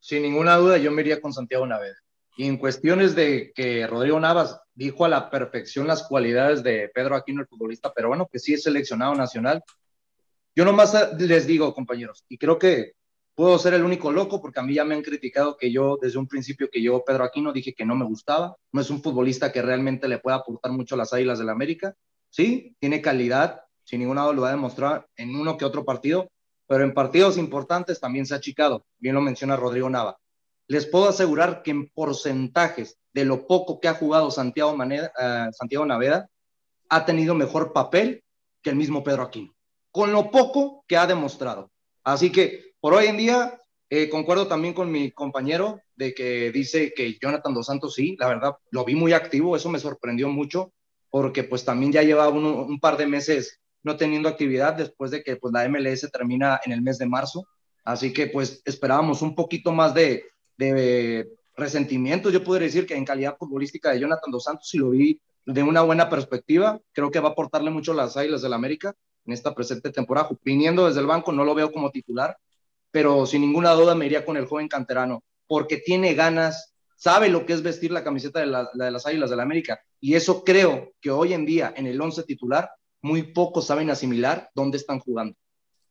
Sin 0.01 0.23
ninguna 0.23 0.57
duda, 0.57 0.79
yo 0.79 0.91
me 0.91 1.03
iría 1.03 1.21
con 1.21 1.33
Santiago 1.33 1.65
Naveda. 1.65 1.97
Y 2.37 2.49
en 2.49 2.57
cuestiones 2.57 3.15
de 3.15 3.53
que 3.55 3.87
Rodrigo 3.87 4.19
Navas 4.19 4.59
dijo 4.75 5.05
a 5.05 5.09
la 5.09 5.31
perfección 5.31 5.87
las 5.87 6.03
cualidades 6.03 6.65
de 6.65 6.91
Pedro 6.93 7.15
Aquino, 7.15 7.41
el 7.41 7.47
futbolista 7.47 7.93
peruano, 7.93 8.27
que 8.27 8.41
sí 8.41 8.55
es 8.55 8.65
seleccionado 8.65 9.15
nacional. 9.15 9.63
Yo 10.61 10.67
nomás 10.67 10.95
les 11.19 11.47
digo, 11.47 11.73
compañeros, 11.73 12.27
y 12.29 12.37
creo 12.37 12.59
que 12.59 12.93
puedo 13.35 13.59
ser 13.59 13.73
el 13.73 13.83
único 13.83 14.13
loco 14.13 14.43
porque 14.43 14.61
a 14.61 14.63
mí 14.63 14.75
ya 14.75 14.85
me 14.85 14.95
han 14.95 15.01
criticado 15.01 15.57
que 15.57 15.73
yo 15.73 15.97
desde 15.99 16.19
un 16.19 16.29
principio 16.29 16.69
que 16.71 16.83
yo 16.83 17.03
Pedro 17.03 17.25
Aquino 17.25 17.51
dije 17.51 17.73
que 17.73 17.87
no 17.87 17.97
me 17.97 18.05
gustaba, 18.05 18.57
no 18.71 18.83
es 18.83 18.91
un 18.91 19.03
futbolista 19.03 19.53
que 19.53 19.63
realmente 19.63 20.07
le 20.07 20.19
pueda 20.19 20.37
aportar 20.37 20.73
mucho 20.73 20.97
a 20.97 20.99
las 20.99 21.15
Águilas 21.15 21.39
del 21.39 21.47
la 21.47 21.55
América. 21.55 21.95
Sí, 22.29 22.77
tiene 22.79 23.01
calidad, 23.01 23.63
sin 23.85 24.01
ninguna 24.01 24.21
duda 24.25 24.33
lo 24.35 24.43
va 24.43 24.49
a 24.49 24.51
demostrar 24.51 25.07
en 25.17 25.35
uno 25.35 25.57
que 25.57 25.65
otro 25.65 25.87
partido, 25.87 26.31
pero 26.67 26.85
en 26.85 26.93
partidos 26.93 27.39
importantes 27.39 27.99
también 27.99 28.27
se 28.27 28.35
ha 28.35 28.37
achicado, 28.37 28.85
bien 28.99 29.15
lo 29.15 29.23
menciona 29.23 29.57
Rodrigo 29.57 29.89
Nava. 29.89 30.19
Les 30.67 30.85
puedo 30.85 31.09
asegurar 31.09 31.63
que 31.63 31.71
en 31.71 31.89
porcentajes 31.89 32.99
de 33.15 33.25
lo 33.25 33.47
poco 33.47 33.81
que 33.81 33.89
ha 33.89 33.95
jugado 33.95 34.31
Santiago, 34.31 34.77
Maneda, 34.77 35.11
uh, 35.17 35.55
Santiago 35.55 35.87
Naveda, 35.87 36.29
ha 36.91 37.07
tenido 37.07 37.35
mejor 37.35 37.73
papel 37.73 38.23
que 38.61 38.69
el 38.69 38.77
mismo 38.77 39.03
Pedro 39.03 39.23
Aquino, 39.23 39.55
con 39.91 40.13
lo 40.13 40.31
poco 40.31 40.85
que 40.87 40.97
ha 40.97 41.07
demostrado. 41.07 41.71
Así 42.05 42.31
que 42.31 42.73
por 42.81 42.95
hoy 42.95 43.07
en 43.07 43.17
día, 43.17 43.61
eh, 43.91 44.09
concuerdo 44.09 44.47
también 44.47 44.73
con 44.73 44.91
mi 44.91 45.11
compañero 45.11 45.81
de 45.97 46.15
que 46.15 46.51
dice 46.51 46.95
que 46.95 47.19
Jonathan 47.21 47.53
Dos 47.53 47.67
Santos 47.67 47.95
sí, 47.95 48.17
la 48.19 48.29
verdad, 48.29 48.57
lo 48.71 48.85
vi 48.85 48.95
muy 48.95 49.13
activo, 49.13 49.57
eso 49.57 49.69
me 49.69 49.79
sorprendió 49.79 50.29
mucho, 50.29 50.73
porque 51.11 51.45
pues 51.45 51.65
también 51.65 51.93
ya 51.93 52.03
lleva 52.03 52.29
un, 52.29 52.79
par 52.81 52.97
de 52.97 53.07
meses 53.07 53.61
no 53.83 53.97
teniendo 53.97 54.29
actividad 54.29 54.75
después 54.75 55.11
de 55.11 55.23
que 55.23 55.37
pues 55.37 55.53
la 55.53 55.69
MLS 55.69 56.09
termina 56.11 56.61
en 56.65 56.73
el 56.73 56.83
mes 56.83 56.99
de 56.99 57.07
marzo. 57.07 57.47
Así 57.85 58.13
que 58.13 58.29
pues 58.29 58.63
esperábamos 58.65 59.23
un 59.23 59.35
poquito 59.35 59.73
más 59.73 59.93
de, 59.93 60.25
de 60.57 61.29
resentimiento. 61.57 62.31
Yo 62.31 62.45
podría 62.45 62.67
decir 62.67 62.87
que 62.87 62.95
en 62.95 63.05
calidad 63.05 63.37
futbolística 63.39 63.91
de 63.91 64.01
Jonathan 64.01 64.31
Dos 64.31 64.45
Santos, 64.45 64.69
si 64.69 64.79
lo 64.79 64.91
vi 64.91 65.21
de 65.47 65.63
una 65.63 65.83
buena 65.83 66.09
perspectiva, 66.09 66.81
creo 66.93 67.11
que 67.11 67.21
va 67.21 67.31
a 67.31 67.33
aportarle 67.33 67.71
mucho 67.71 67.93
a 67.93 67.97
las 67.97 68.17
Águilas 68.17 68.43
del 68.43 68.53
América 68.53 68.95
en 69.27 69.33
esta 69.33 69.55
presente 69.55 69.91
temporada. 69.91 70.29
Viniendo 70.45 70.87
desde 70.87 71.01
el 71.01 71.07
banco, 71.07 71.33
no 71.33 71.45
lo 71.45 71.55
veo 71.55 71.73
como 71.73 71.91
titular, 71.91 72.37
pero 72.91 73.27
sin 73.27 73.43
ninguna 73.43 73.73
duda 73.73 73.95
me 73.95 74.07
iría 74.07 74.25
con 74.25 74.37
el 74.37 74.47
joven 74.47 74.69
canterano, 74.69 75.23
porque 75.47 75.79
tiene 75.79 76.15
ganas, 76.15 76.75
sabe 76.97 77.29
lo 77.29 77.47
que 77.47 77.53
es 77.53 77.63
vestir 77.63 77.93
la 77.93 78.05
camiseta 78.05 78.41
de, 78.41 78.47
la, 78.47 78.69
de 78.73 78.91
las 78.91 79.07
Águilas 79.07 79.31
del 79.31 79.41
América. 79.41 79.81
Y 80.01 80.15
eso 80.15 80.45
creo 80.45 80.93
que 81.01 81.11
hoy 81.11 81.33
en 81.33 81.47
día 81.47 81.73
en 81.77 81.87
el 81.87 82.01
11 82.01 82.25
titular 82.25 82.71
muy 83.03 83.23
pocos 83.23 83.67
saben 83.67 83.91
asimilar 83.91 84.51
dónde 84.55 84.77
están 84.77 84.99
jugando. 84.99 85.37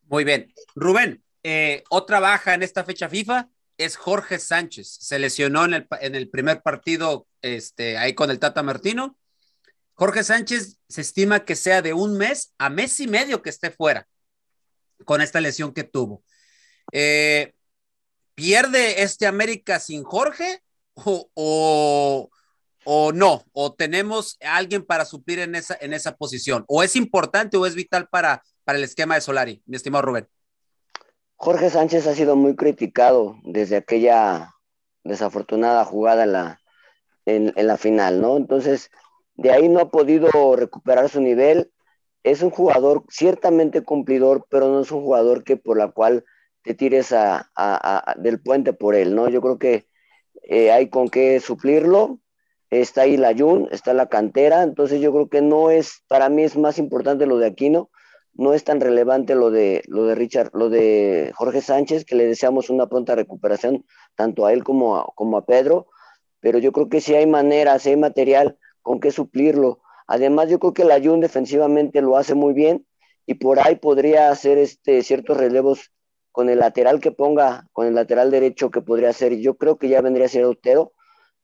Muy 0.08 0.24
bien. 0.24 0.54
Rubén, 0.76 1.24
eh, 1.44 1.84
otra 1.90 2.20
baja 2.20 2.54
en 2.54 2.64
esta 2.64 2.84
fecha 2.84 3.10
FIFA 3.10 3.50
es 3.78 3.96
Jorge 3.96 4.40
Sánchez. 4.40 4.88
Se 5.00 5.20
lesionó 5.20 5.66
en 5.66 5.74
el, 5.74 5.88
en 6.02 6.16
el 6.16 6.30
primer 6.30 6.62
partido 6.62 7.28
este, 7.42 7.98
ahí 7.98 8.14
con 8.14 8.30
el 8.30 8.40
Tata 8.40 8.64
Martino. 8.64 9.18
Jorge 10.00 10.24
Sánchez 10.24 10.80
se 10.88 11.02
estima 11.02 11.44
que 11.44 11.58
sea 11.58 11.82
de 11.82 11.92
un 11.92 12.18
mes 12.18 12.54
a 12.58 12.70
mes 12.70 13.02
y 13.02 13.08
medio 13.08 13.42
que 13.42 13.50
esté 13.50 13.70
fuera 13.70 14.08
con 15.04 15.20
esta 15.20 15.42
lesión 15.42 15.74
que 15.74 15.84
tuvo. 15.84 16.24
Eh, 16.94 17.54
¿Pierde 18.34 19.04
este 19.04 19.28
América 19.28 19.78
sin 19.78 20.06
Jorge 20.06 20.64
o, 20.94 22.30
o, 22.86 23.12
no, 23.12 23.44
o 23.52 23.74
tenemos 23.74 24.38
a 24.42 24.56
alguien 24.56 24.86
para 24.86 25.04
suplir 25.04 25.40
en 25.40 25.56
esa, 25.56 25.78
en 25.82 25.92
esa 25.92 26.16
posición, 26.16 26.64
o 26.70 26.82
es 26.82 26.96
importante 26.96 27.58
o 27.58 27.66
es 27.66 27.76
vital 27.76 28.08
para, 28.08 28.42
para 28.64 28.78
el 28.78 28.86
esquema 28.86 29.16
de 29.16 29.22
Solari, 29.22 29.62
mi 29.66 29.76
estimado 29.76 30.04
Rubén. 30.04 30.30
Jorge 31.36 31.70
Sánchez 31.70 32.08
ha 32.08 32.16
sido 32.16 32.38
muy 32.38 32.56
criticado 32.56 33.36
desde 33.44 33.76
aquella 33.76 34.56
desafortunada 35.04 35.84
jugada 35.84 36.58
en 37.26 37.54
la 37.68 37.78
final, 37.78 38.22
¿no? 38.22 38.38
Entonces, 38.38 38.90
de 39.40 39.52
ahí 39.52 39.70
no 39.70 39.80
ha 39.80 39.90
podido 39.90 40.56
recuperar 40.56 41.08
su 41.10 41.22
nivel. 41.22 41.72
Es 42.24 42.42
un 42.42 42.50
jugador 42.50 43.06
ciertamente 43.10 43.84
cumplidor, 43.84 44.46
pero 44.50 44.68
no 44.68 44.82
es 44.82 44.92
un 44.92 45.02
jugador 45.02 45.46
que 45.46 45.56
por 45.56 45.78
la 45.78 45.92
cual 45.92 46.26
te 46.62 46.74
tires 46.74 47.14
a, 47.14 47.50
a, 47.56 48.16
del 48.18 48.42
puente 48.42 48.74
por 48.74 48.96
él, 48.96 49.16
¿no? 49.16 49.30
Yo 49.30 49.42
creo 49.42 49.58
que 49.58 49.88
eh, 50.44 50.72
hay 50.72 50.90
con 50.90 51.08
qué 51.08 51.40
suplirlo, 51.40 52.20
está 52.70 53.04
ahí 53.04 53.16
la 53.16 53.34
Jun, 53.34 53.70
está 53.72 53.94
la 53.94 54.10
cantera, 54.10 54.64
entonces 54.64 55.00
yo 55.00 55.14
creo 55.14 55.30
que 55.30 55.42
no 55.42 55.72
es, 55.72 56.04
para 56.10 56.28
mí 56.28 56.44
es 56.44 56.58
más 56.58 56.78
importante 56.78 57.26
lo 57.26 57.38
de 57.38 57.48
Aquino, 57.48 57.90
no 58.34 58.54
es 58.54 58.66
tan 58.66 58.82
relevante 58.82 59.36
lo 59.36 59.52
de, 59.52 59.84
lo 59.88 60.06
de 60.06 60.16
Richard, 60.16 60.52
lo 60.54 60.70
de 60.70 61.32
Jorge 61.36 61.62
Sánchez, 61.62 62.04
que 62.04 62.16
le 62.16 62.28
deseamos 62.28 62.70
una 62.70 62.88
pronta 62.88 63.16
recuperación, 63.16 63.86
tanto 64.16 64.46
a 64.46 64.52
él 64.52 64.66
como 64.66 64.98
a, 64.98 65.08
como 65.16 65.38
a 65.38 65.46
Pedro, 65.46 65.88
pero 66.42 66.60
yo 66.60 66.74
creo 66.74 66.90
que 66.90 67.00
si 67.00 67.16
hay 67.16 67.26
manera, 67.26 67.80
si 67.80 67.92
hay 67.92 67.98
material 67.98 68.58
con 68.90 69.00
qué 69.00 69.12
suplirlo. 69.12 69.80
Además, 70.08 70.50
yo 70.50 70.60
creo 70.60 70.74
que 70.74 70.86
la 70.86 71.00
Jun 71.02 71.20
defensivamente 71.22 72.02
lo 72.02 72.18
hace 72.18 72.36
muy 72.36 72.54
bien 72.54 72.86
y 73.26 73.36
por 73.36 73.60
ahí 73.60 73.76
podría 73.76 74.32
hacer 74.32 74.58
este, 74.58 75.04
ciertos 75.04 75.38
relevos 75.38 75.92
con 76.32 76.50
el 76.50 76.60
lateral 76.60 77.00
que 77.00 77.12
ponga, 77.12 77.68
con 77.74 77.88
el 77.88 77.96
lateral 77.96 78.32
derecho 78.32 78.72
que 78.72 78.82
podría 78.82 79.10
hacer. 79.12 79.38
Yo 79.40 79.56
creo 79.58 79.78
que 79.78 79.90
ya 79.90 80.02
vendría 80.02 80.26
a 80.28 80.30
ser 80.30 80.46
Otero 80.46 80.94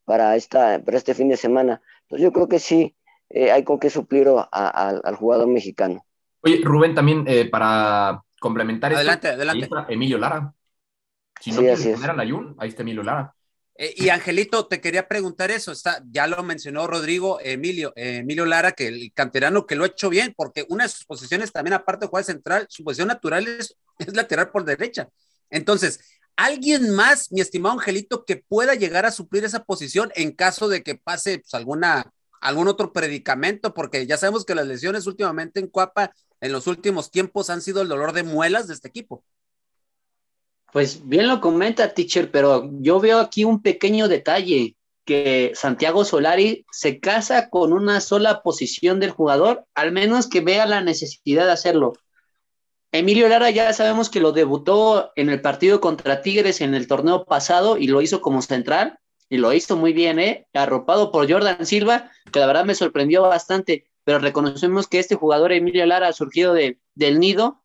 para, 0.06 0.36
esta, 0.36 0.80
para 0.84 0.98
este 0.98 1.14
fin 1.16 1.30
de 1.30 1.38
semana. 1.38 1.82
Entonces 2.04 2.24
yo 2.26 2.34
creo 2.34 2.48
que 2.50 2.60
sí, 2.60 2.96
eh, 3.30 3.52
hay 3.52 3.64
con 3.64 3.80
qué 3.80 3.90
suplir 3.90 4.28
a, 4.30 4.48
a, 4.52 4.90
al 4.90 5.16
jugador 5.16 5.48
mexicano. 5.48 6.06
Oye, 6.42 6.62
Rubén, 6.64 6.94
también 6.94 7.26
eh, 7.28 7.50
para 7.50 8.24
complementar 8.40 8.94
adelante, 8.94 9.28
esto, 9.28 9.38
adelante. 9.38 9.66
ahí 9.66 9.70
está 9.84 9.86
Emilio 9.90 10.18
Lara. 10.18 10.54
Si 11.40 11.54
no 11.54 11.62
Sí, 11.62 11.68
quieres 11.68 11.88
poner 11.88 12.12
a 12.12 12.16
Layun, 12.16 12.56
ahí 12.60 12.70
está 12.70 12.84
Emilio 12.84 13.04
Lara. 13.04 13.35
Eh, 13.78 13.94
y 13.98 14.10
Angelito, 14.10 14.68
te 14.68 14.80
quería 14.80 15.08
preguntar 15.08 15.52
eso, 15.52 15.74
está, 15.74 16.02
ya 16.10 16.28
lo 16.28 16.42
mencionó 16.44 16.88
Rodrigo 16.88 17.40
Emilio, 17.42 17.92
eh, 17.98 18.18
Emilio 18.18 18.46
Lara, 18.46 18.72
que 18.72 18.88
el 18.88 19.12
canterano 19.14 19.66
que 19.66 19.76
lo 19.76 19.84
ha 19.84 19.88
hecho 19.88 20.10
bien, 20.10 20.34
porque 20.36 20.66
una 20.70 20.86
de 20.86 20.90
sus 20.90 21.06
posiciones 21.06 21.52
también, 21.52 21.74
aparte 21.74 22.06
de 22.06 22.10
jugar 22.10 22.24
central, 22.24 22.68
su 22.70 22.86
posición 22.86 23.10
natural 23.10 23.48
es, 23.48 23.76
es 24.00 24.16
lateral 24.16 24.50
por 24.50 24.64
derecha. 24.64 25.10
Entonces, 25.50 26.00
¿alguien 26.38 26.92
más, 26.96 27.32
mi 27.34 27.42
estimado 27.42 27.74
Angelito, 27.76 28.24
que 28.24 28.38
pueda 28.38 28.76
llegar 28.76 29.06
a 29.06 29.12
suplir 29.12 29.44
esa 29.44 29.66
posición 29.66 30.10
en 30.16 30.32
caso 30.32 30.70
de 30.70 30.82
que 30.82 30.96
pase 30.96 31.40
pues, 31.40 31.54
alguna, 31.54 32.14
algún 32.40 32.70
otro 32.70 32.94
predicamento? 32.94 33.74
Porque 33.74 34.08
ya 34.08 34.18
sabemos 34.18 34.46
que 34.46 34.56
las 34.56 34.68
lesiones 34.68 35.06
últimamente 35.06 35.60
en 35.60 35.68
Cuapa, 35.68 36.14
en 36.40 36.54
los 36.54 36.68
últimos 36.68 37.12
tiempos, 37.12 37.50
han 37.50 37.62
sido 37.62 37.82
el 37.82 37.90
dolor 37.90 38.14
de 38.14 38.24
muelas 38.24 38.68
de 38.68 38.74
este 38.74 38.88
equipo. 38.88 39.26
Pues 40.76 41.08
bien 41.08 41.30
lo 41.30 41.40
comenta, 41.40 41.94
teacher, 41.94 42.32
pero 42.32 42.70
yo 42.82 43.00
veo 43.00 43.20
aquí 43.20 43.46
un 43.46 43.62
pequeño 43.62 44.10
detalle, 44.10 44.76
que 45.06 45.54
Santiago 45.56 46.04
Solari 46.04 46.66
se 46.70 47.00
casa 47.00 47.50
con 47.50 47.72
una 47.72 48.02
sola 48.02 48.42
posición 48.42 49.00
del 49.00 49.12
jugador, 49.12 49.66
al 49.74 49.94
menos 49.94 50.28
que 50.28 50.42
vea 50.42 50.66
la 50.66 50.82
necesidad 50.82 51.46
de 51.46 51.54
hacerlo. 51.54 51.94
Emilio 52.92 53.30
Lara 53.30 53.52
ya 53.52 53.72
sabemos 53.72 54.10
que 54.10 54.20
lo 54.20 54.34
debutó 54.34 55.14
en 55.16 55.30
el 55.30 55.40
partido 55.40 55.80
contra 55.80 56.22
Tigres 56.22 56.60
en 56.60 56.76
el 56.76 56.90
torneo 56.90 57.24
pasado 57.24 57.78
y 57.78 57.88
lo 57.88 58.02
hizo 58.02 58.20
como 58.20 58.42
central, 58.42 59.00
y 59.30 59.38
lo 59.38 59.54
hizo 59.54 59.78
muy 59.78 59.94
bien, 59.94 60.20
¿eh? 60.20 60.46
arropado 60.54 61.10
por 61.10 61.32
Jordan 61.32 61.66
Silva, 61.66 62.12
que 62.34 62.42
la 62.42 62.48
verdad 62.48 62.66
me 62.66 62.76
sorprendió 62.76 63.22
bastante, 63.22 63.88
pero 64.04 64.20
reconocemos 64.20 64.90
que 64.90 65.00
este 65.00 65.16
jugador 65.16 65.54
Emilio 65.54 65.86
Lara, 65.86 66.12
surgido 66.12 66.54
de, 66.54 66.82
del 66.96 67.22
nido, 67.22 67.64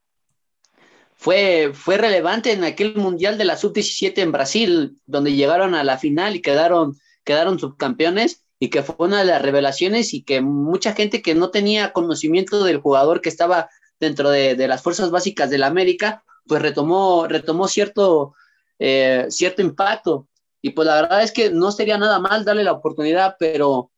fue, 1.21 1.73
fue 1.75 1.99
relevante 1.99 2.51
en 2.51 2.65
aquel 2.65 2.97
Mundial 2.97 3.37
de 3.37 3.45
la 3.45 3.59
Sub-17 3.59 4.23
en 4.23 4.33
Brasil, 4.33 4.97
donde 5.05 5.35
llegaron 5.35 5.75
a 5.75 5.85
la 5.85 5.99
final 5.99 6.35
y 6.35 6.41
quedaron, 6.41 6.97
quedaron 7.25 7.59
subcampeones, 7.59 8.47
y 8.59 8.71
que 8.71 8.83
fue 8.83 8.95
una 9.01 9.19
de 9.19 9.27
las 9.27 9.43
revelaciones 9.43 10.15
y 10.15 10.23
que 10.23 10.41
mucha 10.41 10.95
gente 10.95 11.21
que 11.21 11.35
no 11.35 11.51
tenía 11.51 11.93
conocimiento 11.93 12.65
del 12.65 12.79
jugador 12.79 13.21
que 13.21 13.29
estaba 13.29 13.69
dentro 13.99 14.31
de, 14.31 14.55
de 14.55 14.67
las 14.67 14.83
fuerzas 14.83 15.11
básicas 15.11 15.51
de 15.51 15.59
la 15.59 15.67
América, 15.67 16.25
pues 16.47 16.63
retomó, 16.63 17.27
retomó 17.29 17.69
cierto, 17.69 18.35
eh, 18.79 19.27
cierto 19.29 19.61
impacto. 19.61 20.27
Y 20.63 20.71
pues 20.71 20.87
la 20.87 21.03
verdad 21.03 21.23
es 21.23 21.33
que 21.33 21.51
no 21.51 21.71
sería 21.71 21.99
nada 21.99 22.19
mal 22.19 22.47
darle 22.47 22.65
la 22.65 22.73
oportunidad, 22.73 23.37
pero 23.39 23.91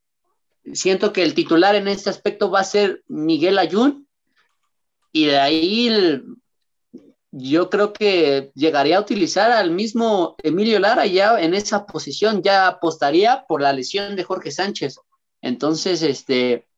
siento 0.72 1.12
que 1.12 1.22
el 1.22 1.34
titular 1.34 1.76
en 1.76 1.86
este 1.86 2.10
aspecto 2.10 2.50
va 2.50 2.60
a 2.60 2.64
ser 2.64 3.04
Miguel 3.06 3.58
Ayun. 3.58 4.08
Y 5.12 5.26
de 5.26 5.38
ahí 5.38 5.88
yo 7.32 7.70
creo 7.70 7.94
que 7.94 8.52
llegaría 8.54 8.98
a 8.98 9.00
utilizar 9.00 9.50
al 9.50 9.70
mismo 9.70 10.36
Emilio 10.42 10.78
Lara 10.78 11.06
ya 11.06 11.40
en 11.40 11.54
esa 11.54 11.86
posición, 11.86 12.42
ya 12.42 12.68
apostaría 12.68 13.46
por 13.48 13.62
la 13.62 13.72
lesión 13.72 14.16
de 14.16 14.22
Jorge 14.22 14.50
Sánchez. 14.50 14.96
Entonces, 15.40 16.02
este, 16.02 16.68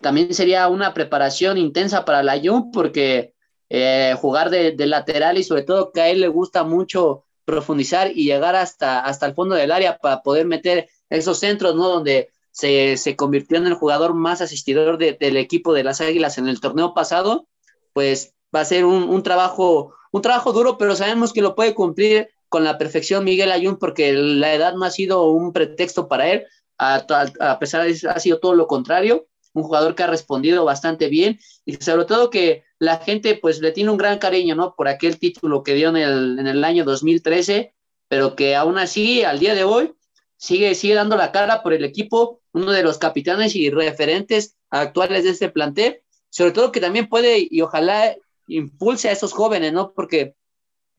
también 0.00 0.32
sería 0.32 0.68
una 0.68 0.94
preparación 0.94 1.58
intensa 1.58 2.06
para 2.06 2.22
la 2.22 2.32
Ayun 2.32 2.72
porque 2.72 3.34
eh, 3.68 4.14
jugar 4.18 4.48
de, 4.48 4.74
lateral 4.86 5.36
y 5.36 5.44
sobre 5.44 5.62
todo 5.62 5.92
que 5.92 6.00
a 6.00 6.08
él 6.08 6.20
le 6.20 6.28
gusta 6.28 6.64
mucho 6.64 7.24
profundizar 7.44 8.10
y 8.14 8.24
llegar 8.24 8.56
hasta, 8.56 9.00
hasta 9.00 9.26
el 9.26 9.34
fondo 9.34 9.56
del 9.56 9.72
área 9.72 9.98
para 9.98 10.22
poder 10.22 10.46
meter 10.46 10.88
esos 11.10 11.38
centros, 11.38 11.76
¿no? 11.76 11.88
Donde 11.88 12.30
se, 12.50 12.96
se 12.96 13.14
convirtió 13.14 13.58
en 13.58 13.66
el 13.66 13.74
jugador 13.74 14.14
más 14.14 14.40
asistidor 14.40 14.96
de, 14.96 15.12
del 15.12 15.36
equipo 15.36 15.74
de 15.74 15.84
las 15.84 16.00
Águilas 16.00 16.38
en 16.38 16.48
el 16.48 16.60
torneo 16.60 16.94
pasado, 16.94 17.46
pues 17.92 18.34
va 18.54 18.60
a 18.60 18.64
ser 18.64 18.84
un, 18.84 19.04
un, 19.04 19.22
trabajo, 19.22 19.94
un 20.10 20.22
trabajo 20.22 20.52
duro, 20.52 20.78
pero 20.78 20.96
sabemos 20.96 21.32
que 21.32 21.42
lo 21.42 21.54
puede 21.54 21.74
cumplir 21.74 22.28
con 22.48 22.64
la 22.64 22.78
perfección 22.78 23.24
Miguel 23.24 23.50
Ayun, 23.50 23.78
porque 23.78 24.12
la 24.12 24.54
edad 24.54 24.74
no 24.74 24.84
ha 24.84 24.90
sido 24.90 25.24
un 25.30 25.52
pretexto 25.52 26.08
para 26.08 26.30
él, 26.30 26.44
a, 26.78 27.04
a, 27.40 27.58
pesar 27.58 27.84
de 27.84 28.08
ha 28.08 28.18
sido 28.18 28.40
todo 28.40 28.54
lo 28.54 28.66
contrario, 28.66 29.26
un 29.54 29.62
jugador 29.62 29.94
que 29.94 30.02
ha 30.02 30.06
respondido 30.06 30.64
bastante 30.64 31.08
bien. 31.08 31.38
Y 31.64 31.74
sobre 31.76 32.04
todo 32.04 32.30
que 32.30 32.64
la 32.78 32.98
gente 32.98 33.36
pues 33.36 33.60
le 33.60 33.72
tiene 33.72 33.90
un 33.90 33.96
gran 33.96 34.18
cariño, 34.18 34.54
¿no? 34.54 34.74
Por 34.74 34.88
aquel 34.88 35.18
título 35.18 35.62
que 35.62 35.74
dio 35.74 35.90
en 35.90 35.96
el, 35.96 36.38
en 36.38 36.46
el 36.46 36.64
año 36.64 36.84
2013, 36.84 37.74
pero 38.08 38.36
que 38.36 38.56
aún 38.56 38.78
así 38.78 39.22
al 39.22 39.38
día 39.38 39.54
de 39.54 39.64
hoy 39.64 39.94
sigue, 40.36 40.74
sigue 40.74 40.94
dando 40.94 41.16
la 41.16 41.32
cara 41.32 41.62
por 41.62 41.72
el 41.72 41.84
equipo, 41.84 42.40
uno 42.52 42.72
de 42.72 42.82
los 42.82 42.98
capitanes 42.98 43.54
y 43.54 43.70
referentes 43.70 44.56
actuales 44.70 45.24
de 45.24 45.30
este 45.30 45.48
plantel, 45.48 46.00
sobre 46.28 46.52
todo 46.52 46.72
que 46.72 46.80
también 46.80 47.08
puede 47.08 47.46
y 47.48 47.60
ojalá 47.60 48.16
impulse 48.56 49.08
a 49.08 49.12
esos 49.12 49.32
jóvenes, 49.32 49.72
¿no? 49.72 49.92
Porque 49.92 50.34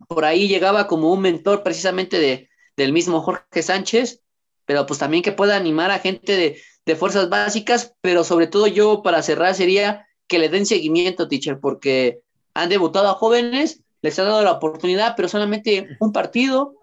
por 0.07 0.25
ahí 0.25 0.47
llegaba 0.47 0.87
como 0.87 1.11
un 1.11 1.21
mentor 1.21 1.63
precisamente 1.63 2.19
de, 2.19 2.49
del 2.75 2.93
mismo 2.93 3.21
Jorge 3.21 3.63
Sánchez, 3.63 4.21
pero 4.65 4.85
pues 4.85 4.99
también 4.99 5.23
que 5.23 5.31
pueda 5.31 5.55
animar 5.55 5.91
a 5.91 5.99
gente 5.99 6.35
de, 6.35 6.61
de 6.85 6.95
fuerzas 6.95 7.29
básicas, 7.29 7.95
pero 8.01 8.23
sobre 8.23 8.47
todo 8.47 8.67
yo 8.67 9.01
para 9.01 9.21
cerrar 9.21 9.55
sería 9.55 10.07
que 10.27 10.39
le 10.39 10.49
den 10.49 10.65
seguimiento, 10.65 11.27
teacher, 11.27 11.59
porque 11.59 12.21
han 12.53 12.69
debutado 12.69 13.09
a 13.09 13.13
jóvenes, 13.13 13.81
les 14.01 14.17
han 14.19 14.25
dado 14.25 14.43
la 14.43 14.51
oportunidad, 14.51 15.15
pero 15.15 15.27
solamente 15.27 15.97
un 15.99 16.11
partido, 16.11 16.75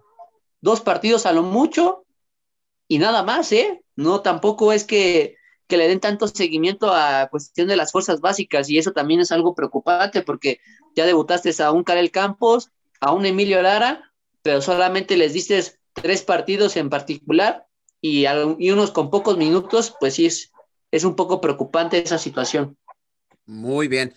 dos 0.61 0.81
partidos 0.81 1.25
a 1.25 1.31
lo 1.31 1.43
mucho 1.43 2.05
y 2.87 2.97
nada 2.97 3.23
más, 3.23 3.51
¿eh? 3.51 3.83
No, 3.95 4.21
tampoco 4.21 4.73
es 4.73 4.83
que, 4.83 5.35
que 5.71 5.77
le 5.77 5.87
den 5.87 6.01
tanto 6.01 6.27
seguimiento 6.27 6.93
a 6.93 7.29
cuestión 7.31 7.69
de 7.69 7.77
las 7.77 7.93
fuerzas 7.93 8.19
básicas 8.19 8.69
y 8.69 8.77
eso 8.77 8.91
también 8.91 9.21
es 9.21 9.31
algo 9.31 9.55
preocupante 9.55 10.21
porque 10.21 10.59
ya 10.97 11.05
debutaste 11.05 11.53
a 11.63 11.71
un 11.71 11.85
Karel 11.85 12.11
Campos, 12.11 12.71
a 12.99 13.13
un 13.13 13.25
Emilio 13.25 13.61
Lara, 13.61 14.11
pero 14.41 14.59
solamente 14.61 15.15
les 15.15 15.31
diste 15.31 15.63
tres 15.93 16.23
partidos 16.23 16.75
en 16.75 16.89
particular 16.89 17.67
y, 18.01 18.25
unos 18.27 18.91
con 18.91 19.09
pocos 19.09 19.37
minutos, 19.37 19.95
pues 19.97 20.15
sí 20.15 20.25
es, 20.25 20.51
es 20.91 21.05
un 21.05 21.15
poco 21.15 21.39
preocupante 21.39 22.03
esa 22.03 22.17
situación. 22.17 22.77
Muy 23.45 23.87
bien. 23.87 24.13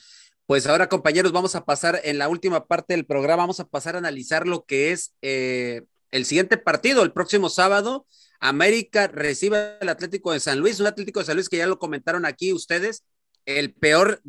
Pues 0.47 0.67
ahora, 0.67 0.89
compañeros, 0.89 1.31
vamos 1.31 1.55
a 1.55 1.65
pasar 1.65 2.01
en 2.03 2.19
la 2.19 2.29
última 2.29 2.67
parte 2.67 2.95
del 2.95 3.07
programa, 3.07 3.45
vamos 3.45 3.61
a 3.61 3.69
pasar 3.69 3.95
a 3.95 3.99
analizar 3.99 4.49
lo 4.49 4.65
que 4.65 4.91
es 4.91 5.15
eh, 5.23 5.83
el 6.11 6.25
siguiente 6.25 6.57
partido, 6.57 7.05
el 7.05 7.13
próximo 7.13 7.49
sábado. 7.49 8.07
América 8.45 9.07
recibe 9.07 9.79
al 9.81 9.89
Atlético 9.89 10.31
de 10.31 10.39
San 10.39 10.59
Luis, 10.59 10.79
un 10.79 10.87
Atlético 10.87 11.21
de 11.21 11.25
San 11.25 11.37
Luis 11.37 11.49
que 11.49 11.57
ya 11.57 11.67
lo 11.67 11.79
comentaron 11.79 12.27
aquí 12.27 12.53
ustedes, 12.53 13.03
el 13.47 13.73
peor, 13.73 14.21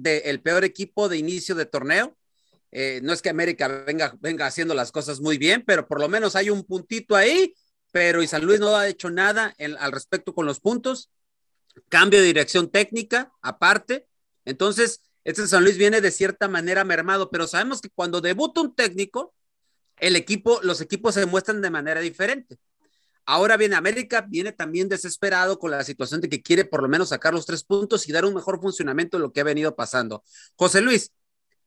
peor 0.42 0.64
equipo 0.64 1.10
de 1.10 1.18
inicio 1.18 1.54
de 1.54 1.66
torneo. 1.66 2.18
Eh, 2.72 3.02
no 3.04 3.12
es 3.12 3.22
que 3.22 3.28
América 3.28 3.68
venga, 3.68 4.16
venga 4.22 4.46
haciendo 4.46 4.74
las 4.74 4.94
cosas 4.94 5.20
muy 5.20 5.38
bien, 5.38 5.66
pero 5.68 5.86
por 5.86 6.00
lo 6.00 6.08
menos 6.08 6.38
hay 6.38 6.50
un 6.50 6.64
puntito 6.64 7.18
ahí, 7.18 7.56
pero 7.92 8.24
y 8.24 8.28
San 8.28 8.46
Luis 8.46 8.62
no 8.62 8.78
ha 8.78 8.88
hecho 8.88 9.10
nada 9.10 9.54
al 9.80 9.92
respecto 9.92 10.34
con 10.34 10.46
los 10.46 10.62
puntos. 10.62 11.12
Cambio 11.90 12.22
de 12.22 12.28
dirección 12.28 12.72
técnica, 12.72 13.34
aparte. 13.42 14.08
Entonces, 14.46 15.02
este 15.26 15.46
San 15.46 15.66
Luis 15.66 15.78
viene 15.78 16.00
de 16.00 16.12
cierta 16.12 16.48
manera 16.48 16.86
mermado, 16.86 17.30
pero 17.30 17.48
sabemos 17.48 17.82
que 17.82 17.90
cuando 17.90 18.22
debuta 18.22 18.62
un 18.62 18.76
técnico, 18.76 19.34
el 19.98 20.16
equipo, 20.16 20.62
los 20.64 20.80
equipos 20.80 21.16
se 21.16 21.26
muestran 21.26 21.62
de 21.62 21.70
manera 21.70 22.00
diferente. 22.00 22.58
Ahora 23.26 23.58
viene 23.58 23.76
América, 23.76 24.26
viene 24.28 24.52
también 24.52 24.88
desesperado 24.88 25.58
con 25.58 25.72
la 25.72 25.84
situación 25.84 26.22
de 26.22 26.30
que 26.30 26.44
quiere 26.44 26.66
por 26.66 26.84
lo 26.84 26.88
menos 26.88 27.10
sacar 27.10 27.34
los 27.34 27.46
tres 27.46 27.64
puntos 27.64 28.08
y 28.08 28.12
dar 28.12 28.26
un 28.26 28.36
mejor 28.36 28.62
funcionamiento 28.62 29.18
de 29.18 29.22
lo 29.22 29.34
que 29.34 29.42
ha 29.42 29.44
venido 29.44 29.76
pasando. 29.76 30.24
José 30.56 30.82
Luis, 30.82 31.12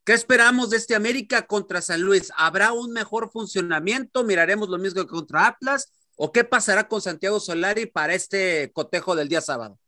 ¿qué 0.04 0.12
esperamos 0.12 0.70
de 0.70 0.76
este 0.76 0.94
América 0.94 1.46
contra 1.46 1.80
San 1.80 2.02
Luis? 2.02 2.32
¿Habrá 2.36 2.72
un 2.72 2.92
mejor 2.92 3.30
funcionamiento? 3.30 4.22
¿Miraremos 4.22 4.68
lo 4.68 4.78
mismo 4.78 5.02
que 5.02 5.09
contra 5.09 5.48
Atlas? 5.48 5.92
¿O 6.16 6.30
qué 6.30 6.44
pasará 6.44 6.86
con 6.86 7.00
Santiago 7.00 7.40
Solari 7.40 7.86
para 7.86 8.14
este 8.14 8.70
cotejo 8.72 9.16
del 9.16 9.28
día 9.28 9.40
sábado? 9.40 9.78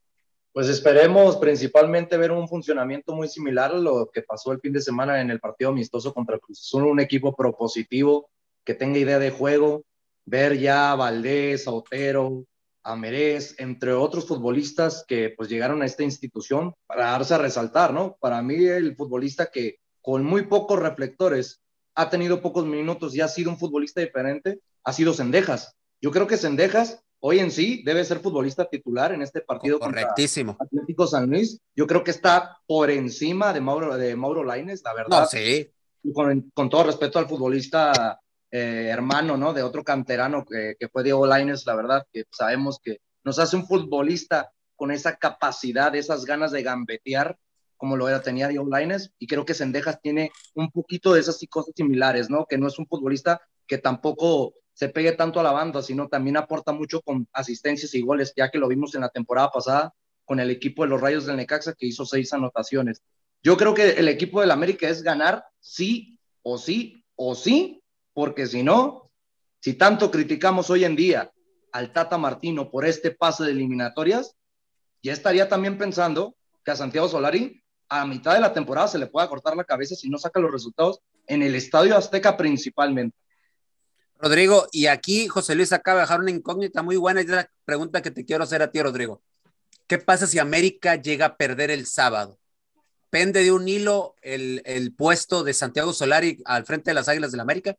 Pues 0.52 0.68
esperemos 0.68 1.36
principalmente 1.36 2.16
ver 2.16 2.32
un 2.32 2.48
funcionamiento 2.48 3.14
muy 3.14 3.28
similar 3.28 3.70
a 3.70 3.78
lo 3.78 4.10
que 4.12 4.22
pasó 4.22 4.50
el 4.50 4.60
fin 4.60 4.72
de 4.72 4.80
semana 4.80 5.20
en 5.20 5.30
el 5.30 5.38
partido 5.38 5.70
amistoso 5.70 6.12
contra 6.12 6.40
Cruz 6.40 6.60
Azul, 6.60 6.86
un 6.86 6.98
equipo 6.98 7.36
propositivo 7.36 8.28
que 8.64 8.74
tenga 8.74 8.98
idea 8.98 9.20
de 9.20 9.30
juego, 9.30 9.84
ver 10.30 10.58
ya 10.58 10.92
a 10.92 10.94
Valdés, 10.94 11.66
a 11.66 11.72
Otero, 11.72 12.46
a 12.84 12.96
Merés, 12.96 13.56
entre 13.58 13.92
otros 13.92 14.26
futbolistas 14.26 15.04
que 15.06 15.34
pues 15.36 15.48
llegaron 15.48 15.82
a 15.82 15.86
esta 15.86 16.04
institución 16.04 16.72
para 16.86 17.10
darse 17.10 17.34
a 17.34 17.38
resaltar, 17.38 17.92
¿no? 17.92 18.16
Para 18.20 18.40
mí 18.40 18.64
el 18.64 18.96
futbolista 18.96 19.50
que 19.52 19.78
con 20.00 20.24
muy 20.24 20.46
pocos 20.46 20.78
reflectores 20.78 21.60
ha 21.96 22.08
tenido 22.08 22.40
pocos 22.40 22.64
minutos 22.64 23.14
y 23.14 23.20
ha 23.20 23.28
sido 23.28 23.50
un 23.50 23.58
futbolista 23.58 24.00
diferente, 24.00 24.60
ha 24.84 24.92
sido 24.92 25.12
Sendejas. 25.12 25.74
Yo 26.00 26.12
creo 26.12 26.26
que 26.26 26.36
Sendejas 26.36 27.02
hoy 27.18 27.40
en 27.40 27.50
sí 27.50 27.82
debe 27.84 28.04
ser 28.04 28.20
futbolista 28.20 28.64
titular 28.66 29.12
en 29.12 29.22
este 29.22 29.40
partido 29.42 29.80
Correctísimo. 29.80 30.56
contra 30.56 30.78
Atlético 30.78 31.06
San 31.08 31.28
Luis. 31.28 31.58
Yo 31.74 31.86
creo 31.88 32.04
que 32.04 32.12
está 32.12 32.56
por 32.66 32.88
encima 32.90 33.52
de 33.52 33.60
Mauro, 33.60 33.96
de 33.96 34.14
Mauro 34.14 34.44
Laines, 34.44 34.82
la 34.84 34.94
verdad. 34.94 35.22
No, 35.22 35.26
sí. 35.26 35.68
Con, 36.14 36.50
con 36.54 36.70
todo 36.70 36.84
respeto 36.84 37.18
al 37.18 37.28
futbolista 37.28 38.18
eh, 38.50 38.88
hermano, 38.90 39.36
¿no? 39.36 39.52
De 39.52 39.62
otro 39.62 39.84
canterano 39.84 40.44
que, 40.44 40.76
que, 40.78 40.88
fue 40.88 41.02
Diego 41.04 41.26
Laines, 41.26 41.66
la 41.66 41.74
verdad, 41.74 42.06
que 42.12 42.24
sabemos 42.30 42.78
que 42.82 42.98
nos 43.24 43.38
hace 43.38 43.56
un 43.56 43.66
futbolista 43.66 44.50
con 44.76 44.90
esa 44.90 45.16
capacidad, 45.16 45.94
esas 45.94 46.24
ganas 46.24 46.52
de 46.52 46.62
gambetear, 46.62 47.38
como 47.76 47.96
lo 47.96 48.08
era, 48.08 48.22
tenía 48.22 48.48
Diego 48.48 48.68
Laines, 48.68 49.12
y 49.18 49.26
creo 49.26 49.44
que 49.44 49.54
Sendejas 49.54 50.00
tiene 50.00 50.30
un 50.54 50.70
poquito 50.70 51.14
de 51.14 51.20
esas 51.20 51.38
cosas 51.48 51.72
similares, 51.76 52.28
¿no? 52.28 52.46
Que 52.46 52.58
no 52.58 52.66
es 52.66 52.78
un 52.78 52.86
futbolista 52.86 53.40
que 53.66 53.78
tampoco 53.78 54.54
se 54.72 54.88
pegue 54.88 55.12
tanto 55.12 55.40
a 55.40 55.42
la 55.42 55.52
banda, 55.52 55.82
sino 55.82 56.08
también 56.08 56.36
aporta 56.36 56.72
mucho 56.72 57.02
con 57.02 57.28
asistencias 57.32 57.94
y 57.94 58.02
goles, 58.02 58.32
ya 58.36 58.50
que 58.50 58.58
lo 58.58 58.68
vimos 58.68 58.94
en 58.94 59.02
la 59.02 59.10
temporada 59.10 59.50
pasada 59.50 59.94
con 60.24 60.40
el 60.40 60.50
equipo 60.50 60.82
de 60.82 60.88
los 60.88 61.00
Rayos 61.00 61.26
del 61.26 61.36
Necaxa, 61.36 61.74
que 61.74 61.86
hizo 61.86 62.06
seis 62.06 62.32
anotaciones. 62.32 63.02
Yo 63.42 63.56
creo 63.56 63.74
que 63.74 63.90
el 63.90 64.08
equipo 64.08 64.40
del 64.40 64.50
América 64.50 64.88
es 64.88 65.02
ganar 65.02 65.44
sí 65.58 66.18
o 66.42 66.56
sí 66.56 67.04
o 67.16 67.34
sí, 67.34 67.79
porque 68.20 68.46
si 68.46 68.62
no, 68.62 69.10
si 69.60 69.72
tanto 69.72 70.10
criticamos 70.10 70.68
hoy 70.68 70.84
en 70.84 70.94
día 70.94 71.32
al 71.72 71.90
Tata 71.90 72.18
Martino 72.18 72.70
por 72.70 72.84
este 72.84 73.12
pase 73.12 73.44
de 73.44 73.52
eliminatorias, 73.52 74.36
ya 75.02 75.14
estaría 75.14 75.48
también 75.48 75.78
pensando 75.78 76.36
que 76.62 76.70
a 76.70 76.76
Santiago 76.76 77.08
Solari 77.08 77.64
a 77.88 78.04
mitad 78.04 78.34
de 78.34 78.40
la 78.40 78.52
temporada 78.52 78.88
se 78.88 78.98
le 78.98 79.06
pueda 79.06 79.26
cortar 79.26 79.56
la 79.56 79.64
cabeza 79.64 79.94
si 79.94 80.10
no 80.10 80.18
saca 80.18 80.38
los 80.38 80.52
resultados 80.52 81.00
en 81.28 81.40
el 81.40 81.54
Estadio 81.54 81.96
Azteca 81.96 82.36
principalmente. 82.36 83.16
Rodrigo, 84.18 84.66
y 84.70 84.84
aquí 84.84 85.26
José 85.26 85.54
Luis 85.54 85.72
acaba 85.72 86.00
de 86.00 86.02
dejar 86.02 86.20
una 86.20 86.30
incógnita 86.30 86.82
muy 86.82 86.96
buena 86.96 87.22
y 87.22 87.24
es 87.24 87.30
la 87.30 87.50
pregunta 87.64 88.02
que 88.02 88.10
te 88.10 88.26
quiero 88.26 88.44
hacer 88.44 88.60
a 88.60 88.70
ti, 88.70 88.82
Rodrigo. 88.82 89.22
¿Qué 89.86 89.96
pasa 89.96 90.26
si 90.26 90.38
América 90.38 90.96
llega 90.96 91.24
a 91.24 91.36
perder 91.38 91.70
el 91.70 91.86
sábado? 91.86 92.38
¿Pende 93.08 93.42
de 93.42 93.50
un 93.50 93.66
hilo 93.66 94.14
el, 94.20 94.60
el 94.66 94.92
puesto 94.92 95.42
de 95.42 95.54
Santiago 95.54 95.94
Solari 95.94 96.42
al 96.44 96.66
frente 96.66 96.90
de 96.90 96.94
las 96.96 97.08
Águilas 97.08 97.30
del 97.30 97.38
la 97.38 97.44
América? 97.44 97.78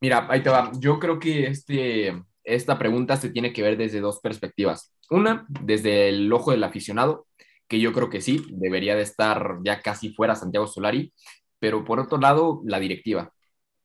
Mira, 0.00 0.26
ahí 0.30 0.42
te 0.42 0.50
va. 0.50 0.70
Yo 0.78 0.98
creo 0.98 1.18
que 1.18 1.46
este, 1.46 2.22
esta 2.44 2.78
pregunta 2.78 3.16
se 3.16 3.30
tiene 3.30 3.52
que 3.52 3.62
ver 3.62 3.76
desde 3.76 4.00
dos 4.00 4.20
perspectivas. 4.20 4.92
Una, 5.10 5.46
desde 5.48 6.08
el 6.08 6.32
ojo 6.32 6.52
del 6.52 6.64
aficionado, 6.64 7.26
que 7.66 7.80
yo 7.80 7.92
creo 7.92 8.08
que 8.10 8.20
sí, 8.20 8.46
debería 8.50 8.94
de 8.96 9.02
estar 9.02 9.58
ya 9.64 9.80
casi 9.82 10.12
fuera 10.14 10.36
Santiago 10.36 10.66
Solari, 10.66 11.12
pero 11.58 11.84
por 11.84 11.98
otro 12.00 12.18
lado, 12.18 12.62
la 12.64 12.78
directiva. 12.80 13.32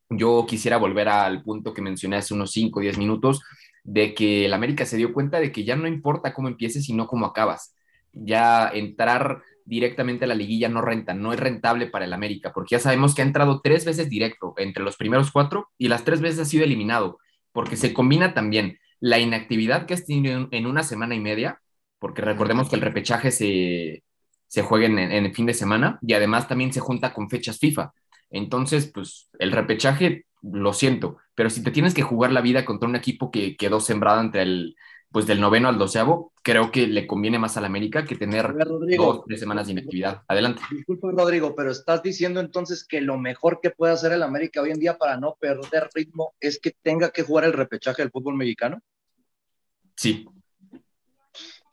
Yo 0.10 0.46
quisiera 0.48 0.78
volver 0.78 1.10
al 1.10 1.44
punto 1.44 1.74
que 1.74 1.82
mencioné 1.82 2.18
hace 2.18 2.34
unos 2.34 2.52
5 2.52 2.80
o 2.80 2.84
10 2.84 2.98
minutos, 2.98 3.42
de 3.84 4.14
que 4.14 4.46
el 4.46 4.54
América 4.54 4.86
se 4.86 4.98
dio 4.98 5.14
cuenta 5.14 5.40
de 5.40 5.52
que 5.52 5.64
ya 5.66 5.76
no 5.76 5.88
importa 5.88 6.34
cómo 6.34 6.48
empieces, 6.50 6.86
sino 6.86 7.08
cómo 7.08 7.26
acabas. 7.26 7.76
Ya 8.14 8.70
entrar 8.70 9.44
directamente 9.66 10.26
a 10.26 10.28
la 10.28 10.36
liguilla 10.36 10.70
no 10.70 10.82
renta, 10.82 11.14
no 11.14 11.34
es 11.34 11.40
rentable 11.40 11.88
para 11.88 12.06
el 12.06 12.14
América, 12.14 12.52
porque 12.54 12.76
ya 12.76 12.80
sabemos 12.80 13.14
que 13.16 13.22
ha 13.22 13.26
entrado 13.26 13.62
tres 13.62 13.86
veces 13.86 14.10
directo 14.10 14.54
entre 14.58 14.84
los 14.84 14.98
primeros 14.98 15.32
cuatro 15.32 15.70
y 15.78 15.88
las 15.88 16.04
tres 16.04 16.22
veces 16.22 16.40
ha 16.40 16.46
sido 16.46 16.64
eliminado, 16.64 17.20
porque 17.52 17.78
se 17.78 17.94
combina 17.94 18.34
también 18.34 18.80
la 19.00 19.20
inactividad 19.20 19.86
que 19.86 19.94
has 19.94 20.06
tenido 20.06 20.48
en 20.52 20.66
una 20.66 20.84
semana 20.84 21.16
y 21.16 21.20
media, 21.20 21.62
porque 22.00 22.22
recordemos 22.22 22.70
que 22.70 22.76
el 22.76 22.82
repechaje 22.82 23.32
se, 23.32 24.04
se 24.48 24.62
juega 24.62 24.86
en, 24.86 25.00
en 25.00 25.26
el 25.26 25.34
fin 25.34 25.46
de 25.46 25.54
semana 25.54 26.00
y 26.02 26.14
además 26.14 26.48
también 26.48 26.74
se 26.74 26.80
junta 26.80 27.14
con 27.14 27.30
fechas 27.30 27.60
FIFA. 27.60 27.94
Entonces, 28.30 28.92
pues 28.94 29.30
el 29.40 29.52
repechaje, 29.52 30.26
lo 30.42 30.74
siento, 30.74 31.18
pero 31.36 31.50
si 31.50 31.64
te 31.64 31.72
tienes 31.72 31.94
que 31.94 32.02
jugar 32.02 32.32
la 32.32 32.42
vida 32.42 32.66
contra 32.66 32.90
un 32.90 32.96
equipo 32.96 33.32
que 33.32 33.56
quedó 33.56 33.80
sembrado 33.80 34.20
entre 34.22 34.42
el 34.42 34.76
pues 35.14 35.28
del 35.28 35.40
noveno 35.40 35.70
al 35.70 35.78
doceavo, 35.78 36.34
creo 36.42 36.72
que 36.72 36.88
le 36.88 37.06
conviene 37.06 37.38
más 37.38 37.56
al 37.56 37.66
América 37.66 38.04
que 38.04 38.16
tener 38.16 38.52
dos, 38.98 39.22
tres 39.28 39.40
semanas 39.40 39.68
de 39.68 39.74
inactividad. 39.74 40.24
Adelante. 40.28 40.64
Disculpa, 40.72 41.12
Rodrigo, 41.12 41.56
pero 41.56 41.70
estás 41.70 42.02
diciendo 42.02 42.40
entonces 42.40 42.84
que 42.84 43.00
lo 43.00 43.20
mejor 43.20 43.60
que 43.62 43.70
puede 43.70 43.94
hacer 43.94 44.12
el 44.12 44.24
América 44.24 44.62
hoy 44.62 44.72
en 44.72 44.80
día 44.80 44.98
para 44.98 45.18
no 45.18 45.38
perder 45.40 45.92
ritmo 45.94 46.34
es 46.40 46.60
que 46.60 46.76
tenga 46.82 47.12
que 47.12 47.22
jugar 47.22 47.46
el 47.46 47.54
repechaje 47.54 48.02
del 48.02 48.10
fútbol 48.10 48.36
mexicano. 48.36 48.82
Sí. 49.96 50.28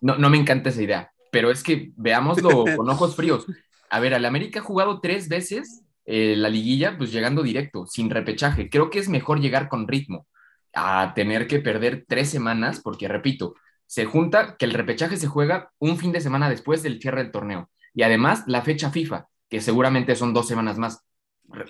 No, 0.02 0.18
no 0.18 0.28
me 0.28 0.36
encanta 0.36 0.68
esa 0.68 0.82
idea, 0.82 1.10
pero 1.32 1.50
es 1.50 1.62
que 1.62 1.92
veámoslo 1.96 2.64
con 2.76 2.90
ojos 2.90 3.16
fríos. 3.16 3.46
A 3.88 4.00
ver, 4.00 4.12
el 4.12 4.26
América 4.26 4.60
ha 4.60 4.62
jugado 4.62 5.00
tres 5.00 5.30
veces 5.30 5.82
eh, 6.04 6.36
la 6.36 6.50
liguilla, 6.50 6.98
pues 6.98 7.10
llegando 7.10 7.42
directo, 7.42 7.86
sin 7.86 8.10
repechaje. 8.10 8.68
Creo 8.68 8.90
que 8.90 8.98
es 8.98 9.08
mejor 9.08 9.40
llegar 9.40 9.70
con 9.70 9.88
ritmo 9.88 10.26
a 10.74 11.12
tener 11.14 11.46
que 11.46 11.60
perder 11.60 12.04
tres 12.08 12.30
semanas, 12.30 12.80
porque 12.80 13.08
repito, 13.08 13.54
se 13.86 14.04
junta 14.04 14.56
que 14.56 14.66
el 14.66 14.72
repechaje 14.72 15.16
se 15.16 15.26
juega 15.26 15.72
un 15.78 15.98
fin 15.98 16.12
de 16.12 16.20
semana 16.20 16.48
después 16.48 16.82
del 16.82 17.00
cierre 17.00 17.22
del 17.22 17.32
torneo. 17.32 17.70
Y 17.94 18.02
además 18.02 18.44
la 18.46 18.62
fecha 18.62 18.90
FIFA, 18.90 19.26
que 19.48 19.60
seguramente 19.60 20.14
son 20.14 20.32
dos 20.32 20.46
semanas 20.46 20.78
más. 20.78 21.04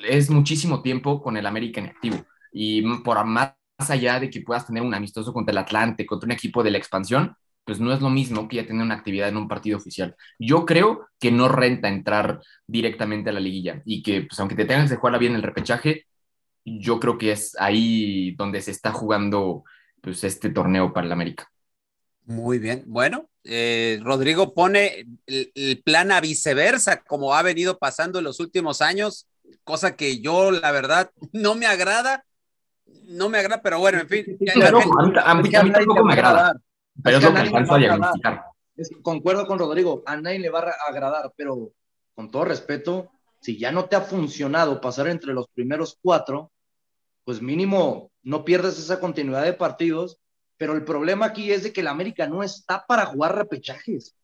Es 0.07 0.29
muchísimo 0.31 0.83
tiempo 0.83 1.23
con 1.23 1.37
el 1.37 1.47
América 1.47 1.81
en 1.81 1.87
activo. 1.87 2.19
Y 2.53 2.83
por 2.99 3.25
más 3.25 3.55
allá 3.79 4.21
de 4.21 4.29
que 4.29 4.43
puedas 4.43 4.67
tener 4.67 4.83
un 4.83 4.95
amistoso 4.95 5.33
contra 5.33 5.53
el 5.53 5.59
Atlante, 5.59 6.05
contra 6.05 6.27
un 6.27 6.33
equipo 6.33 6.63
de 6.63 6.71
la 6.71 6.79
expansión, 6.79 7.35
pues 7.65 7.81
no 7.81 7.93
es 7.93 8.01
lo 8.01 8.11
mismo 8.11 8.49
que 8.49 8.57
ya 8.57 8.67
tener 8.67 8.83
una 8.83 8.97
actividad 8.97 9.29
en 9.29 9.37
un 9.37 9.49
partido 9.49 9.79
oficial. 9.79 10.17
Yo 10.39 10.67
creo 10.67 11.07
que 11.19 11.31
no 11.31 11.49
renta 11.49 11.89
entrar 11.89 12.41
directamente 12.67 13.31
a 13.31 13.33
la 13.33 13.41
liguilla 13.41 13.81
y 13.85 14.03
que, 14.03 14.23
pues 14.23 14.39
aunque 14.41 14.57
te 14.57 14.65
tengas 14.65 14.91
que 14.91 14.97
jugar 14.97 15.19
bien 15.19 15.35
el 15.35 15.43
repechaje, 15.43 16.07
yo 16.65 17.01
creo 17.01 17.19
que 17.19 17.33
es 17.33 17.57
ahí 17.59 18.33
donde 18.33 18.61
se 18.61 18.71
está 18.71 18.93
jugando 18.93 19.65
pues, 20.01 20.25
este 20.25 20.51
torneo 20.51 20.93
para 20.93 21.07
el 21.07 21.13
América. 21.13 21.51
Muy 22.25 22.59
bien. 22.59 22.85
Bueno, 22.87 23.29
eh, 23.45 23.99
Rodrigo 24.03 24.55
pone 24.55 25.07
el, 25.27 25.83
plan 25.85 26.13
a 26.13 26.21
viceversa, 26.21 27.03
como 27.03 27.35
ha 27.35 27.43
venido 27.43 27.79
pasando 27.79 28.19
en 28.19 28.25
los 28.25 28.41
últimos 28.41 28.83
años, 28.83 29.27
cosa 29.65 29.97
que 29.97 30.21
yo, 30.21 30.51
la 30.51 30.71
verdad, 30.71 31.11
no 31.33 31.55
me 31.55 31.67
agrada. 31.67 32.25
No 33.05 33.29
me 33.29 33.39
agrada, 33.39 33.61
pero 33.61 33.81
bueno, 33.81 33.99
en 34.01 34.09
fin. 34.09 34.25
a, 35.25 35.35
mí, 35.35 35.51
tampoco 35.51 36.05
me 36.05 36.13
agrada. 36.13 36.55
Pero 37.03 37.19
es, 37.19 37.25
lo 37.25 37.33
que 37.33 37.41
alcanzo 37.41 37.75
a 37.75 37.79
diagnosticar. 37.79 38.45
Concuerdo 39.03 39.47
con 39.47 39.59
Rodrigo, 39.59 40.03
a 40.07 40.17
nadie 40.17 40.39
le 40.39 40.51
va 40.51 40.61
a 40.61 40.91
agradar, 40.91 41.33
pero 41.37 41.73
con 42.15 42.31
todo 42.31 42.45
respeto, 42.45 43.11
si 43.41 43.59
ya 43.59 43.73
no 43.73 43.87
te 43.87 43.97
ha 43.97 44.03
funcionado 44.03 44.81
pasar 44.81 45.09
entre 45.09 45.33
los 45.33 45.49
primeros 45.49 45.99
cuatro, 46.01 46.53
pues 47.25 47.41
mínimo 47.41 48.11
no 48.23 48.45
pierdes 48.45 48.79
esa 48.79 49.01
continuidad 49.01 49.45
de 49.45 49.53
partidos, 49.53 50.19
pero 50.57 50.75
el 50.75 50.85
problema 50.85 51.27
aquí 51.27 51.51
es 51.51 51.63
de 51.63 51.73
que 51.73 51.81
el 51.81 51.89
América 51.89 52.27
no 52.27 52.43
está 52.43 52.85
para 52.87 53.07
jugar 53.07 53.35
repechajes. 53.37 54.15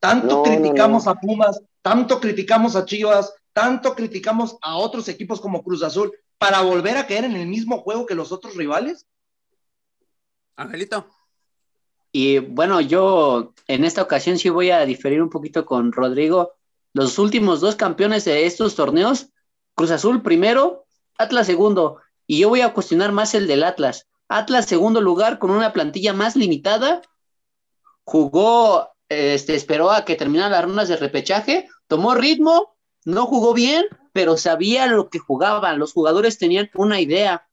Tanto 0.00 0.42
criticamos 0.42 1.06
a 1.06 1.14
Pumas, 1.14 1.60
tanto 1.82 2.20
criticamos 2.20 2.76
a 2.76 2.84
Chivas, 2.84 3.34
tanto 3.52 3.94
criticamos 3.94 4.56
a 4.62 4.76
otros 4.76 5.08
equipos 5.08 5.40
como 5.40 5.62
Cruz 5.62 5.82
Azul 5.82 6.12
para 6.38 6.62
volver 6.62 6.96
a 6.96 7.06
caer 7.06 7.24
en 7.24 7.36
el 7.36 7.48
mismo 7.48 7.78
juego 7.78 8.06
que 8.06 8.14
los 8.14 8.32
otros 8.32 8.54
rivales. 8.54 9.06
Angelito. 10.56 11.06
Y 12.12 12.38
bueno, 12.38 12.80
yo 12.80 13.52
en 13.66 13.84
esta 13.84 14.02
ocasión 14.02 14.38
sí 14.38 14.48
voy 14.48 14.70
a 14.70 14.86
diferir 14.86 15.20
un 15.20 15.28
poquito 15.28 15.66
con 15.66 15.92
Rodrigo 15.92 16.57
los 16.98 17.16
últimos 17.20 17.60
dos 17.60 17.76
campeones 17.76 18.24
de 18.24 18.44
estos 18.44 18.74
torneos, 18.74 19.28
Cruz 19.76 19.92
Azul 19.92 20.20
primero, 20.20 20.84
Atlas 21.16 21.46
segundo, 21.46 21.98
y 22.26 22.40
yo 22.40 22.48
voy 22.48 22.60
a 22.60 22.72
cuestionar 22.72 23.12
más 23.12 23.34
el 23.34 23.46
del 23.46 23.62
Atlas. 23.62 24.08
Atlas 24.28 24.66
segundo 24.66 25.00
lugar 25.00 25.38
con 25.38 25.52
una 25.52 25.72
plantilla 25.72 26.12
más 26.12 26.34
limitada, 26.34 27.02
jugó, 28.02 28.90
este, 29.08 29.54
esperó 29.54 29.92
a 29.92 30.04
que 30.04 30.16
terminaran 30.16 30.50
las 30.50 30.64
rondas 30.64 30.88
de 30.88 30.96
repechaje, 30.96 31.68
tomó 31.86 32.16
ritmo, 32.16 32.76
no 33.04 33.26
jugó 33.26 33.54
bien, 33.54 33.86
pero 34.12 34.36
sabía 34.36 34.88
lo 34.88 35.08
que 35.08 35.20
jugaban, 35.20 35.78
los 35.78 35.92
jugadores 35.92 36.36
tenían 36.36 36.68
una 36.74 37.00
idea. 37.00 37.46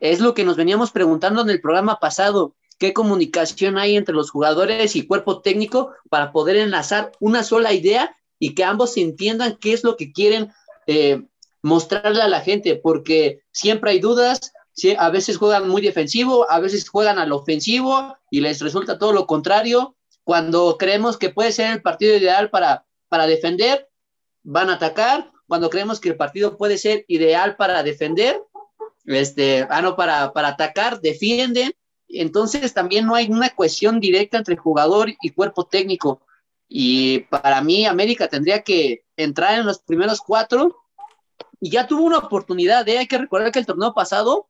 Es 0.00 0.20
lo 0.20 0.32
que 0.32 0.46
nos 0.46 0.56
veníamos 0.56 0.92
preguntando 0.92 1.42
en 1.42 1.50
el 1.50 1.60
programa 1.60 2.00
pasado, 2.00 2.54
qué 2.78 2.94
comunicación 2.94 3.76
hay 3.76 3.98
entre 3.98 4.14
los 4.14 4.30
jugadores 4.30 4.96
y 4.96 5.06
cuerpo 5.06 5.42
técnico 5.42 5.92
para 6.08 6.32
poder 6.32 6.56
enlazar 6.56 7.12
una 7.20 7.42
sola 7.42 7.74
idea 7.74 8.14
y 8.38 8.54
que 8.54 8.64
ambos 8.64 8.96
entiendan 8.96 9.58
qué 9.60 9.72
es 9.72 9.84
lo 9.84 9.96
que 9.96 10.12
quieren 10.12 10.52
eh, 10.86 11.22
mostrarle 11.62 12.22
a 12.22 12.28
la 12.28 12.40
gente, 12.40 12.76
porque 12.76 13.42
siempre 13.52 13.90
hay 13.90 14.00
dudas, 14.00 14.52
a 14.96 15.10
veces 15.10 15.36
juegan 15.36 15.68
muy 15.68 15.82
defensivo, 15.82 16.50
a 16.50 16.60
veces 16.60 16.88
juegan 16.88 17.18
al 17.18 17.32
ofensivo 17.32 18.16
y 18.30 18.40
les 18.40 18.60
resulta 18.60 18.98
todo 18.98 19.12
lo 19.12 19.26
contrario. 19.26 19.96
Cuando 20.24 20.76
creemos 20.78 21.16
que 21.16 21.30
puede 21.30 21.52
ser 21.52 21.72
el 21.72 21.82
partido 21.82 22.16
ideal 22.16 22.50
para, 22.50 22.84
para 23.08 23.26
defender, 23.26 23.88
van 24.42 24.70
a 24.70 24.74
atacar. 24.74 25.32
Cuando 25.46 25.70
creemos 25.70 26.00
que 26.00 26.10
el 26.10 26.16
partido 26.16 26.56
puede 26.56 26.78
ser 26.78 27.04
ideal 27.08 27.56
para 27.56 27.82
defender, 27.82 28.40
este, 29.06 29.66
ah, 29.70 29.82
no, 29.82 29.96
para, 29.96 30.32
para 30.32 30.48
atacar, 30.48 31.00
defienden. 31.00 31.72
Entonces 32.08 32.72
también 32.72 33.06
no 33.06 33.14
hay 33.14 33.28
una 33.28 33.50
cohesión 33.50 34.00
directa 34.00 34.38
entre 34.38 34.56
jugador 34.56 35.10
y 35.20 35.30
cuerpo 35.30 35.64
técnico. 35.64 36.20
Y 36.68 37.20
para 37.20 37.62
mí, 37.62 37.86
América 37.86 38.28
tendría 38.28 38.62
que 38.62 39.04
entrar 39.16 39.58
en 39.58 39.66
los 39.66 39.80
primeros 39.80 40.20
cuatro. 40.20 40.76
Y 41.60 41.70
ya 41.70 41.86
tuvo 41.86 42.02
una 42.02 42.18
oportunidad, 42.18 42.88
¿eh? 42.88 42.98
hay 42.98 43.08
que 43.08 43.18
recordar 43.18 43.50
que 43.50 43.58
el 43.58 43.66
torneo 43.66 43.94
pasado 43.94 44.48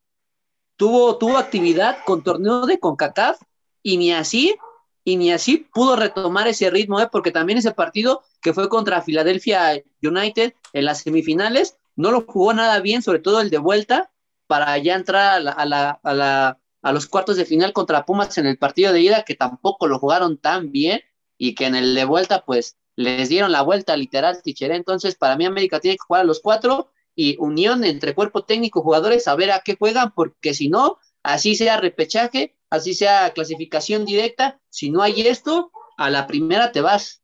tuvo, 0.77 1.17
tuvo 1.17 1.39
actividad 1.39 1.99
con 2.05 2.23
torneo 2.23 2.67
de 2.67 2.79
CONCACAF 2.79 3.41
y 3.83 3.97
ni 3.97 4.13
así, 4.13 4.57
y 5.05 5.17
ni 5.17 5.33
así 5.33 5.69
pudo 5.73 5.97
retomar 5.97 6.49
ese 6.49 6.69
ritmo, 6.69 7.01
¿eh? 7.01 7.09
porque 7.11 7.31
también 7.31 7.59
ese 7.59 7.73
partido 7.73 8.23
que 8.43 8.53
fue 8.53 8.69
contra 8.69 9.01
Philadelphia 9.01 9.83
United 10.03 10.53
en 10.75 10.85
las 10.85 11.01
semifinales, 11.01 11.79
no 11.97 12.11
lo 12.11 12.27
jugó 12.27 12.53
nada 12.53 12.81
bien, 12.81 13.01
sobre 13.01 13.21
todo 13.21 13.41
el 13.41 13.49
de 13.49 13.59
vuelta, 13.59 14.11
para 14.47 14.77
ya 14.79 14.95
entrar 14.95 15.35
a, 15.35 15.41
la, 15.41 15.53
a, 15.53 16.15
la, 16.15 16.59
a 16.83 16.93
los 16.93 17.07
cuartos 17.07 17.37
de 17.37 17.47
final 17.47 17.73
contra 17.73 18.05
Pumas 18.05 18.37
en 18.37 18.47
el 18.47 18.59
partido 18.59 18.93
de 18.93 19.01
ida, 19.01 19.25
que 19.25 19.35
tampoco 19.35 19.87
lo 19.87 19.99
jugaron 19.99 20.37
tan 20.37 20.71
bien 20.73 21.01
y 21.39 21.55
que 21.55 21.67
en 21.67 21.77
el 21.77 21.95
de 21.95 22.05
vuelta, 22.05 22.45
pues 22.45 22.77
les 22.97 23.29
dieron 23.29 23.53
la 23.53 23.63
vuelta 23.63 23.97
literal, 23.97 24.43
Tichere. 24.43 24.75
Entonces, 24.75 25.15
para 25.15 25.37
mí, 25.37 25.47
América 25.47 25.81
tiene 25.81 25.97
que 25.97 26.05
jugar 26.07 26.23
a 26.23 26.27
los 26.27 26.41
cuatro 26.41 26.91
y 27.15 27.37
unión 27.39 27.85
entre 27.85 28.15
cuerpo 28.15 28.45
técnico, 28.45 28.83
jugadores, 28.83 29.29
a 29.29 29.37
ver 29.37 29.53
a 29.53 29.61
qué 29.61 29.77
juegan, 29.77 30.13
porque 30.15 30.53
si 30.53 30.69
no, 30.69 30.99
así 31.23 31.55
sea 31.55 31.81
repechaje, 31.81 32.57
así 32.71 32.95
sea 32.95 33.33
clasificación 33.33 34.05
directa, 34.05 34.61
si 34.69 34.91
no 34.91 35.03
hay 35.03 35.23
esto, 35.23 35.71
a 35.97 36.11
la 36.11 36.27
primera 36.27 36.73
te 36.73 36.81
vas. 36.81 37.23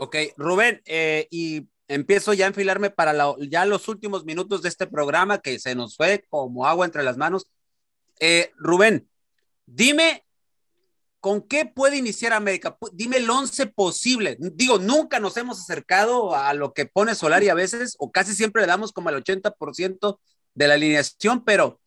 Ok, 0.00 0.16
Rubén, 0.36 0.82
eh, 0.84 1.26
y 1.30 1.68
empiezo 1.88 2.32
ya 2.32 2.44
a 2.44 2.48
enfilarme 2.48 2.90
para 2.90 3.14
ya 3.40 3.64
los 3.64 3.88
últimos 3.88 4.24
minutos 4.24 4.62
de 4.62 4.68
este 4.68 4.86
programa 4.86 5.38
que 5.38 5.58
se 5.58 5.74
nos 5.74 5.96
fue 5.96 6.24
como 6.28 6.66
agua 6.66 6.86
entre 6.86 7.02
las 7.02 7.16
manos. 7.16 7.46
Eh, 8.20 8.52
Rubén, 8.56 9.08
dime 9.66 10.24
¿Con 11.20 11.42
qué 11.42 11.66
puede 11.66 11.96
iniciar 11.96 12.32
América? 12.32 12.76
Dime 12.92 13.16
el 13.16 13.28
11 13.28 13.66
posible. 13.66 14.36
Digo, 14.38 14.78
nunca 14.78 15.18
nos 15.18 15.36
hemos 15.36 15.60
acercado 15.60 16.34
a 16.34 16.54
lo 16.54 16.72
que 16.74 16.86
pone 16.86 17.14
Solari 17.16 17.48
a 17.48 17.54
veces, 17.54 17.96
o 17.98 18.12
casi 18.12 18.34
siempre 18.34 18.62
le 18.62 18.68
damos 18.68 18.92
como 18.92 19.10
el 19.10 19.16
80% 19.16 20.20
de 20.54 20.68
la 20.68 20.74
alineación, 20.74 21.44
pero 21.44 21.80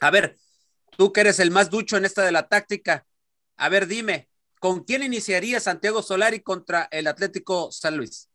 A 0.00 0.10
ver, 0.10 0.36
tú 0.96 1.12
que 1.12 1.22
eres 1.22 1.40
el 1.40 1.50
más 1.50 1.70
ducho 1.70 1.96
en 1.96 2.04
esta 2.04 2.22
de 2.22 2.32
la 2.32 2.48
táctica, 2.48 3.06
a 3.56 3.68
ver, 3.70 3.86
dime, 3.86 4.28
¿con 4.60 4.84
quién 4.84 5.02
iniciaría 5.02 5.60
Santiago 5.60 6.02
Solari 6.02 6.40
contra 6.40 6.88
el 6.90 7.06
Atlético 7.06 7.72
San 7.72 7.96
Luis? 7.96 8.28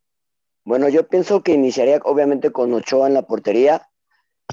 Bueno, 0.64 0.88
yo 0.88 1.08
pienso 1.08 1.42
que 1.42 1.52
iniciaría 1.52 2.00
obviamente 2.04 2.50
con 2.52 2.72
Ochoa 2.74 3.06
en 3.08 3.14
la 3.14 3.22
portería. 3.26 3.88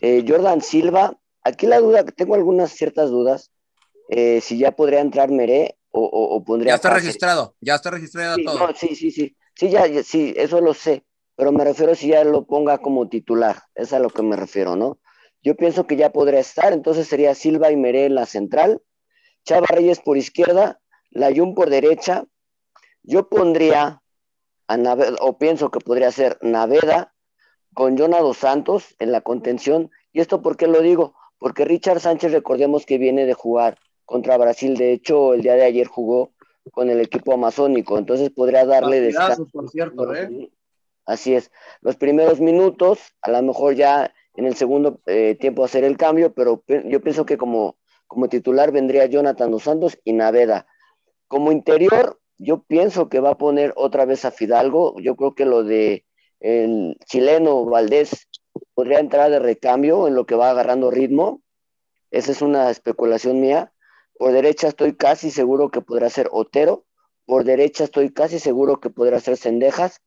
Eh, 0.01 0.23
Jordan 0.27 0.61
Silva, 0.61 1.19
aquí 1.43 1.65
la 1.67 1.79
duda, 1.79 2.03
tengo 2.05 2.35
algunas 2.35 2.71
ciertas 2.71 3.09
dudas. 3.09 3.51
eh, 4.09 4.41
si 4.41 4.57
ya 4.59 4.71
podría 4.71 5.01
entrar 5.01 5.29
Meré 5.31 5.78
o, 5.91 6.01
o- 6.05 6.35
o 6.35 6.43
pondría. 6.43 6.71
Ya 6.71 6.75
está 6.75 6.89
Cáceres. 6.89 7.05
registrado, 7.05 7.55
ya 7.61 7.75
está 7.75 7.91
registrado 7.91 8.35
Sí, 8.35 8.43
todo. 8.45 8.59
no, 8.59 8.73
sí, 8.75 8.95
sí, 8.95 9.11
sí. 9.11 9.35
Sí, 9.55 9.69
ya, 9.69 9.87
ya- 9.87 10.03
sí, 10.03 10.33
eso 10.37 10.61
lo 10.61 10.73
sé. 10.73 11.03
Pero 11.35 11.51
me 11.51 11.63
refiero 11.63 11.95
si 11.95 12.09
ya 12.09 12.23
lo 12.23 12.45
ponga 12.45 12.79
como 12.79 13.07
titular. 13.09 13.63
Es 13.75 13.93
a 13.93 13.99
lo 13.99 14.09
que 14.09 14.21
me 14.23 14.35
refiero, 14.35 14.75
¿no? 14.75 14.99
Yo 15.41 15.55
pienso 15.55 15.87
que 15.87 15.95
ya 15.95 16.11
podría 16.11 16.39
estar. 16.41 16.73
Entonces 16.73 17.07
sería 17.07 17.33
Silva 17.33 17.71
y 17.71 17.77
Meré 17.77 18.05
en 18.05 18.15
la 18.15 18.25
central. 18.25 18.81
Chava 19.45 19.67
Reyes 19.69 19.99
por 20.01 20.17
izquierda. 20.17 20.81
Layún 21.11 21.55
por 21.55 21.69
derecha. 21.69 22.25
Yo 23.03 23.29
pondría 23.29 24.01
a 24.67 24.77
Naveda, 24.77 25.15
o 25.21 25.37
pienso 25.37 25.71
que 25.71 25.79
podría 25.79 26.11
ser 26.11 26.37
Naveda 26.41 27.13
con 27.73 27.97
Jonah 27.97 28.19
dos 28.19 28.37
Santos 28.37 28.95
en 28.99 29.11
la 29.13 29.21
contención. 29.21 29.89
¿Y 30.11 30.19
esto 30.19 30.41
por 30.41 30.57
qué 30.57 30.67
lo 30.67 30.81
digo? 30.81 31.15
Porque 31.37 31.63
Richard 31.65 32.01
Sánchez, 32.01 32.33
recordemos 32.33 32.85
que 32.85 32.97
viene 32.97 33.25
de 33.25 33.33
jugar 33.33 33.77
contra 34.09 34.37
Brasil. 34.37 34.75
De 34.75 34.91
hecho, 34.91 35.33
el 35.35 35.41
día 35.43 35.53
de 35.55 35.63
ayer 35.63 35.87
jugó 35.87 36.31
con 36.71 36.89
el 36.89 36.99
equipo 36.99 37.33
amazónico. 37.33 37.97
Entonces 37.97 38.31
podría 38.31 38.65
darle 38.65 38.99
descanso. 39.01 39.47
por 39.51 39.69
cierto, 39.69 40.13
¿eh? 40.15 40.49
Así 41.05 41.33
es. 41.35 41.51
Los 41.81 41.95
primeros 41.95 42.39
minutos, 42.39 42.99
a 43.21 43.31
lo 43.31 43.41
mejor 43.41 43.75
ya 43.75 44.13
en 44.35 44.45
el 44.45 44.55
segundo 44.55 44.99
eh, 45.05 45.35
tiempo 45.39 45.63
hacer 45.63 45.83
el 45.83 45.97
cambio, 45.97 46.33
pero 46.33 46.61
pe- 46.61 46.83
yo 46.87 47.01
pienso 47.01 47.25
que 47.25 47.37
como, 47.37 47.77
como 48.07 48.29
titular 48.29 48.71
vendría 48.71 49.05
Jonathan 49.05 49.51
Dos 49.51 49.63
Santos 49.63 49.97
y 50.03 50.13
Naveda. 50.13 50.65
Como 51.27 51.51
interior, 51.51 52.19
yo 52.37 52.63
pienso 52.63 53.09
que 53.09 53.19
va 53.19 53.31
a 53.31 53.37
poner 53.37 53.73
otra 53.75 54.05
vez 54.05 54.25
a 54.25 54.31
Fidalgo. 54.31 54.95
Yo 54.99 55.15
creo 55.15 55.33
que 55.35 55.45
lo 55.45 55.63
de 55.63 56.05
el 56.39 56.97
chileno 57.05 57.65
Valdés 57.65 58.27
podría 58.73 58.99
entrar 58.99 59.29
de 59.29 59.39
recambio 59.39 60.07
en 60.07 60.15
lo 60.15 60.25
que 60.25 60.35
va 60.35 60.49
agarrando 60.51 60.89
ritmo. 60.91 61.41
Esa 62.11 62.31
es 62.31 62.41
una 62.41 62.69
especulación 62.71 63.39
mía. 63.41 63.71
Por 64.19 64.33
derecha 64.33 64.67
estoy 64.67 64.97
casi 64.97 65.31
seguro 65.31 65.71
que 65.71 65.79
podrá 65.79 66.09
ser 66.09 66.27
Otero. 66.33 66.85
Por 67.25 67.45
derecha 67.45 67.85
estoy 67.85 68.11
casi 68.11 68.37
seguro 68.37 68.81
que 68.81 68.89
podrá 68.89 69.17
ser 69.21 69.37
Cendejas 69.37 70.01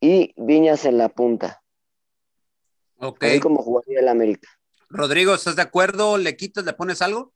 y 0.00 0.34
Viñas 0.36 0.84
en 0.84 0.98
la 0.98 1.10
punta. 1.10 1.62
Ok. 2.96 3.24
Como 3.40 3.62
jugaría 3.62 4.00
el 4.00 4.08
América. 4.08 4.48
Rodrigo, 4.88 5.32
¿estás 5.32 5.54
de 5.54 5.62
acuerdo? 5.62 6.18
¿Le 6.18 6.36
quitas, 6.36 6.64
le 6.64 6.72
pones 6.72 7.02
algo? 7.02 7.34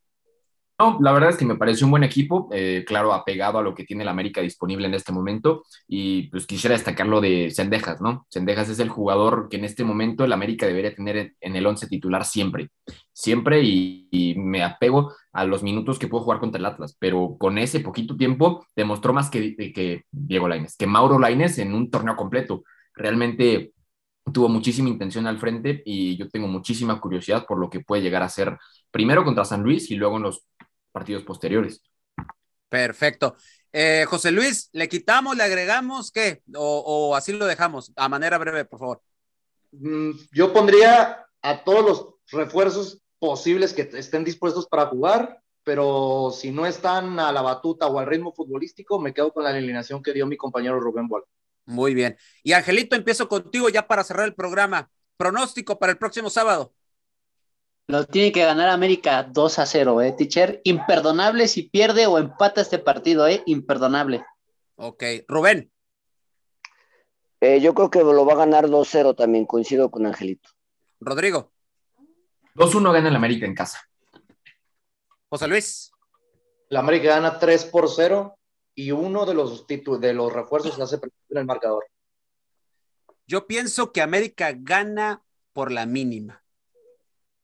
No, 0.79 0.99
la 1.01 1.13
verdad 1.13 1.31
es 1.31 1.39
que 1.39 1.47
me 1.47 1.57
pareció 1.57 1.87
un 1.87 1.93
buen 1.93 2.05
equipo, 2.05 2.51
eh, 2.53 2.85
claro, 2.87 3.15
apegado 3.15 3.59
a 3.59 3.63
lo 3.63 3.75
que 3.75 3.85
tiene 3.85 4.03
el 4.03 4.11
América 4.11 4.43
disponible 4.43 4.87
en 4.87 4.93
este 4.93 5.11
momento. 5.11 5.63
Y 5.89 6.25
pues 6.29 6.47
quisiera 6.47 6.75
destacar 6.77 7.07
lo 7.07 7.23
de 7.23 7.51
Sendejas, 7.51 8.03
¿no? 8.03 8.27
Sendejas 8.29 8.69
es 8.69 8.79
el 8.79 8.91
jugador 8.91 9.49
que 9.49 9.57
en 9.57 9.65
este 9.65 9.85
momento 9.85 10.23
el 10.25 10.33
América 10.35 10.67
debería 10.67 10.95
tener 10.95 11.33
en- 11.41 11.57
el 11.57 11.67
once 11.67 11.87
titular 11.87 12.27
siempre, 12.27 12.69
siempre. 13.13 13.63
Y, 13.63 14.03
me 14.37 14.63
apego 14.63 15.13
a 15.33 15.45
los 15.45 15.63
minutos 15.63 15.99
que 15.99 16.09
puedo 16.09 16.25
jugar 16.25 16.41
contra 16.41 16.59
el 16.59 16.67
Atlas, 16.67 16.97
pero 16.99 17.37
con 17.39 17.59
ese 17.59 17.81
poquito 17.81 18.17
tiempo 18.17 18.67
demostró 18.75 19.13
más 19.13 19.31
que, 19.31 19.57
que 19.57 20.05
Diego 20.11 20.49
Lainez, 20.49 20.77
que 20.77 20.87
Mauro 20.87 21.19
Lainez 21.19 21.59
en 21.59 21.75
un 21.75 21.91
torneo 21.91 22.17
completo. 22.17 22.65
Realmente 22.95 23.73
tuvo 24.33 24.49
muchísima 24.49 24.89
intención 24.89 25.27
al 25.27 25.39
frente 25.39 25.83
y 25.85 26.17
yo 26.17 26.29
tengo 26.29 26.49
muchísima 26.49 27.01
curiosidad 27.01 27.47
por 27.47 27.59
lo 27.59 27.71
que 27.71 27.81
puede 27.81 28.03
llegar 28.03 28.23
a 28.23 28.29
ser 28.29 28.59
primero 28.91 29.25
contra 29.25 29.45
San 29.45 29.63
Luis 29.63 29.91
y 29.91 29.97
luego 29.97 30.17
en 30.17 30.25
los 30.25 30.45
partidos 30.97 31.25
posteriores. 31.25 31.83
Perfecto. 32.71 33.37
Eh, 33.71 34.07
José 34.09 34.31
Luis, 34.33 34.71
¿le 34.73 34.89
quitamos, 34.89 35.37
le 35.37 35.43
agregamos 35.43 36.11
qué? 36.11 36.41
O, 36.55 37.11
o 37.11 37.15
así 37.15 37.35
lo 37.35 37.45
dejamos? 37.45 37.93
A 37.97 38.09
manera 38.09 38.39
breve, 38.39 38.65
por 38.65 38.79
favor. 38.79 39.03
Mm, 39.73 40.13
Yo 40.33 40.55
pondría 40.55 41.27
a 41.43 41.65
todos 41.65 41.85
los 41.85 42.15
refuerzos 42.33 43.03
posibles 43.19 43.75
que 43.75 43.83
estén 43.93 44.25
dispuestos 44.25 44.67
para 44.69 44.87
jugar, 44.87 45.43
pero 45.65 46.31
si 46.33 46.51
no 46.51 46.65
están 46.65 47.21
a 47.21 47.31
la 47.31 47.43
batuta 47.43 47.89
o 47.89 47.99
al 47.99 48.07
ritmo 48.07 48.33
futbolístico, 48.33 48.99
me 48.99 49.13
quedo 49.13 49.35
con 49.35 49.45
la 49.45 49.51
alineación 49.51 50.03
que 50.03 50.15
dio 50.15 50.27
mi 50.27 50.39
compañero 50.39 50.81
Rubén 50.81 51.09
Boal. 51.09 51.25
Muy 51.67 51.93
bien. 51.93 52.17
Y 52.43 52.55
Angelito, 52.55 52.97
empiezo 52.97 53.29
contigo 53.29 53.69
ya 53.69 53.87
para 53.87 54.03
cerrar 54.03 54.25
el 54.25 54.35
programa. 54.35 54.89
Pronóstico 55.19 55.79
para 55.79 55.93
el 55.93 55.99
próximo 55.99 56.31
sábado. 56.31 56.73
Lo 57.89 58.05
tiene 58.05 58.33
que 58.33 58.45
ganar 58.45 58.69
América 58.69 59.23
2 59.23 59.59
a 59.61 59.67
0, 59.67 60.03
¿eh, 60.03 60.13
teacher? 60.13 60.61
Imperdonable 60.65 61.47
si 61.47 61.63
pierde 61.63 62.07
o 62.07 62.19
empata 62.19 62.61
este 62.61 62.79
partido, 62.81 63.29
¿eh? 63.29 63.43
Imperdonable. 63.47 64.25
Ok. 64.75 65.03
Rubén, 65.29 65.71
Eh, 67.41 67.61
yo 67.61 67.75
creo 67.75 67.91
que 67.91 67.99
lo 68.01 68.25
va 68.25 68.33
a 68.33 68.37
ganar 68.37 68.67
2-0 68.67 69.15
también, 69.15 69.45
coincido 69.45 69.91
con 69.91 70.07
Angelito. 70.07 70.49
Rodrigo, 71.01 71.53
2-1 72.55 72.93
gana 72.93 73.09
el 73.09 73.17
América 73.17 73.45
en 73.47 73.55
casa. 73.55 73.89
José 75.29 75.47
Luis. 75.47 75.93
La 76.71 76.81
América 76.81 77.11
gana 77.11 77.39
3 77.39 77.67
por 77.67 77.89
0 77.91 78.39
y 78.75 78.91
uno 78.91 79.27
de 79.27 79.35
los, 79.35 79.67
de 79.67 80.13
los 80.15 80.33
refuerzos 80.33 80.81
hace 80.81 80.99
presente 80.99 81.27
en 81.31 81.39
el 81.39 81.45
marcador. 81.45 81.87
Yo 83.27 83.47
pienso 83.47 83.93
que 83.93 84.01
América 84.03 84.53
gana 84.57 85.23
por 85.53 85.71
la 85.71 85.85
mínima. 85.85 86.43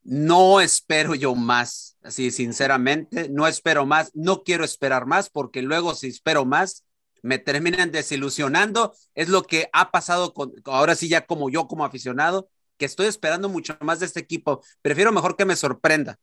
No 0.04 0.60
espero 0.60 1.14
yo 1.14 1.34
más, 1.34 1.96
así 2.02 2.30
sinceramente, 2.30 3.28
no 3.28 3.46
espero 3.46 3.86
más, 3.86 4.10
no 4.14 4.42
quiero 4.42 4.64
esperar 4.64 5.06
más 5.06 5.30
porque 5.30 5.62
luego 5.62 5.94
si 5.94 6.08
espero 6.08 6.44
más 6.44 6.84
me 7.22 7.38
terminan 7.38 7.92
desilusionando. 7.92 8.94
Es 9.14 9.28
lo 9.28 9.44
que 9.44 9.70
ha 9.72 9.90
pasado 9.90 10.34
con, 10.34 10.52
ahora 10.64 10.94
sí 10.96 11.08
ya 11.08 11.26
como 11.26 11.50
yo 11.50 11.68
como 11.68 11.84
aficionado, 11.84 12.48
que 12.76 12.84
estoy 12.84 13.06
esperando 13.06 13.48
mucho 13.48 13.76
más 13.80 14.00
de 14.00 14.06
este 14.06 14.20
equipo. 14.20 14.62
Prefiero 14.82 15.12
mejor 15.12 15.36
que 15.36 15.44
me 15.44 15.56
sorprenda. 15.56 16.18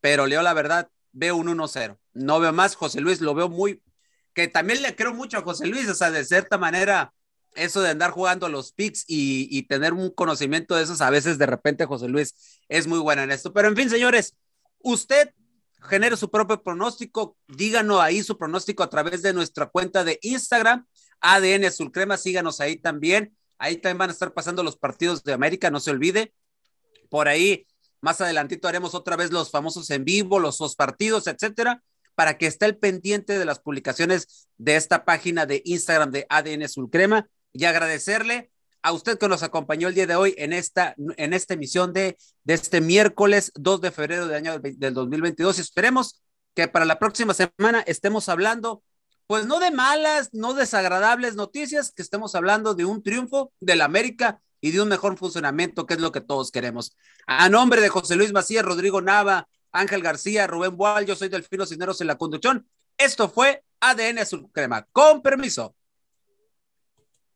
Pero 0.00 0.26
Leo, 0.26 0.42
la 0.42 0.52
verdad, 0.52 0.90
veo 1.12 1.36
un 1.36 1.46
1-0. 1.46 1.98
No 2.12 2.40
veo 2.40 2.52
más. 2.52 2.74
José 2.74 3.00
Luis 3.00 3.20
lo 3.20 3.34
veo 3.34 3.48
muy, 3.48 3.82
que 4.34 4.48
también 4.48 4.82
le 4.82 4.94
creo 4.94 5.14
mucho 5.14 5.38
a 5.38 5.42
José 5.42 5.66
Luis, 5.66 5.88
o 5.88 5.94
sea, 5.94 6.10
de 6.10 6.24
cierta 6.24 6.58
manera, 6.58 7.14
eso 7.56 7.80
de 7.80 7.90
andar 7.90 8.10
jugando 8.10 8.48
los 8.48 8.72
picks 8.72 9.04
y, 9.06 9.62
tener 9.64 9.92
un 9.92 10.10
conocimiento 10.10 10.76
de 10.76 10.84
esos, 10.84 11.00
a 11.00 11.10
veces 11.10 11.38
de 11.38 11.46
repente 11.46 11.86
José 11.86 12.08
Luis 12.08 12.60
es 12.68 12.86
muy 12.86 12.98
bueno 12.98 13.22
en 13.22 13.30
esto. 13.30 13.52
Pero 13.52 13.68
en 13.68 13.76
fin, 13.76 13.90
señores, 13.90 14.36
usted 14.80 15.30
genere 15.82 16.16
su 16.16 16.30
propio 16.30 16.62
pronóstico, 16.62 17.36
díganos 17.48 18.00
ahí 18.00 18.22
su 18.22 18.38
pronóstico 18.38 18.82
a 18.82 18.90
través 18.90 19.22
de 19.22 19.32
nuestra 19.32 19.66
cuenta 19.66 20.04
de 20.04 20.18
Instagram, 20.22 20.86
ADN 21.20 21.64
Azul 21.64 21.92
Crema, 21.92 22.16
síganos 22.16 22.60
ahí 22.60 22.76
también. 22.76 23.36
Ahí 23.58 23.78
también 23.78 23.98
van 23.98 24.10
a 24.10 24.12
estar 24.12 24.34
pasando 24.34 24.62
los 24.62 24.76
partidos 24.76 25.24
de 25.24 25.32
América, 25.32 25.70
no 25.70 25.80
se 25.80 25.90
olvide. 25.90 26.34
Por 27.08 27.26
ahí, 27.26 27.66
más 28.02 28.20
adelantito 28.20 28.68
haremos 28.68 28.94
otra 28.94 29.16
vez 29.16 29.32
los 29.32 29.50
famosos 29.50 29.88
en 29.90 30.04
vivo, 30.04 30.38
los 30.38 30.58
dos 30.58 30.76
partidos, 30.76 31.26
etcétera, 31.26 31.82
para 32.14 32.36
que 32.36 32.46
esté 32.46 32.66
el 32.66 32.76
pendiente 32.76 33.38
de 33.38 33.44
las 33.46 33.58
publicaciones 33.58 34.48
de 34.58 34.76
esta 34.76 35.04
página 35.04 35.46
de 35.46 35.62
Instagram 35.64 36.10
de 36.10 36.26
ADN 36.28 36.64
Azul 36.64 36.90
Crema 36.90 37.26
y 37.58 37.64
agradecerle 37.64 38.50
a 38.82 38.92
usted 38.92 39.18
que 39.18 39.28
nos 39.28 39.42
acompañó 39.42 39.88
el 39.88 39.94
día 39.94 40.06
de 40.06 40.14
hoy 40.14 40.34
en 40.38 40.52
esta, 40.52 40.94
en 41.16 41.32
esta 41.32 41.54
emisión 41.54 41.92
de, 41.92 42.16
de 42.44 42.54
este 42.54 42.80
miércoles 42.80 43.50
2 43.56 43.80
de 43.80 43.90
febrero 43.90 44.26
del 44.26 44.36
año 44.36 44.58
del 44.60 44.94
2022. 44.94 45.58
Y 45.58 45.60
esperemos 45.60 46.22
que 46.54 46.68
para 46.68 46.84
la 46.84 46.98
próxima 46.98 47.34
semana 47.34 47.82
estemos 47.86 48.28
hablando, 48.28 48.82
pues 49.26 49.46
no 49.46 49.58
de 49.58 49.70
malas, 49.70 50.30
no 50.32 50.54
desagradables 50.54 51.34
noticias, 51.34 51.92
que 51.92 52.02
estemos 52.02 52.34
hablando 52.34 52.74
de 52.74 52.84
un 52.84 53.02
triunfo 53.02 53.52
del 53.60 53.80
América 53.80 54.40
y 54.60 54.70
de 54.70 54.80
un 54.80 54.88
mejor 54.88 55.16
funcionamiento, 55.16 55.86
que 55.86 55.94
es 55.94 56.00
lo 56.00 56.12
que 56.12 56.20
todos 56.20 56.50
queremos. 56.50 56.96
A 57.26 57.48
nombre 57.48 57.80
de 57.80 57.88
José 57.88 58.16
Luis 58.16 58.32
Macías, 58.32 58.64
Rodrigo 58.64 59.00
Nava, 59.00 59.48
Ángel 59.72 60.02
García, 60.02 60.46
Rubén 60.46 60.76
Boal, 60.76 61.06
yo 61.06 61.16
soy 61.16 61.28
Delfino 61.28 61.66
Cisneros 61.66 62.00
en 62.00 62.06
la 62.06 62.16
conducción. 62.16 62.68
Esto 62.96 63.28
fue 63.28 63.64
ADN 63.80 64.18
Azul 64.20 64.48
Crema. 64.52 64.86
Con 64.92 65.22
permiso. 65.22 65.74